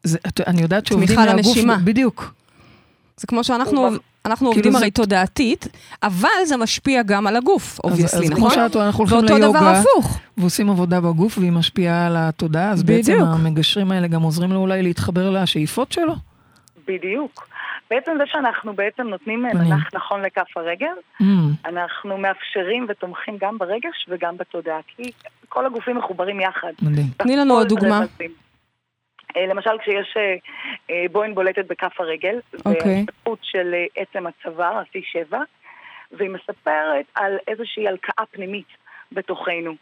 זה, 0.03 0.19
אני 0.47 0.63
יודעת 0.63 0.87
שעובדים 0.87 1.07
תמיכה 1.17 1.25
מהגוף... 1.27 1.47
לנשימה. 1.47 1.77
בדיוק. 1.85 2.35
זה 3.17 3.27
כמו 3.27 3.45
שאנחנו 3.45 3.89
אנחנו 4.27 4.47
כאילו 4.47 4.57
עובדים 4.57 4.73
זה- 4.73 4.79
הרי 4.79 4.91
תודעתית, 4.91 5.69
אבל 6.03 6.29
זה 6.47 6.57
משפיע 6.57 7.03
גם 7.03 7.27
על 7.27 7.37
הגוף, 7.37 7.81
אז, 7.85 7.91
obviously, 7.93 8.27
אז 8.27 8.31
נכון? 8.31 8.51
כמו 8.51 8.51
שאת 8.51 8.75
רואה, 8.75 8.87
אנחנו 8.87 9.05
הולכים 9.05 9.19
ואותו 9.19 9.39
דבר 9.39 9.45
ליוגה, 9.61 9.81
הפוך. 9.81 10.19
ועושים 10.39 10.71
עבודה 10.71 11.01
בגוף 11.01 11.39
והיא 11.39 11.53
משפיעה 11.53 12.07
על 12.07 12.17
התודעה, 12.19 12.71
אז 12.71 12.83
בעצם 12.83 13.13
בדיוק. 13.13 13.29
המגשרים 13.33 13.93
האלה 13.93 14.07
גם 14.09 14.23
עוזרים 14.23 14.53
לו 14.53 14.61
אולי 14.61 14.83
להתחבר 14.83 15.31
לשאיפות 15.31 15.93
שלו? 15.93 16.15
בדיוק. 16.89 17.49
בעצם 17.90 18.12
זה 18.18 18.24
שאנחנו 18.27 18.72
בעצם 18.72 19.09
נותנים. 19.09 19.43
מנח 19.43 19.89
נכון 19.95 20.22
לכף 20.22 20.57
הרגל, 20.57 20.93
Mm, 21.22 21.24
אנחנו 21.64 22.18
מאפשרים 22.18 22.86
ותומכים 22.89 23.36
גם 23.41 23.59
ברגש 23.59 24.07
וגם 24.09 24.36
בתודעה, 24.36 24.78
כי 24.86 25.03
כל 25.49 25.66
הגופים 25.66 25.97
מחוברים 25.97 26.41
יחד. 26.41 26.72
מדהים. 26.82 27.07
תני 27.16 27.36
לנו 27.36 27.55
עוד 27.55 27.68
דוגמה. 27.68 27.99
רמזים. 27.99 28.30
אה, 29.36 29.47
למשל 29.47 29.78
כשיש 29.78 30.14
אה, 30.16 30.34
אה, 30.91 31.05
בוין 31.12 31.34
בולטת 31.34 31.64
בכף 31.68 32.01
הרגל, 32.01 32.41
אוקיי. 32.66 32.80
זה 32.84 32.91
ההשתקפות 32.91 33.39
של 33.43 33.74
עצם 33.97 34.24
הצוואר, 34.26 34.76
ה-C7, 34.78 35.36
והיא 36.12 36.30
מספרת 36.30 37.05
על 37.14 37.36
איזושהי 37.49 37.89
הלקאה 37.89 38.26
פנימית. 38.30 38.66
בתוכנו. 39.12 39.74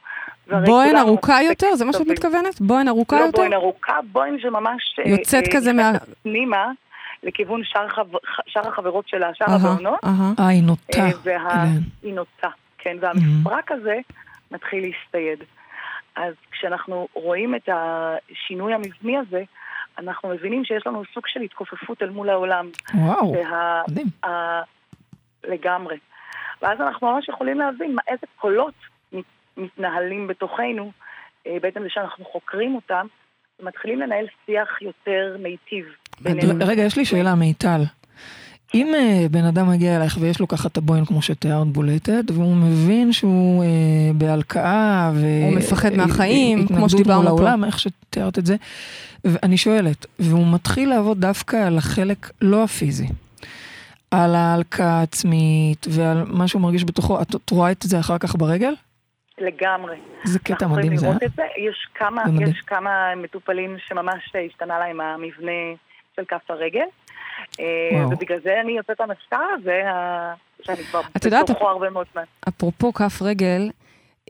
בוהן 0.46 0.64
כולנו 0.66 0.98
ארוכה 0.98 1.42
יותר? 1.42 1.74
זה 1.74 1.84
מה 1.84 1.92
שאת. 1.92 2.06
מתכוונת? 2.06 2.60
בוהן 2.60 2.88
ארוכה 2.88 3.16
לא 3.20 3.24
יותר? 3.24 3.38
בוהן 3.38 3.52
ארוכה, 3.52 3.98
בוהן 4.12 4.38
שממש... 4.38 4.98
יוצאת 5.06 5.44
אה, 5.48 5.52
כזה 5.56 5.72
מה- 5.72 5.92
פנימה, 6.22 6.70
לכיוון 7.22 7.60
שאר 7.64 7.86
החב- 7.86 8.16
שאר 8.46 8.68
החברות 8.68 9.08
שלה, 9.08 9.30
שאר 9.34 9.46
הבעונות. 9.54 9.98
אהה. 10.04 10.32
אה, 10.40 10.48
היא 10.48 10.62
נוטה. 10.62 10.98
אה, 10.98 11.04
אליהן. 11.26 11.80
והיא 12.02 12.14
נוטה, 12.14 12.48
כן, 12.78 12.96
והמפרק 13.00 13.72
הזה 13.72 13.96
מתחיל 14.50 14.82
להסתייד. 14.82 15.38
אז 16.16 16.34
כשאנחנו 16.50 17.08
רואים 17.14 17.54
את 17.54 17.68
השינוי 17.72 18.74
המבני 18.74 19.18
הזה, 19.18 19.42
אנחנו 19.98 20.28
מבינים 20.28 20.64
שיש 20.64 20.86
לנו 20.86 21.02
סוג 21.14 21.22
של 21.26 21.40
התכופפות 21.40 22.02
אל 22.02 22.10
מול 22.10 22.30
העולם. 22.30 22.70
וואו, 22.94 23.32
וה... 23.32 23.82
מדהים. 23.90 24.06
ה... 24.24 24.28
לגמרי. 25.44 25.96
ואז 26.62 26.80
אנחנו 26.80 27.12
ממש 27.12 27.28
יכולים 27.28 27.58
להבין 27.58 27.94
מה, 27.94 28.02
איזה 28.08 28.26
קולות 28.36 28.74
מת- 29.12 29.24
מתנהלים 29.56 30.26
בתוכנו, 30.26 30.92
אה, 31.46 31.56
בעצם 31.62 31.82
זה 31.82 31.88
שאנחנו 31.90 32.24
חוקרים 32.24 32.74
אותם, 32.74 33.06
ומתחילים 33.60 34.00
לנהל 34.00 34.26
שיח 34.46 34.82
יותר 34.82 35.36
מיטיב 35.38 35.86
בינינו. 36.20 36.66
רגע, 36.66 36.82
יש 36.82 36.96
לי 36.96 37.04
שאלה, 37.04 37.34
מיטל. 37.34 37.82
אם 38.74 38.94
אה, 38.94 39.26
בן 39.30 39.44
אדם 39.44 39.70
מגיע 39.70 39.96
אלייך 39.96 40.18
ויש 40.20 40.40
לו 40.40 40.48
ככה 40.48 40.68
את 40.68 40.76
הבוין 40.76 41.04
כמו 41.04 41.22
שתיארת 41.22 41.66
בולטת, 41.66 42.30
והוא 42.34 42.56
מבין 42.56 43.12
שהוא 43.12 43.64
אה, 43.64 43.68
בהלקאה 44.14 45.10
ו... 45.14 45.26
הוא 45.42 45.56
מפחד 45.56 45.92
אה, 45.92 45.96
מהחיים, 45.96 46.66
כמו 46.66 46.88
שדיברנו 46.88 47.22
מול 47.22 47.30
פה. 47.30 47.36
העולם, 47.36 47.64
איך 47.64 47.78
שתיארת 47.78 48.38
את 48.38 48.46
זה, 48.46 48.56
ואני 49.24 49.56
שואלת, 49.56 50.06
והוא 50.18 50.46
מתחיל 50.52 50.88
לעבוד 50.88 51.20
דווקא 51.20 51.56
על 51.56 51.78
החלק 51.78 52.30
לא 52.42 52.64
הפיזי, 52.64 53.06
על 54.10 54.34
ההלקאה 54.34 55.00
העצמית 55.00 55.86
ועל 55.90 56.24
מה 56.26 56.48
שהוא 56.48 56.62
מרגיש 56.62 56.84
בתוכו, 56.84 57.22
את, 57.22 57.34
את 57.34 57.50
רואה 57.50 57.70
את 57.70 57.82
זה 57.82 58.00
אחר 58.00 58.18
כך 58.18 58.36
ברגל? 58.36 58.74
לגמרי. 59.38 59.96
זה 60.24 60.38
קטע 60.38 60.66
מדהים 60.66 60.96
זה, 60.96 61.08
אה? 61.08 61.12
יש 61.56 61.88
כמה. 61.94 62.22
יש 62.40 62.60
כמה 62.66 63.14
מטופלים 63.16 63.76
שממש 63.88 64.32
השתנה 64.46 64.78
להם 64.78 65.00
המבנה 65.00 65.52
של 66.16 66.22
כף 66.28 66.50
הרגל. 66.50 66.80
אה, 67.60 67.64
וואו. 67.92 68.10
ובגלל 68.10 68.38
זה 68.44 68.50
אני 68.64 68.72
יוצאת 68.72 69.00
למחקר 69.00 69.36
הזה, 69.60 69.80
ה- 69.90 70.34
שאני 70.62 70.84
כבר 70.84 71.00
את 71.16 71.26
בתוכו 71.42 71.68
הרבה 71.68 71.90
מאוד 71.90 72.06
זמן. 72.12 72.22
אפרופו 72.48 72.92
כף 72.92 73.22
רגל, 73.22 73.70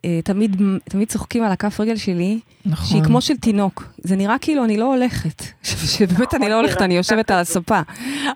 אה, 0.04 0.20
תמיד, 0.24 0.56
תמיד 0.90 1.08
צוחקים 1.08 1.42
על 1.44 1.52
הכף 1.52 1.80
רגל 1.80 1.96
שלי, 1.96 2.40
נכון. 2.66 2.86
שהיא 2.86 3.02
כמו 3.04 3.20
של 3.20 3.36
תינוק. 3.36 3.84
זה 3.98 4.16
נראה 4.16 4.38
כאילו 4.40 4.64
אני 4.64 4.76
לא 4.76 4.94
הולכת. 4.94 5.42
שבאמת 5.96 6.34
אני 6.34 6.48
לא 6.48 6.54
הולכת, 6.54 6.82
אני 6.82 6.96
יושבת 6.96 7.30
על 7.30 7.38
הספה. 7.38 7.80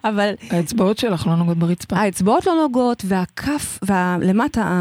אבל 0.04 0.30
האצבעות 0.50 0.98
שלך 0.98 1.26
לא 1.26 1.34
נוגעות 1.36 1.58
ברצפה. 1.58 1.96
האצבעות 1.96 2.46
לא 2.46 2.54
נוגעות, 2.54 3.02
והכף, 3.06 3.78
ולמטה, 3.82 4.78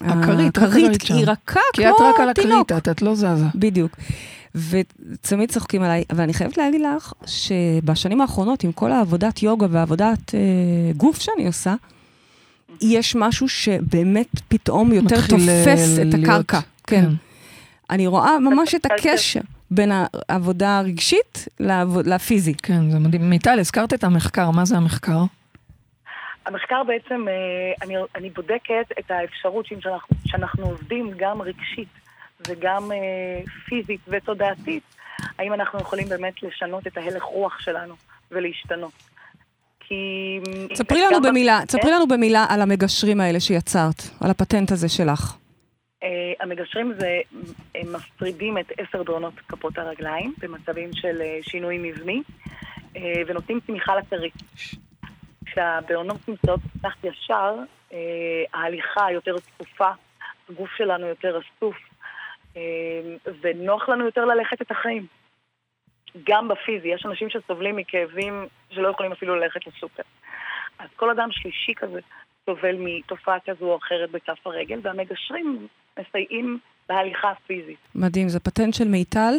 הכרית, 0.00 0.58
הכרית. 0.58 1.02
היא 1.02 1.26
רכה 1.26 1.60
כי 1.72 1.88
את 1.88 1.94
כמו 1.96 2.06
רק 2.06 2.20
על 2.20 2.32
תינוק. 2.32 2.72
הכרית, 2.72 2.82
את, 2.82 2.88
את 2.88 3.02
לא 3.02 3.14
זזה. 3.14 3.44
בדיוק. 3.54 3.96
ותמיד 4.54 5.50
צוחקים 5.50 5.82
עליי, 5.82 6.04
אבל 6.10 6.20
אני 6.22 6.34
חייבת 6.34 6.56
להגיד 6.58 6.80
לך 6.80 7.12
שבשנים 7.26 8.20
האחרונות, 8.20 8.64
עם 8.64 8.72
כל 8.72 8.92
העבודת 8.92 9.42
יוגה 9.42 9.66
ועבודת 9.70 10.34
אה, 10.34 10.40
גוף 10.96 11.18
שאני 11.20 11.46
עושה, 11.46 11.74
יש 12.82 13.16
משהו 13.16 13.48
שבאמת 13.48 14.26
פתאום 14.48 14.92
יותר 14.92 15.16
מתחיל, 15.16 15.38
תופס 15.38 15.98
אה, 15.98 16.02
את 16.02 16.14
להיות- 16.14 16.24
הקרקע. 16.24 16.60
כן. 16.86 17.00
כן. 17.02 17.08
אני 17.90 18.06
רואה 18.06 18.38
ממש 18.38 18.74
את 18.74 18.86
הקשר 18.86 19.40
בין 19.70 19.90
העבודה 20.28 20.78
הרגשית 20.78 21.48
לעבוד- 21.60 22.06
לפיזי. 22.06 22.54
כן, 22.54 22.90
זה 22.90 22.98
מדהים. 22.98 23.30
מיטל, 23.30 23.58
הזכרת 23.60 23.94
את 23.94 24.04
המחקר, 24.04 24.50
מה 24.50 24.64
זה 24.64 24.76
המחקר? 24.76 25.18
המחקר 26.46 26.82
בעצם, 26.86 27.28
אה, 27.28 27.32
אני, 27.86 27.94
אני 28.16 28.30
בודקת 28.30 28.86
את 28.98 29.10
האפשרות 29.10 29.66
שאם 29.66 29.80
שאנחנו, 29.80 30.16
שאנחנו 30.26 30.64
עובדים 30.66 31.10
גם 31.18 31.42
רגשית 31.42 31.88
וגם 32.48 32.92
אה, 32.92 33.42
פיזית 33.68 34.00
ותודעתית, 34.08 34.82
האם 35.38 35.52
אנחנו 35.54 35.78
יכולים 35.78 36.08
באמת 36.08 36.42
לשנות 36.42 36.86
את 36.86 36.96
ההלך 36.96 37.22
רוח 37.22 37.60
שלנו 37.60 37.94
ולהשתנות. 38.30 38.92
כי... 39.80 40.40
ספרי 40.74 41.00
לנו 41.00 41.22
במילה, 41.22 41.58
כן? 41.60 41.66
ספרי 41.66 41.90
לנו 41.90 42.06
במילה 42.08 42.46
על 42.48 42.62
המגשרים 42.62 43.20
האלה 43.20 43.40
שיצרת, 43.40 44.02
על 44.20 44.30
הפטנט 44.30 44.72
הזה 44.72 44.88
שלך. 44.88 45.36
אה, 46.02 46.32
המגשרים 46.40 46.92
זה, 46.98 47.20
הם 47.74 47.92
מפרידים 47.92 48.58
את 48.58 48.72
עשר 48.78 49.02
דרונות 49.02 49.34
כפות 49.48 49.78
הרגליים 49.78 50.34
במצבים 50.38 50.90
של 50.92 51.20
אה, 51.20 51.38
שינוי 51.42 51.78
מבני 51.78 52.22
אה, 52.96 53.22
ונותנים 53.26 53.60
תמיכה 53.66 53.96
לכרית. 53.96 54.34
כשהבעונות 55.46 56.28
נמצאות 56.28 56.60
תחת 56.82 57.04
ישר, 57.04 57.54
ההליכה 58.54 59.12
יותר 59.12 59.38
צפופה, 59.38 59.90
הגוף 60.48 60.70
שלנו 60.76 61.06
יותר 61.06 61.38
אסוף, 61.38 61.76
ונוח 63.40 63.88
לנו 63.88 64.04
יותר 64.04 64.24
ללכת 64.24 64.62
את 64.62 64.70
החיים. 64.70 65.06
גם 66.28 66.48
בפיזי, 66.48 66.88
יש 66.88 67.06
אנשים 67.06 67.28
שסובלים 67.30 67.76
מכאבים 67.76 68.46
שלא 68.70 68.88
יכולים 68.88 69.12
אפילו 69.12 69.36
ללכת 69.36 69.66
לסופר. 69.66 70.02
אז 70.78 70.88
כל 70.96 71.10
אדם 71.10 71.28
שלישי 71.30 71.72
כזה 71.76 72.00
סובל 72.46 72.76
מתופעה 72.78 73.38
כזו 73.46 73.64
או 73.64 73.76
אחרת 73.76 74.10
בכף 74.10 74.46
הרגל, 74.46 74.80
והמגשרים 74.82 75.66
מסייעים 75.98 76.58
בהליכה 76.88 77.30
הפיזית. 77.30 77.78
מדהים, 77.94 78.28
זה 78.28 78.40
פטנט 78.40 78.74
של 78.74 78.88
מיטל, 78.88 79.34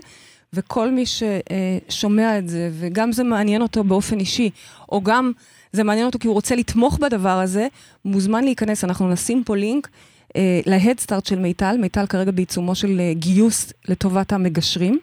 וכל 0.53 0.89
מי 0.89 1.03
ששומע 1.05 2.38
את 2.38 2.47
זה, 2.47 2.70
וגם 2.82 3.12
זה 3.12 3.24
מעניין 3.24 3.62
אותו 3.62 3.84
באופן 3.84 4.20
אישי, 4.20 4.49
או 4.91 5.01
גם 5.01 5.32
זה 5.72 5.84
מעניין 5.84 6.05
אותו 6.05 6.20
כי 6.20 6.28
הוא 6.28 6.36
רוצה 6.36 6.55
לתמוך 6.55 6.99
בדבר 6.99 7.39
הזה, 7.43 7.68
מוזמן 8.05 8.43
להיכנס, 8.43 8.84
אנחנו 8.84 9.09
נשים 9.09 9.43
פה 9.43 9.55
לינק. 9.55 9.88
אה, 10.36 10.59
להדסטארט 10.65 11.25
של 11.25 11.39
מיטל, 11.39 11.77
מיטל 11.79 12.05
כרגע 12.05 12.32
בעיצומו 12.32 12.75
של 12.75 12.99
אה, 12.99 13.13
גיוס 13.13 13.73
לטובת 13.88 14.34
המגשרים, 14.34 14.99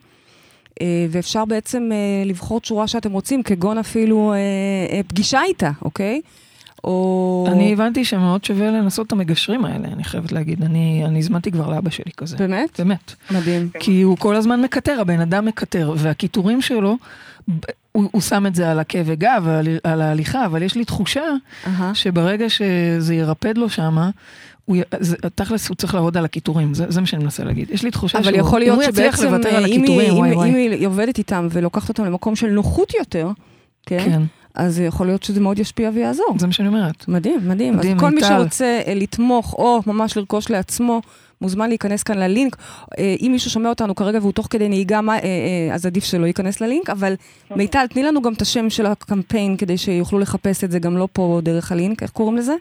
אה, 0.81 1.07
ואפשר 1.11 1.45
בעצם 1.45 1.91
לבחור 2.25 2.61
שורה 2.65 2.89
שאתם 2.89 3.13
רוצים, 3.13 3.43
כגון 3.43 3.79
אפילו 3.79 4.35
פגישה 5.09 5.43
איתה, 5.43 5.71
אוקיי? 5.83 6.21
או... 6.85 7.47
אני 7.53 7.73
הבנתי 7.73 8.05
שמאוד 8.05 8.45
שווה 8.45 8.71
לנסות 8.71 9.07
את 9.07 9.13
המגשרים 9.13 9.65
האלה, 9.65 9.89
אני 9.89 10.05
חייבת 10.05 10.33
להגיד. 10.33 10.63
אני 10.63 11.03
אני 11.05 11.19
הזמנתי 11.19 11.51
כבר 11.51 11.71
לאבא 11.71 11.91
שלי 11.91 12.13
כזה. 12.17 12.37
באמת? 12.37 12.81
באמת. 12.81 13.15
מדהים. 13.31 13.69
כי 13.81 14.03
הוא 14.03 14.17
כל 14.17 14.37
הזמן 14.37 14.63
מקטר, 14.63 15.01
הבן 15.01 15.21
אדם 15.21 15.45
מקטר, 15.45 15.95
והקיטורים 15.97 16.63
שלו, 16.63 16.97
הוא, 17.99 18.09
הוא 18.13 18.23
שם 18.23 18.47
את 18.47 18.55
זה 18.55 18.71
על 18.71 18.79
עקב 18.79 18.99
וגב, 19.05 19.45
על, 19.49 19.69
על 19.85 20.01
ההליכה, 20.01 20.47
אבל 20.47 20.63
יש 20.63 20.75
לי 20.75 20.85
תחושה 20.85 21.25
אהה. 21.67 21.95
שברגע 21.95 22.49
שזה 22.49 23.15
ירפד 23.15 23.59
לו 23.59 23.69
שמה, 23.69 24.11
הוא, 24.65 24.77
זה, 25.01 25.17
תכלס 25.35 25.69
הוא 25.69 25.77
צריך 25.77 25.95
לעבוד 25.95 26.17
על 26.17 26.25
הקיטורים, 26.25 26.75
זה, 26.75 26.85
זה 26.89 27.01
מה 27.01 27.07
שאני 27.07 27.25
מנסה 27.25 27.45
להגיד. 27.45 27.71
יש 27.71 27.83
לי 27.83 27.91
תחושה 27.91 28.23
שהוא, 28.23 28.37
יכול 28.37 28.59
אם 28.59 28.65
להיות 28.65 28.77
הוא 28.77 28.85
יצליח 28.85 29.17
שבעצם, 29.17 29.35
לוותר 29.35 29.49
על 29.49 29.65
אה, 29.65 29.69
הקיטורים, 29.69 30.15
וואי 30.15 30.35
וואי. 30.35 30.51
אם 30.51 30.55
היא 30.55 30.87
עובדת 30.87 31.19
איתם 31.19 31.49
ולוקחת 31.51 31.89
אותם 31.89 32.05
למקום 32.05 32.37
של 32.37 32.51
נוחות 32.51 32.95
יותר, 32.95 33.31
כן? 33.87 34.05
כן, 34.05 34.23
אז 34.55 34.81
יכול 34.81 35.07
להיות 35.07 35.23
שזה 35.23 35.41
מאוד 35.41 35.59
ישפיע 35.59 35.91
ויעזור. 35.95 36.35
זה 36.39 36.47
מה 36.47 36.53
שאני 36.53 36.69
אומרת. 36.69 37.09
מדהים, 37.09 37.49
מדהים. 37.49 37.77
מדהים, 37.77 37.97
אז 37.97 38.01
כל 38.01 38.09
מי 38.09 38.15
מיטל. 38.15 38.29
שרוצה 38.29 38.81
אה, 38.87 38.95
לתמוך 38.95 39.55
או 39.55 39.81
ממש 39.87 40.17
לרכוש 40.17 40.51
לעצמו, 40.51 41.01
מוזמן 41.41 41.69
להיכנס 41.69 42.03
כאן 42.03 42.19
ללינק. 42.19 42.57
אה, 42.99 43.15
אם 43.21 43.29
מישהו 43.33 43.51
שומע 43.51 43.69
אותנו 43.69 43.95
כרגע 43.95 44.19
והוא 44.19 44.33
תוך 44.33 44.47
כדי 44.51 44.69
נהיגה, 44.69 45.01
מה, 45.01 45.15
אה, 45.15 45.19
אה, 45.21 45.75
אז 45.75 45.87
עדיף 45.87 46.05
שלא 46.05 46.27
ייכנס 46.27 46.61
ללינק, 46.61 46.91
אבל 46.91 47.15
מיטל, 47.57 47.87
תני 47.87 48.03
לנו 48.03 48.23
גם 48.23 48.33
את 48.33 48.43
השם 48.43 48.71
של 48.71 48.87
הקמפיין 48.87 49.57
כדי 49.57 49.79
שיוכלו 49.79 50.19
לחפש 50.19 50.65
את 50.65 50.71
זה 50.71 50.79
גם 50.79 50.97
לא 50.97 51.09
פה 51.13 51.41
דרך 51.43 51.73
הלינק, 51.73 52.03
איך 52.03 52.11
קוראים 52.11 52.37
לזה? 52.37 52.55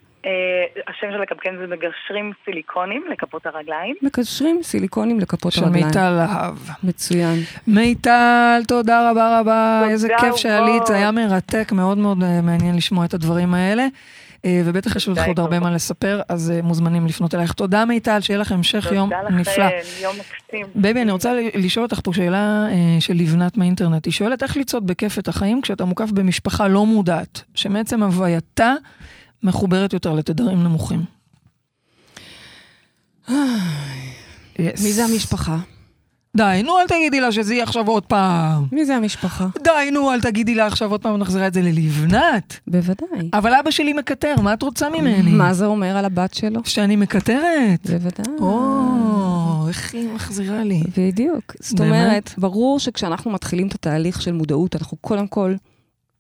השם 0.88 1.08
של 1.12 1.22
הקמפיין 1.22 1.58
זה 1.58 1.68
מגשרים 1.68 2.32
סיליקונים 2.46 3.04
לכפות 3.12 3.46
הרגליים. 3.46 3.96
מגשרים 4.02 4.64
סיליקונים 4.64 5.20
לכפות 5.20 5.52
של 5.52 5.64
הרגליים. 5.64 5.86
מיטל 5.86 6.10
להב. 6.10 6.58
מצוין. 6.84 7.36
מיטל, 7.68 8.62
תודה 8.68 9.12
רבה 9.12 9.40
רבה, 9.40 9.80
תודה 9.82 9.92
איזה 9.92 10.08
כיף 10.20 10.36
שעלית, 10.36 10.86
זה. 10.86 10.96
היה 10.96 11.12
מרתק, 11.12 11.72
מאוד 11.72 11.98
מאוד 11.98 12.18
מעניין 12.44 12.76
לשמוע 12.76 13.06
את 13.06 13.14
הדברים 13.14 13.54
האלה. 13.54 13.88
אה, 14.48 14.62
ובטח 14.66 14.96
יש 14.96 15.08
לך 15.08 15.16
תודה, 15.16 15.28
עוד 15.28 15.40
הרבה. 15.40 15.60
מה 15.60 15.72
לספר, 15.72 16.22
אז 16.30 16.52
אה, 16.52 16.62
מוזמנים 16.62 17.06
לפנות 17.06 17.36
אלייך. 17.36 17.54
תודה 17.54 17.86
מיטל, 17.86 18.22
שיהיה 18.22 18.40
לך 18.40 18.52
המשך 18.52 18.88
יום 18.92 19.10
תודה 19.10 19.36
נפלא. 19.36 19.66
לכם, 19.66 20.04
יום 20.04 20.16
מקסים. 20.16 20.66
baby, 20.76 21.02
אני 21.02 21.12
רוצה 21.12 21.34
לשאול 21.56 21.86
אותך 21.86 22.00
פה 22.04 22.14
שאלה 22.14 22.68
אה, 22.72 22.98
של 23.00 23.14
לבנת 23.14 23.58
מהאינטרנט. 23.58 24.06
היא 24.06 24.14
שואלת 24.14 24.44
איך 24.44 24.58
לצעוד 24.58 24.88
בכיף 24.88 25.20
את 25.20 25.28
החיים 25.28 25.62
כשאתה 25.62 25.86
מוקף 25.86 26.12
במשפחה 26.12 26.68
לא 26.68 26.86
מודעת, 26.86 27.42
שמעצם 27.56 28.04
הווייתה 28.04 28.74
מחוברת 29.44 29.94
יותר 29.94 30.14
לתדרים 30.14 30.64
נמוכים. 30.64 31.02
מי 34.60 34.94
זה 34.94 35.06
המשפחה? 35.06 35.58
די, 36.36 36.62
נו, 36.64 36.80
אל 36.80 36.88
תגידי 36.88 37.22
לה 37.22 37.32
שזה 37.32 37.54
יהיה 37.54 37.64
עכשיו 37.64 37.88
עוד 37.88 38.06
פעם. 38.06 38.66
מי 38.72 38.86
זה 38.86 38.96
המשפחה? 38.96 39.48
די, 39.64 39.92
נו, 39.92 40.14
אל 40.14 40.22
תגידי 40.22 40.56
לה 40.56 40.66
עכשיו 40.66 40.92
עוד 40.92 41.02
פעם, 41.02 41.18
נחזירה 41.18 41.48
את 41.48 41.54
זה 41.54 41.62
ללבנת. 41.62 42.60
בוודאי. 42.68 43.30
אבל 43.34 43.54
אבא 43.54 43.72
שלי 43.72 43.94
מקטר, 43.94 44.36
מה 44.42 44.54
את 44.54 44.62
רוצה 44.62 44.90
ממני? 44.90 45.32
מה 45.32 45.54
זה 45.54 45.66
אומר 45.66 45.98
על 45.98 46.06
הבת 46.06 46.34
שלו? 46.34 46.62
שאני 46.66 46.96
מקטרת? 46.96 47.90
בוודאי. 47.90 48.36
או, 48.40 49.66
איך 49.68 49.94
היא 49.94 50.10
מחזירה 50.14 50.64
לי. 50.64 50.84
בדיוק. 50.98 51.56
זאת? 51.60 51.80
אומרת, 51.80 52.34
ברור 52.38 52.80
שכשאנחנו 52.80 53.32
מתחילים 53.32 53.68
את 53.68 53.74
התהליך 53.74 54.22
של 54.22 54.32
מודעות, 54.32 54.76
אנחנו 54.76 54.98
קודם 54.98 55.28
כל 55.28 55.56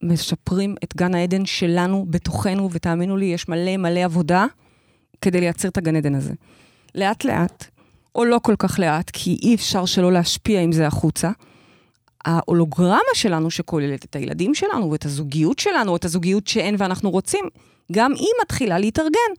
משפרים 0.03 0.75
את 0.83 0.95
גן 0.97 1.15
העדן 1.15 1.45
שלנו 1.45 2.05
בתוכנו, 2.09 2.69
ותאמינו 2.71 3.17
לי, 3.17 3.25
יש 3.25 3.49
מלא 3.49 3.77
מלא 3.77 3.99
עבודה 3.99 4.45
כדי 5.21 5.39
לייצר 5.39 5.67
את 5.67 5.77
הגן 5.77 5.95
עדן 5.95 6.15
הזה. 6.15 6.33
לאט 6.95 7.23
לאט, 7.23 7.65
או 8.17 8.25
לא 8.25 8.39
כל 8.43 8.55
כך 8.59 8.79
לאט, 8.79 9.09
כי 9.13 9.37
אי 9.41 9.55
אפשר 9.55 9.85
שלא 9.85 10.11
להשפיע 10.11 10.61
עם 10.61 10.71
זה 10.71 10.87
החוצה. 10.87 11.31
ההולוגרמה 12.25 12.97
שלנו, 13.13 13.51
שכוללת 13.51 14.05
את 14.05 14.15
הילדים 14.15 14.55
שלנו, 14.55 14.91
ואת 14.91 15.05
הזוגיות 15.05 15.59
שלנו, 15.59 15.95
את 15.95 16.05
הזוגיות 16.05 16.47
שאין 16.47 16.75
ואנחנו 16.77 17.09
רוצים, 17.11 17.45
גם 17.91 18.11
היא 18.15 18.27
מתחילה 18.43 18.79
להתארגן. 18.79 19.31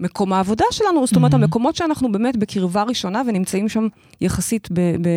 מקום 0.00 0.32
העבודה 0.32 0.64
שלנו, 0.70 1.06
זאת 1.06 1.16
אומרת, 1.16 1.32
Mhm. 1.32 1.36
המקומות 1.36 1.76
שאנחנו 1.76 2.12
באמת 2.12 2.36
בקרבה 2.36 2.82
ראשונה 2.82 3.22
ונמצאים 3.26 3.68
שם 3.68 3.86
יחסית 4.20 4.68
ב... 4.72 4.80
ב... 4.80 5.08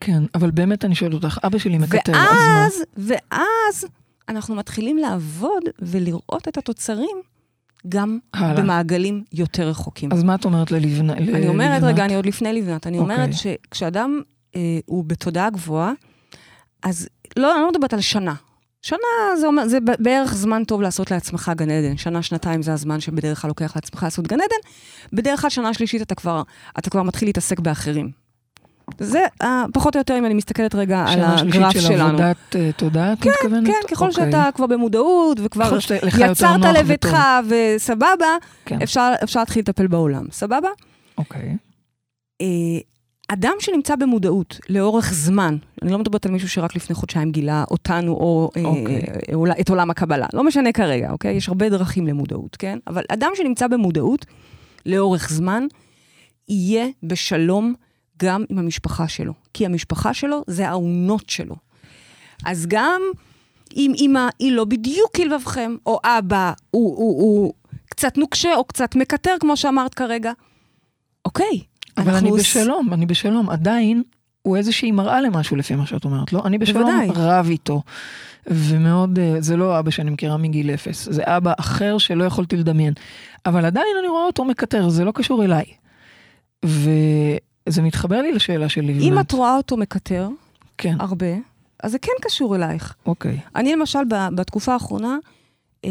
כן, 0.00 0.22
אבל 0.34 0.50
באמת 0.50 0.84
אני 0.84 0.94
שואלת 0.94 1.14
אותך, 1.14 1.38
אבא 1.44 1.58
שלי 1.58 1.78
מקטר, 1.78 2.12
אז 2.12 2.16
מה? 2.16 2.22
ואז, 2.96 3.14
ואז 3.30 3.86
אנחנו 4.28 4.54
מתחילים 4.54 4.98
לעבוד 4.98 5.62
ולראות 5.78 6.48
את 6.48 6.58
התוצרים 6.58 7.16
גם 7.88 8.18
הלאה. 8.34 8.62
במעגלים 8.62 9.24
יותר 9.32 9.68
רחוקים. 9.68 10.12
אז 10.12 10.22
מה 10.22 10.34
את 10.34 10.44
אומרת 10.44 10.70
ללבנה? 10.70 11.12
אני 11.12 11.48
אומרת, 11.48 11.82
רגע, 11.82 12.04
אני 12.04 12.14
עוד 12.14 12.26
לפני 12.26 12.52
לבנת, 12.52 12.86
אני 12.86 12.98
אוקיי. 12.98 13.16
אומרת 13.16 13.30
שכשאדם 13.34 14.20
אה, 14.56 14.78
הוא 14.86 15.04
בתודעה 15.04 15.50
גבוהה, 15.50 15.92
אז 16.82 17.08
לא, 17.36 17.54
אני 17.54 17.62
לא 17.62 17.70
מדברת 17.70 17.92
על 17.92 18.00
שנה. 18.00 18.34
שנה 18.82 18.98
זה, 19.40 19.46
אומר, 19.46 19.68
זה 19.68 19.78
בערך 19.98 20.34
זמן 20.34 20.64
טוב 20.64 20.82
לעשות 20.82 21.10
לעצמך 21.10 21.52
גן 21.56 21.70
עדן. 21.70 21.96
שנה, 21.96 22.22
שנתיים 22.22 22.62
זה 22.62 22.72
הזמן 22.72 23.00
שבדרך 23.00 23.42
כלל 23.42 23.48
לוקח 23.48 23.76
לעצמך 23.76 24.02
לעשות 24.02 24.26
גן 24.26 24.36
עדן. 24.40 24.68
בדרך 25.12 25.40
כלל 25.40 25.50
שנה 25.50 25.74
שלישית 25.74 26.02
אתה 26.02 26.14
כבר, 26.14 26.42
אתה 26.78 26.90
כבר 26.90 27.02
מתחיל 27.02 27.28
להתעסק 27.28 27.60
באחרים. 27.60 28.10
זה 28.98 29.24
אה, 29.42 29.64
פחות 29.72 29.96
או 29.96 30.00
יותר 30.00 30.18
אם 30.18 30.26
אני 30.26 30.34
מסתכלת 30.34 30.74
רגע 30.74 30.98
על 31.00 31.12
שנה 31.14 31.38
שלישית 31.38 31.60
הגרף 31.60 31.72
של 31.72 31.80
שלנו. 31.80 32.08
עבודת 32.08 32.56
אה, 32.56 32.70
תודעה, 32.76 33.12
את 33.12 33.26
מתכוונת? 33.26 33.66
כן, 33.66 33.94
ככל 33.94 34.08
אוקיי. 34.08 34.24
שאתה 34.26 34.48
כבר 34.54 34.66
במודעות 34.66 35.38
וכבר 35.42 35.78
יצרת 36.30 36.60
לביתך. 36.78 37.16
וסבבה, 37.48 38.36
כן. 38.64 38.82
אפשר, 38.82 39.12
אפשר 39.22 39.40
להתחיל 39.40 39.60
לטפל 39.62 39.86
בעולם, 39.86 40.24
סבבה? 40.30 40.68
אוקיי. 41.18 41.56
אה, 42.40 42.46
אדם 43.28 43.52
שנמצא 43.60 43.96
במודעות 43.96 44.60
לאורך 44.68 45.12
זמן, 45.14 45.56
אני 45.82 45.92
לא 45.92 45.98
מדברת 45.98 46.26
על 46.26 46.32
מישהו 46.32 46.48
שרק 46.48 46.76
לפני 46.76 46.94
חודשיים 46.96 47.30
גילה 47.32 47.64
אותנו 47.70 48.12
או 48.12 48.50
אוקיי. 48.64 48.96
אה, 49.28 49.34
אולי- 49.34 49.60
את 49.60 49.68
עולם 49.68 49.90
הקבלה, 49.90 50.26
לא 50.32 50.44
משנה 50.44 50.72
כרגע, 50.72 51.10
אוקיי? 51.10 51.34
יש 51.36 51.48
הרבה 51.48 51.68
דרכים 51.68 52.06
למודעות, 52.06 52.56
כן? 52.56 52.78
אבל 52.86 53.02
אדם 53.08 53.30
שנמצא 53.34 53.66
במודעות 53.66 54.26
לאורך 54.86 55.30
זמן, 55.30 55.66
יהיה 56.48 56.86
בשלום 57.02 57.74
גם 58.22 58.44
עם 58.48 58.58
המשפחה 58.58 59.08
שלו, 59.08 59.32
כי 59.54 59.66
המשפחה 59.66 60.14
שלו 60.14 60.42
זה 60.46 60.68
האונות 60.68 61.28
שלו. 61.28 61.56
אז 62.46 62.66
גם 62.68 63.02
אם 63.76 63.92
אימא 63.94 64.28
היא 64.38 64.52
לא 64.52 64.64
בדיוק 64.64 65.16
כלבבכם, 65.16 65.76
או 65.86 66.00
אבא 66.04 66.52
הוא, 66.70 66.96
הוא, 66.96 67.20
הוא 67.22 67.52
קצת 67.88 68.18
נוקשה 68.18 68.54
או 68.54 68.64
קצת 68.64 68.96
מקטר, 68.96 69.34
כמו 69.40 69.56
שאמרת 69.56 69.94
כרגע, 69.94 70.32
אוקיי. 71.24 71.60
אבל 71.96 72.14
אני 72.14 72.28
עוש- 72.30 72.40
בשלום, 72.40 72.92
אני 72.92 73.06
בשלום. 73.06 73.50
עדיין, 73.50 74.02
הוא 74.42 74.56
איזושהי 74.56 74.90
מראה 74.92 75.20
למשהו 75.20 75.56
לפי 75.56 75.74
מה 75.74 75.86
שאת 75.86 76.04
אומרת, 76.04 76.32
לא? 76.32 76.42
אני 76.44 76.58
בשלום 76.58 76.82
בוודאי. 76.82 77.08
רב 77.16 77.46
איתו. 77.48 77.82
ומאוד, 78.46 79.18
אה, 79.18 79.34
זה 79.38 79.56
לא 79.56 79.78
אבא 79.78 79.90
שאני 79.90 80.10
מכירה 80.10 80.36
מגיל 80.36 80.70
אפס, 80.70 81.08
זה 81.10 81.22
אבא 81.24 81.52
אחר 81.60 81.98
שלא 81.98 82.24
יכולתי 82.24 82.56
לדמיין. 82.56 82.92
אבל 83.46 83.64
עדיין 83.64 83.86
אני 84.00 84.08
רואה 84.08 84.24
אותו 84.26 84.44
מקטר, 84.44 84.88
זה 84.88 85.04
לא 85.04 85.12
קשור 85.14 85.44
אליי. 85.44 85.64
וזה 87.70 87.82
מתחבר 87.82 88.22
לי 88.22 88.32
לשאלה 88.32 88.68
של 88.68 88.80
לבנת. 88.80 89.02
אם 89.02 89.20
את 89.20 89.32
רואה 89.32 89.56
אותו 89.56 89.76
מקטר 89.76 90.28
כן, 90.78 90.96
הרבה, 91.00 91.26
אז 91.82 91.92
זה 91.92 91.98
כן 91.98 92.12
קשור 92.22 92.56
אלייך. 92.56 92.94
אוקיי. 93.06 93.38
אני 93.56 93.72
למשל, 93.72 93.98
בתקופה 94.34 94.72
האחרונה, 94.72 95.16
אה, 95.84 95.90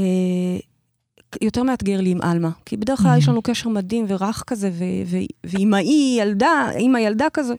יותר 1.42 1.64
מאתגר 1.64 2.02
לי 2.02 2.10
עם 2.10 2.22
עלמה. 2.22 2.50
כי 2.66 2.78
בדרך 2.78 3.00
כלל 3.02 3.16
Mhm. 3.16 3.18
יש 3.18 3.28
לנו 3.30 3.42
קשר 3.42 3.70
מדהים 3.70 4.06
ורך 4.08 4.44
כזה, 4.48 4.70
ו- 4.74 4.84
ו- 5.06 5.18
ואימאי 5.44 6.18
ילדה, 6.22 6.70
אימא 6.76 6.98
ילדה 6.98 7.28
כזו. 7.34 7.54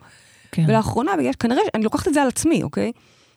כן. 0.53 0.65
ולאחרונה, 0.69 1.17
בגלל, 1.19 1.33
כנראה, 1.39 1.63
אני 1.75 1.85
לוקחת 1.85 2.09
את 2.09 2.15
זה 2.15 2.23
על 2.23 2.29
עצמי, 2.29 2.63
אוקיי? 2.63 2.93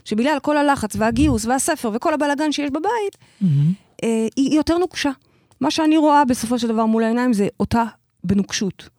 שבגלל 0.06 0.38
כל 0.42 0.58
הלחץ 0.58 0.96
והגיוס 0.96 1.46
והספר 1.46 1.92
וכל 1.94 2.14
הבלאגן 2.14 2.52
שיש 2.52 2.70
בבית, 2.70 3.18
מהמם. 3.42 3.72
אה, 4.04 4.28
היא 4.36 4.56
יותר 4.58 4.78
נוקשה. 4.78 5.12
מה 5.62 5.72
שאני 5.72 5.98
רואה 5.98 6.26
בסופו 6.26 6.60
של 6.60 6.68
דבר 6.68 6.86
מול 6.86 7.04
העיניים 7.04 7.34
זה 7.34 7.48
אותה 7.60 7.84
בנוקשות. 8.24 8.90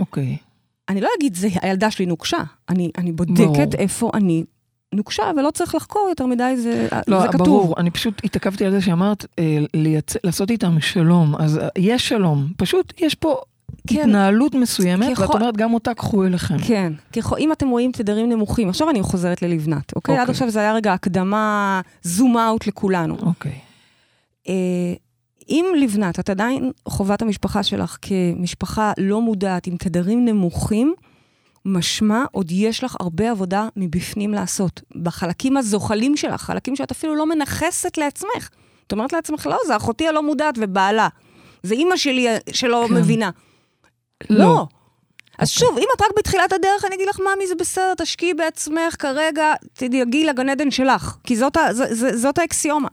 אוקיי. 0.00 0.36
אני 0.88 1.00
לא 1.00 1.08
אגיד, 1.18 1.34
זה 1.34 1.48
הילדה 1.62 1.90
שלי 1.90 2.06
נוקשה. 2.06 2.38
אני, 2.68 2.90
אני 2.98 3.12
בודקת 3.12 3.38
ברור. 3.38 3.56
איפה 3.78 4.10
אני 4.14 4.44
נוקשה, 4.94 5.22
ולא 5.36 5.50
צריך 5.50 5.74
לחקור 5.74 6.06
יותר 6.08 6.26
מדי, 6.26 6.54
זה, 6.56 6.88
לא, 7.08 7.20
זה 7.20 7.28
כתוב. 7.28 7.46
ברור, 7.46 7.74
אני 7.78 7.90
פשוט 7.90 8.20
התעכבתי 8.24 8.64
על 8.64 8.70
זה 8.70 8.80
שאמרת 8.80 9.26
אה, 9.38 9.58
לייצ... 9.74 10.14
לעשות 10.24 10.50
איתם 10.50 10.80
שלום, 10.80 11.36
אז 11.36 11.58
אה, 11.58 11.68
יש 11.78 12.08
שלום, 12.08 12.48
פשוט 12.56 13.00
יש 13.00 13.14
פה 13.14 13.36
כן. 13.86 14.00
התנהלות 14.00 14.54
מסוימת, 14.54 15.12
ככל- 15.12 15.22
ואת 15.22 15.34
אומרת 15.34 15.56
גם 15.56 15.74
אותה 15.74 15.94
קחו 15.94 16.24
אליכם. 16.24 16.58
כן, 16.58 16.92
ככל, 17.16 17.36
אם 17.38 17.52
אתם 17.52 17.68
רואים 17.68 17.92
תדרים 17.92 18.28
נמוכים, 18.28 18.68
עכשיו 18.68 18.90
אני 18.90 19.02
חוזרת 19.02 19.42
ללבנת, 19.42 19.96
אוקיי? 19.96 20.14
עד 20.14 20.20
אוקיי. 20.20 20.32
עכשיו 20.32 20.50
זה 20.50 20.60
היה 20.60 20.74
רגע 20.74 20.92
הקדמה, 20.92 21.80
זום 22.02 22.38
אאוט 22.38 22.66
לכולנו. 22.66 23.16
אוקיי. 23.22 23.58
אה, 24.48 24.54
אם 25.48 25.66
לבנת, 25.78 26.18
את 26.20 26.30
עדיין 26.30 26.70
חווה 26.88 27.14
את 27.14 27.22
המשפחה 27.22 27.62
שלך 27.62 27.96
כמשפחה 28.02 28.92
לא 28.98 29.20
מודעת, 29.20 29.66
עם 29.66 29.76
תדרים 29.76 30.24
נמוכים, 30.24 30.94
משמע 31.64 32.24
עוד 32.32 32.50
יש 32.50 32.84
לך 32.84 32.96
הרבה 33.00 33.30
עבודה 33.30 33.68
מבפנים 33.76 34.34
לעשות. 34.34 34.80
בחלקים 35.02 35.56
הזוחלים 35.56 36.16
שלך, 36.16 36.42
חלקים 36.42 36.76
שאת 36.76 36.90
אפילו 36.90 37.14
לא 37.16 37.26
מנכסת 37.26 37.98
לעצמך. 37.98 38.48
את 38.86 38.92
אומרת 38.92 39.12
לעצמך, 39.12 39.46
לא, 39.46 39.58
זה 39.66 39.76
אחותי 39.76 40.08
הלא 40.08 40.22
מודעת 40.22 40.54
ובעלה. 40.58 41.08
זה 41.62 41.74
אימא 41.74 41.96
שלי 41.96 42.26
שלא 42.52 42.84
כן. 42.88 42.94
מבינה. 42.94 43.30
לא. 44.30 44.38
לא. 44.38 44.66
אז 45.38 45.50
אוקיי. 45.54 45.68
שוב, 45.68 45.78
אם 45.78 45.84
את 45.96 46.02
רק 46.02 46.10
בתחילת 46.18 46.52
הדרך, 46.52 46.84
אני 46.84 46.94
אגיד 46.94 47.08
לך, 47.08 47.20
ממי, 47.20 47.46
זה 47.46 47.54
בסדר, 47.54 47.94
תשקיעי 47.96 48.34
בעצמך 48.34 48.96
כרגע, 48.98 49.52
תדאגי 49.72 50.24
לגן 50.24 50.48
עדן 50.48 50.70
שלך. 50.70 51.16
כי 51.24 51.36
זאת, 51.36 51.56
ה- 51.56 51.72
ז- 51.74 51.92
ז- 51.92 52.22
זאת 52.22 52.38
האקסיומה. 52.38 52.88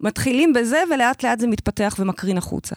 מתחילים 0.00 0.52
בזה, 0.52 0.82
ולאט 0.94 1.24
לאט 1.24 1.40
זה 1.40 1.46
מתפתח 1.46 1.96
ומקרין 1.98 2.38
החוצה. 2.38 2.74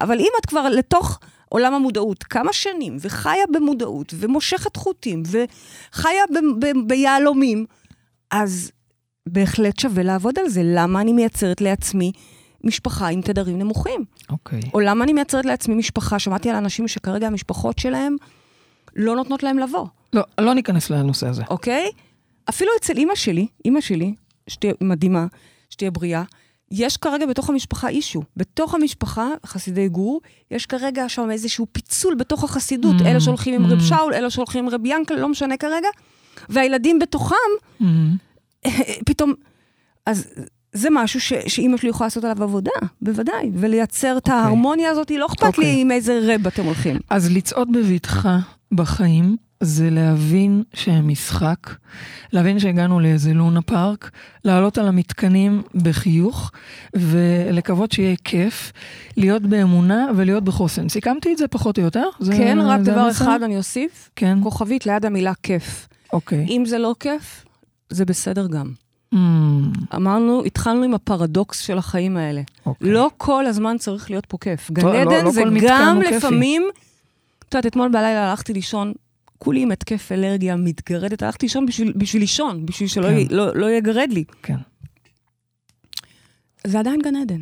אבל 0.00 0.18
אם 0.18 0.30
את 0.40 0.46
כבר 0.46 0.68
לתוך 0.68 1.18
עולם 1.48 1.74
המודעות 1.74 2.22
כמה 2.22 2.52
שנים, 2.52 2.96
וחיה 3.00 3.44
במודעות, 3.52 4.14
ומושכת 4.16 4.76
חוטים, 4.76 5.22
וחיה 5.26 6.22
ב- 6.30 6.64
ב- 6.64 6.88
ביהלומים, 6.88 7.66
אז 8.30 8.72
בהחלט 9.28 9.78
שווה 9.78 10.02
לעבוד 10.02 10.38
על 10.38 10.48
זה. 10.48 10.62
למה 10.64 11.00
אני 11.00 11.12
מייצרת 11.12 11.60
לעצמי 11.60 12.12
משפחה 12.64 13.08
עם 13.08 13.22
תדרים 13.22 13.58
נמוכים? 13.58 14.04
אוקיי. 14.30 14.60
או 14.74 14.80
למה 14.80 15.04
אני 15.04 15.12
מייצרת 15.12 15.44
לעצמי 15.44 15.74
משפחה? 15.74 16.18
שמעתי 16.18 16.50
על 16.50 16.56
אנשים 16.56 16.88
שכרגע 16.88 17.26
המשפחות 17.26 17.78
שלהם 17.78 18.16
לא 18.96 19.16
נותנות 19.16 19.42
להם 19.42 19.58
לבוא, 19.58 19.86
לא, 20.12 20.22
לא 20.40 20.54
ניכנס 20.54 20.90
לנושא 20.90 21.28
הזה. 21.28 21.42
אוקיי? 21.50 21.90
אפילו 22.48 22.70
אצל 22.80 22.96
אימא 22.96 23.14
שלי, 23.14 23.46
אימא 23.64 23.80
שלי, 23.80 24.14
שתהיה 24.48 24.72
מדהימה, 24.80 25.26
שתהיה 25.72 25.90
בריאה, 25.90 26.22
יש 26.70 26.96
כרגע 26.96 27.26
בתוך 27.26 27.50
המשפחה 27.50 27.88
אישו. 27.88 28.22
בתוך 28.36 28.74
המשפחה, 28.74 29.28
חסידי 29.46 29.88
גור, 29.88 30.20
יש 30.50 30.66
כרגע 30.66 31.08
שם 31.08 31.30
איזשהו 31.30 31.66
פיצול 31.72 32.14
בתוך 32.14 32.44
החסידות. 32.44 32.96
Mm, 33.00 33.06
אלה 33.06 33.20
שהולכים 33.20 33.54
עם 33.54 33.66
רב 33.66 33.78
mm. 33.78 33.82
שאול, 33.82 34.14
אלה 34.14 34.30
שהולכים 34.30 34.64
עם 34.64 34.74
רב 34.74 34.80
ינקל, 34.86 35.14
לא 35.14 35.28
משנה 35.28 35.56
כרגע. 35.56 35.88
והילדים 36.48 36.98
בתוכם, 36.98 37.34
מהמם. 37.80 38.16
פתאום... 39.06 39.32
אז 40.06 40.26
זה 40.72 40.88
משהו 40.90 41.20
ש, 41.20 41.32
שאימא 41.46 41.76
שלי 41.76 41.88
יכולה 41.88 42.06
לעשות 42.06 42.24
עליו 42.24 42.42
עבודה, 42.42 42.70
בוודאי. 43.02 43.50
ולייצר 43.54 44.18
את 44.18 44.28
ההרמוניה 44.28 44.90
הזאת, 44.90 45.10
לא 45.10 45.26
אכפת 45.26 45.42
אוקיי. 45.42 45.64
לי 45.64 45.80
עם 45.80 45.90
איזה 45.90 46.20
רב 46.22 46.46
אתם 46.46 46.64
הולכים. 46.64 46.96
אז 47.10 47.30
לצעוד 47.30 47.72
בבטחה 47.72 48.38
בחיים 48.72 49.36
זה 49.62 49.90
להבין 49.90 50.62
שהם 50.74 51.08
משחק, 51.08 51.70
להבין 52.32 52.58
שהגענו 52.58 53.00
לאיזה 53.00 53.34
לונה 53.34 53.62
פארק, 53.62 54.10
לעלות 54.44 54.78
על 54.78 54.88
המתקנים 54.88 55.62
בחיוך 55.74 56.50
ולקוות 56.94 57.92
שיהיה 57.92 58.16
כיף, 58.24 58.72
להיות 59.16 59.42
באמונה 59.42 60.06
ולהיות 60.16 60.44
בחוסן. 60.44 60.88
סיכמתי 60.88 61.32
את 61.32 61.38
זה 61.38 61.48
פחות 61.48 61.78
או 61.78 61.82
יותר? 61.82 62.04
זה, 62.20 62.32
כן, 62.32 62.58
רק 62.60 62.80
זה 62.80 62.92
דבר 62.92 63.00
המסר? 63.00 63.24
אחד 63.24 63.42
אני 63.42 63.56
אוסיף, 63.56 64.10
כן, 64.16 64.38
כוכבית 64.42 64.86
ליד 64.86 65.06
המילה 65.06 65.32
כיף. 65.42 65.88
אוקיי. 66.12 66.46
אם 66.48 66.62
זה 66.66 66.78
לא 66.78 66.94
כיף, 67.00 67.44
זה 67.90 68.04
בסדר 68.04 68.46
גם. 68.46 68.72
Mm, 69.14 69.16
אמרנו, 69.96 70.44
התחלנו 70.44 70.82
עם 70.82 70.94
הפרדוקס 70.94 71.58
של 71.58 71.78
החיים 71.78 72.16
האלה. 72.16 72.42
אוקיי. 72.66 72.90
לא 72.90 73.10
כל 73.16 73.46
הזמן 73.46 73.76
צריך 73.78 74.10
להיות 74.10 74.26
פה 74.26 74.38
כיף. 74.40 74.70
גן 74.70 74.86
לא- 74.86 74.94
עדן 74.94 75.24
לא 75.24 75.30
זה 75.30 75.42
כל 75.42 75.50
מתקן 75.50 75.68
גם. 75.68 76.00
לפעמים... 76.00 76.62
את 77.48 77.54
יודעת, 77.54 77.66
אתמול 77.72 77.88
בלילה 77.88 78.30
הלכתי 78.30 78.52
לישון, 78.52 78.92
כולי 79.42 79.62
עם 79.62 79.70
התקף 79.70 80.12
אלרגיה 80.12 80.56
מתגרדת, 80.56 81.22
הלכתי 81.22 81.46
לישון 81.46 81.66
בשביל, 81.66 81.92
בשביל 81.96 82.22
לישון, 82.22 82.66
בשביל 82.66 82.88
שלא 82.88 83.06
כן. 83.08 83.16
י- 83.16 83.26
לא, 83.30 83.54
לא 83.54 83.70
יגרד 83.70 84.08
לי. 84.12 84.24
כן. 84.42 84.56
זה 86.66 86.78
עדיין 86.78 87.00
גן 87.02 87.16
עדן. 87.16 87.40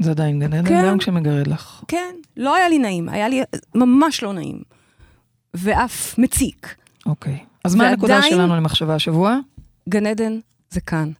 זה 0.00 0.10
עדיין 0.10 0.40
גן 0.40 0.52
עדן, 0.52 0.68
כן. 0.68 0.82
גם 0.86 0.98
כשמגרד 0.98 1.46
לך. 1.46 1.82
כן, 1.88 2.14
לא 2.36 2.54
היה 2.54 2.68
לי 2.68 2.78
נעים, 2.78 3.08
היה 3.08 3.28
לי 3.28 3.42
ממש 3.74 4.22
לא 4.22 4.32
נעים. 4.32 4.62
ואף 5.54 6.18
מציק. 6.18 6.74
אוקיי. 7.06 7.38
אז 7.64 7.74
מה 7.74 7.88
הנקודה 7.88 8.22
שלנו 8.22 8.56
למחשבה 8.56 8.94
השבוע? 8.94 9.38
גן 9.88 10.06
עדן 10.06 10.38
זה 10.70 10.80
כאן. 10.80 11.10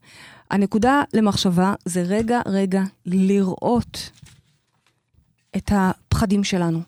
הנקודה 0.51 1.03
למחשבה 1.15 1.75
זה 1.85 2.03
רגע, 2.03 2.41
רגע, 2.47 2.83
לראות 3.07 4.11
את 5.57 5.73
הפחדים 5.75 6.45
שלנו. 6.45 6.81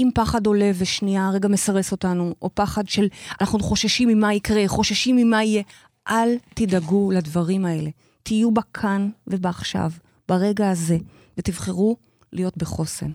אם 0.00 0.08
פחד 0.14 0.46
עולה 0.46 0.70
ושנייה 0.78 1.30
רגע 1.34 1.48
מסרס 1.48 1.92
אותנו, 1.92 2.34
או 2.42 2.50
פחד 2.54 2.88
של 2.88 3.08
אנחנו 3.40 3.58
חוששים 3.58 4.08
ממה 4.08 4.34
יקרה, 4.34 4.62
חוששים 4.66 5.16
ממה 5.16 5.44
יהיה, 5.44 5.62
אל 6.08 6.28
תדאגו 6.54 7.10
לדברים 7.10 7.64
האלה. 7.64 7.90
תהיו 8.22 8.50
בכאן 8.50 9.08
ובעכשיו, 9.26 9.90
ברגע 10.28 10.70
הזה, 10.70 10.96
ותבחרו 11.38 11.96
להיות 12.32 12.56
בחוסן. 12.56 13.10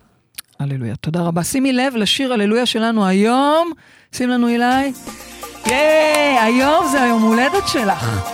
הללויה. 0.59 0.95
תודה 0.95 1.21
רבה. 1.21 1.43
שימי 1.43 1.73
לב 1.73 1.95
לשיר 1.95 2.34
הללויה 2.34 2.65
שלנו 2.65 3.05
היום. 3.05 3.71
שים 4.11 4.29
לנו 4.29 4.47
אליי. 4.47 4.93
ייי, 5.65 6.39
היום 6.39 6.86
זה 6.91 7.03
היום 7.03 7.21
הולדת 7.21 7.67
שלך. 7.67 8.29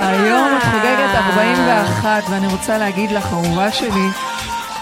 היום 0.00 0.48
את 0.56 0.62
חוגגת 0.62 1.14
41, 1.14 2.22
ואני 2.30 2.46
רוצה 2.46 2.78
להגיד 2.78 3.10
לך, 3.10 3.32
אהובה 3.32 3.72
שלי, 3.72 4.08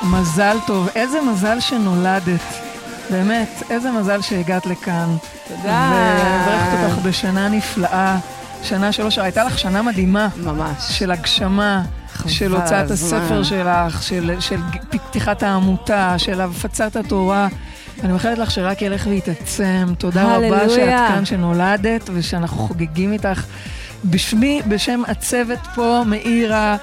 מזל 0.03 0.57
טוב. 0.67 0.89
איזה 0.95 1.21
מזל 1.23 1.61
שנולדת. 1.61 2.68
באמת, 3.11 3.63
איזה 3.71 3.93
מזל 3.93 4.21
שהגעת 4.23 4.67
לכאן. 4.67 5.17
תודה. 5.49 5.91
ומברכת 6.21 6.85
אותך 6.85 7.07
בשנה 7.07 7.49
נפלאה. 7.49 8.19
שנה 8.63 8.93
שלוש, 8.93 9.19
הייתה 9.19 9.45
לך 9.45 9.59
שנה 9.59 9.83
מדהימה. 9.83 10.29
ממש. 10.37 10.77
של 10.91 11.11
הגשמה, 11.11 11.83
של 12.27 12.55
הוצאת 12.55 12.91
הזמן. 12.91 13.19
הספר 13.19 13.43
שלך, 13.43 14.03
של, 14.03 14.37
של 14.41 14.61
פתיחת 14.91 15.43
העמותה, 15.43 16.15
של 16.19 16.41
הפצת 16.41 16.97
התורה. 16.97 17.49
אני 18.03 18.13
מאחלת 18.13 18.39
לך 18.39 18.51
שרק 18.51 18.83
ילך 18.83 19.07
ויתעצם. 19.07 19.95
תודה 19.99 20.25
רבה 20.25 20.37
הללויה. 20.37 20.69
שאת 20.69 21.15
כאן, 21.15 21.25
שנולדת, 21.25 22.11
ושאנחנו 22.15 22.57
חוגגים 22.57 23.13
איתך. 23.13 23.45
בשמי, 24.05 24.63
בשם 24.69 25.03
הצוות 25.09 25.59
פה, 25.75 26.03
מאירה 26.07 26.77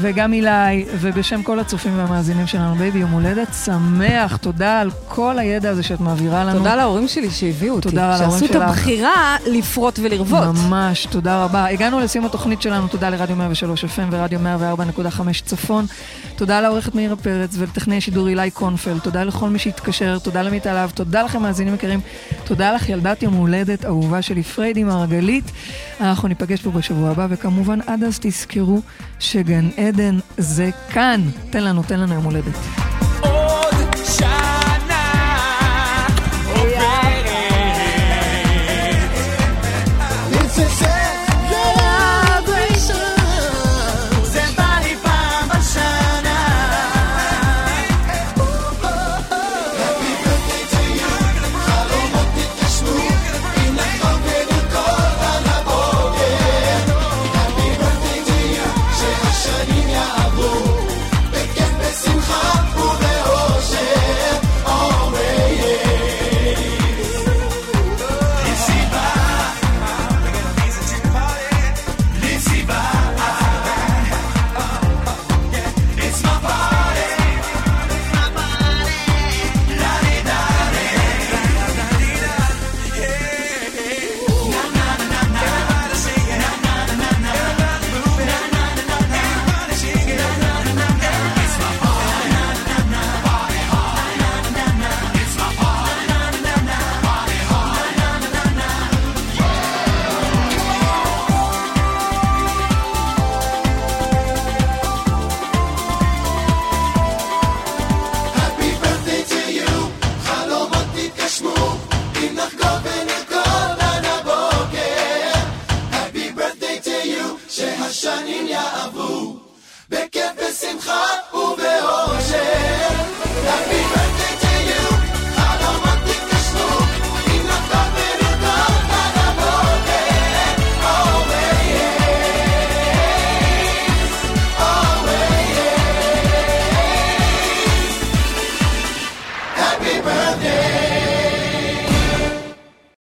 וגם 0.00 0.32
אילי, 0.32 0.84
ובשם 1.00 1.42
כל 1.42 1.60
הצופים 1.60 1.98
והמאזינים 1.98 2.46
שלנו, 2.46 2.74
baby, 2.74 2.98
יום 2.98 3.10
הולדת 3.10 3.48
שמח. 3.64 4.36
תודה 4.36 4.80
על 4.80 4.90
כל 5.08 5.38
הידע 5.38 5.70
הזה 5.70 5.82
שאת 5.82 6.00
מעבירה 6.00 6.44
לנו. 6.44 6.58
תודה 6.58 6.76
להורים 6.76 7.08
שלי 7.08 7.30
שהביאו 7.30 7.74
אותי. 7.74 7.88
תודה 7.88 8.18
שעשו 8.18 8.44
את. 8.44 8.54
הבחירה 8.54 9.36
לפרות 9.46 9.98
ולרבות. 10.02 10.44
ממש, 10.54 11.06
תודה 11.10 11.44
רבה. 11.44 11.68
הגענו 11.68 12.00
לסיום 12.00 12.26
התוכנית 12.26 12.62
שלנו, 12.62 12.88
תודה 12.88 13.10
לרדיו 13.10 13.36
103 13.36 13.84
FM 13.84 13.88
ורדיו 14.10 14.40
104.5 14.40 15.42
צפון. 15.44 15.86
תודה 16.36 16.60
לעורכת 16.60 16.94
מאירה 16.94 17.16
פרץ 17.16 17.54
ולטכנאי 17.58 18.00
שידור 18.00 18.28
אילי 18.28 18.50
קונפל. 18.50 18.98
תודה 18.98 19.24
לכל 19.24 19.48
מי 19.48 19.58
שהתקשר, 19.58 20.18
תודה 20.18 20.42
למיטל 20.42 20.72
להב, 20.72 20.90
תודה 20.90 21.22
לכם 21.22 21.42
מאזינים 21.42 21.74
יקרים. 21.74 22.00
תודה 22.44 22.72
לך 22.72 22.88
ילדת 22.88 23.22
יום 23.22 23.34
הולדת 23.34 23.84
אהובה 23.84 24.22
שלי, 24.22 24.42
פריידי 24.42 24.84
מרגלית. 24.84 25.44
אנחנו 26.00 26.28
ניפגש 26.28 26.62
פה 26.62 26.70
בשבוע 26.70 27.10
הבא, 27.10 27.26
וכמובן 27.30 27.78
עד 27.86 28.04
אז 28.04 28.18
תזכרו 28.22 28.80
שגן 29.18 29.68
עדן 29.88 30.18
זה 30.38 30.70
כאן. 30.92 31.20
תן 31.50 31.64
לנו, 31.64 31.82
תן 31.82 32.00
לנו 32.00 32.14
יום 32.14 32.24
הולדת. 32.24 33.01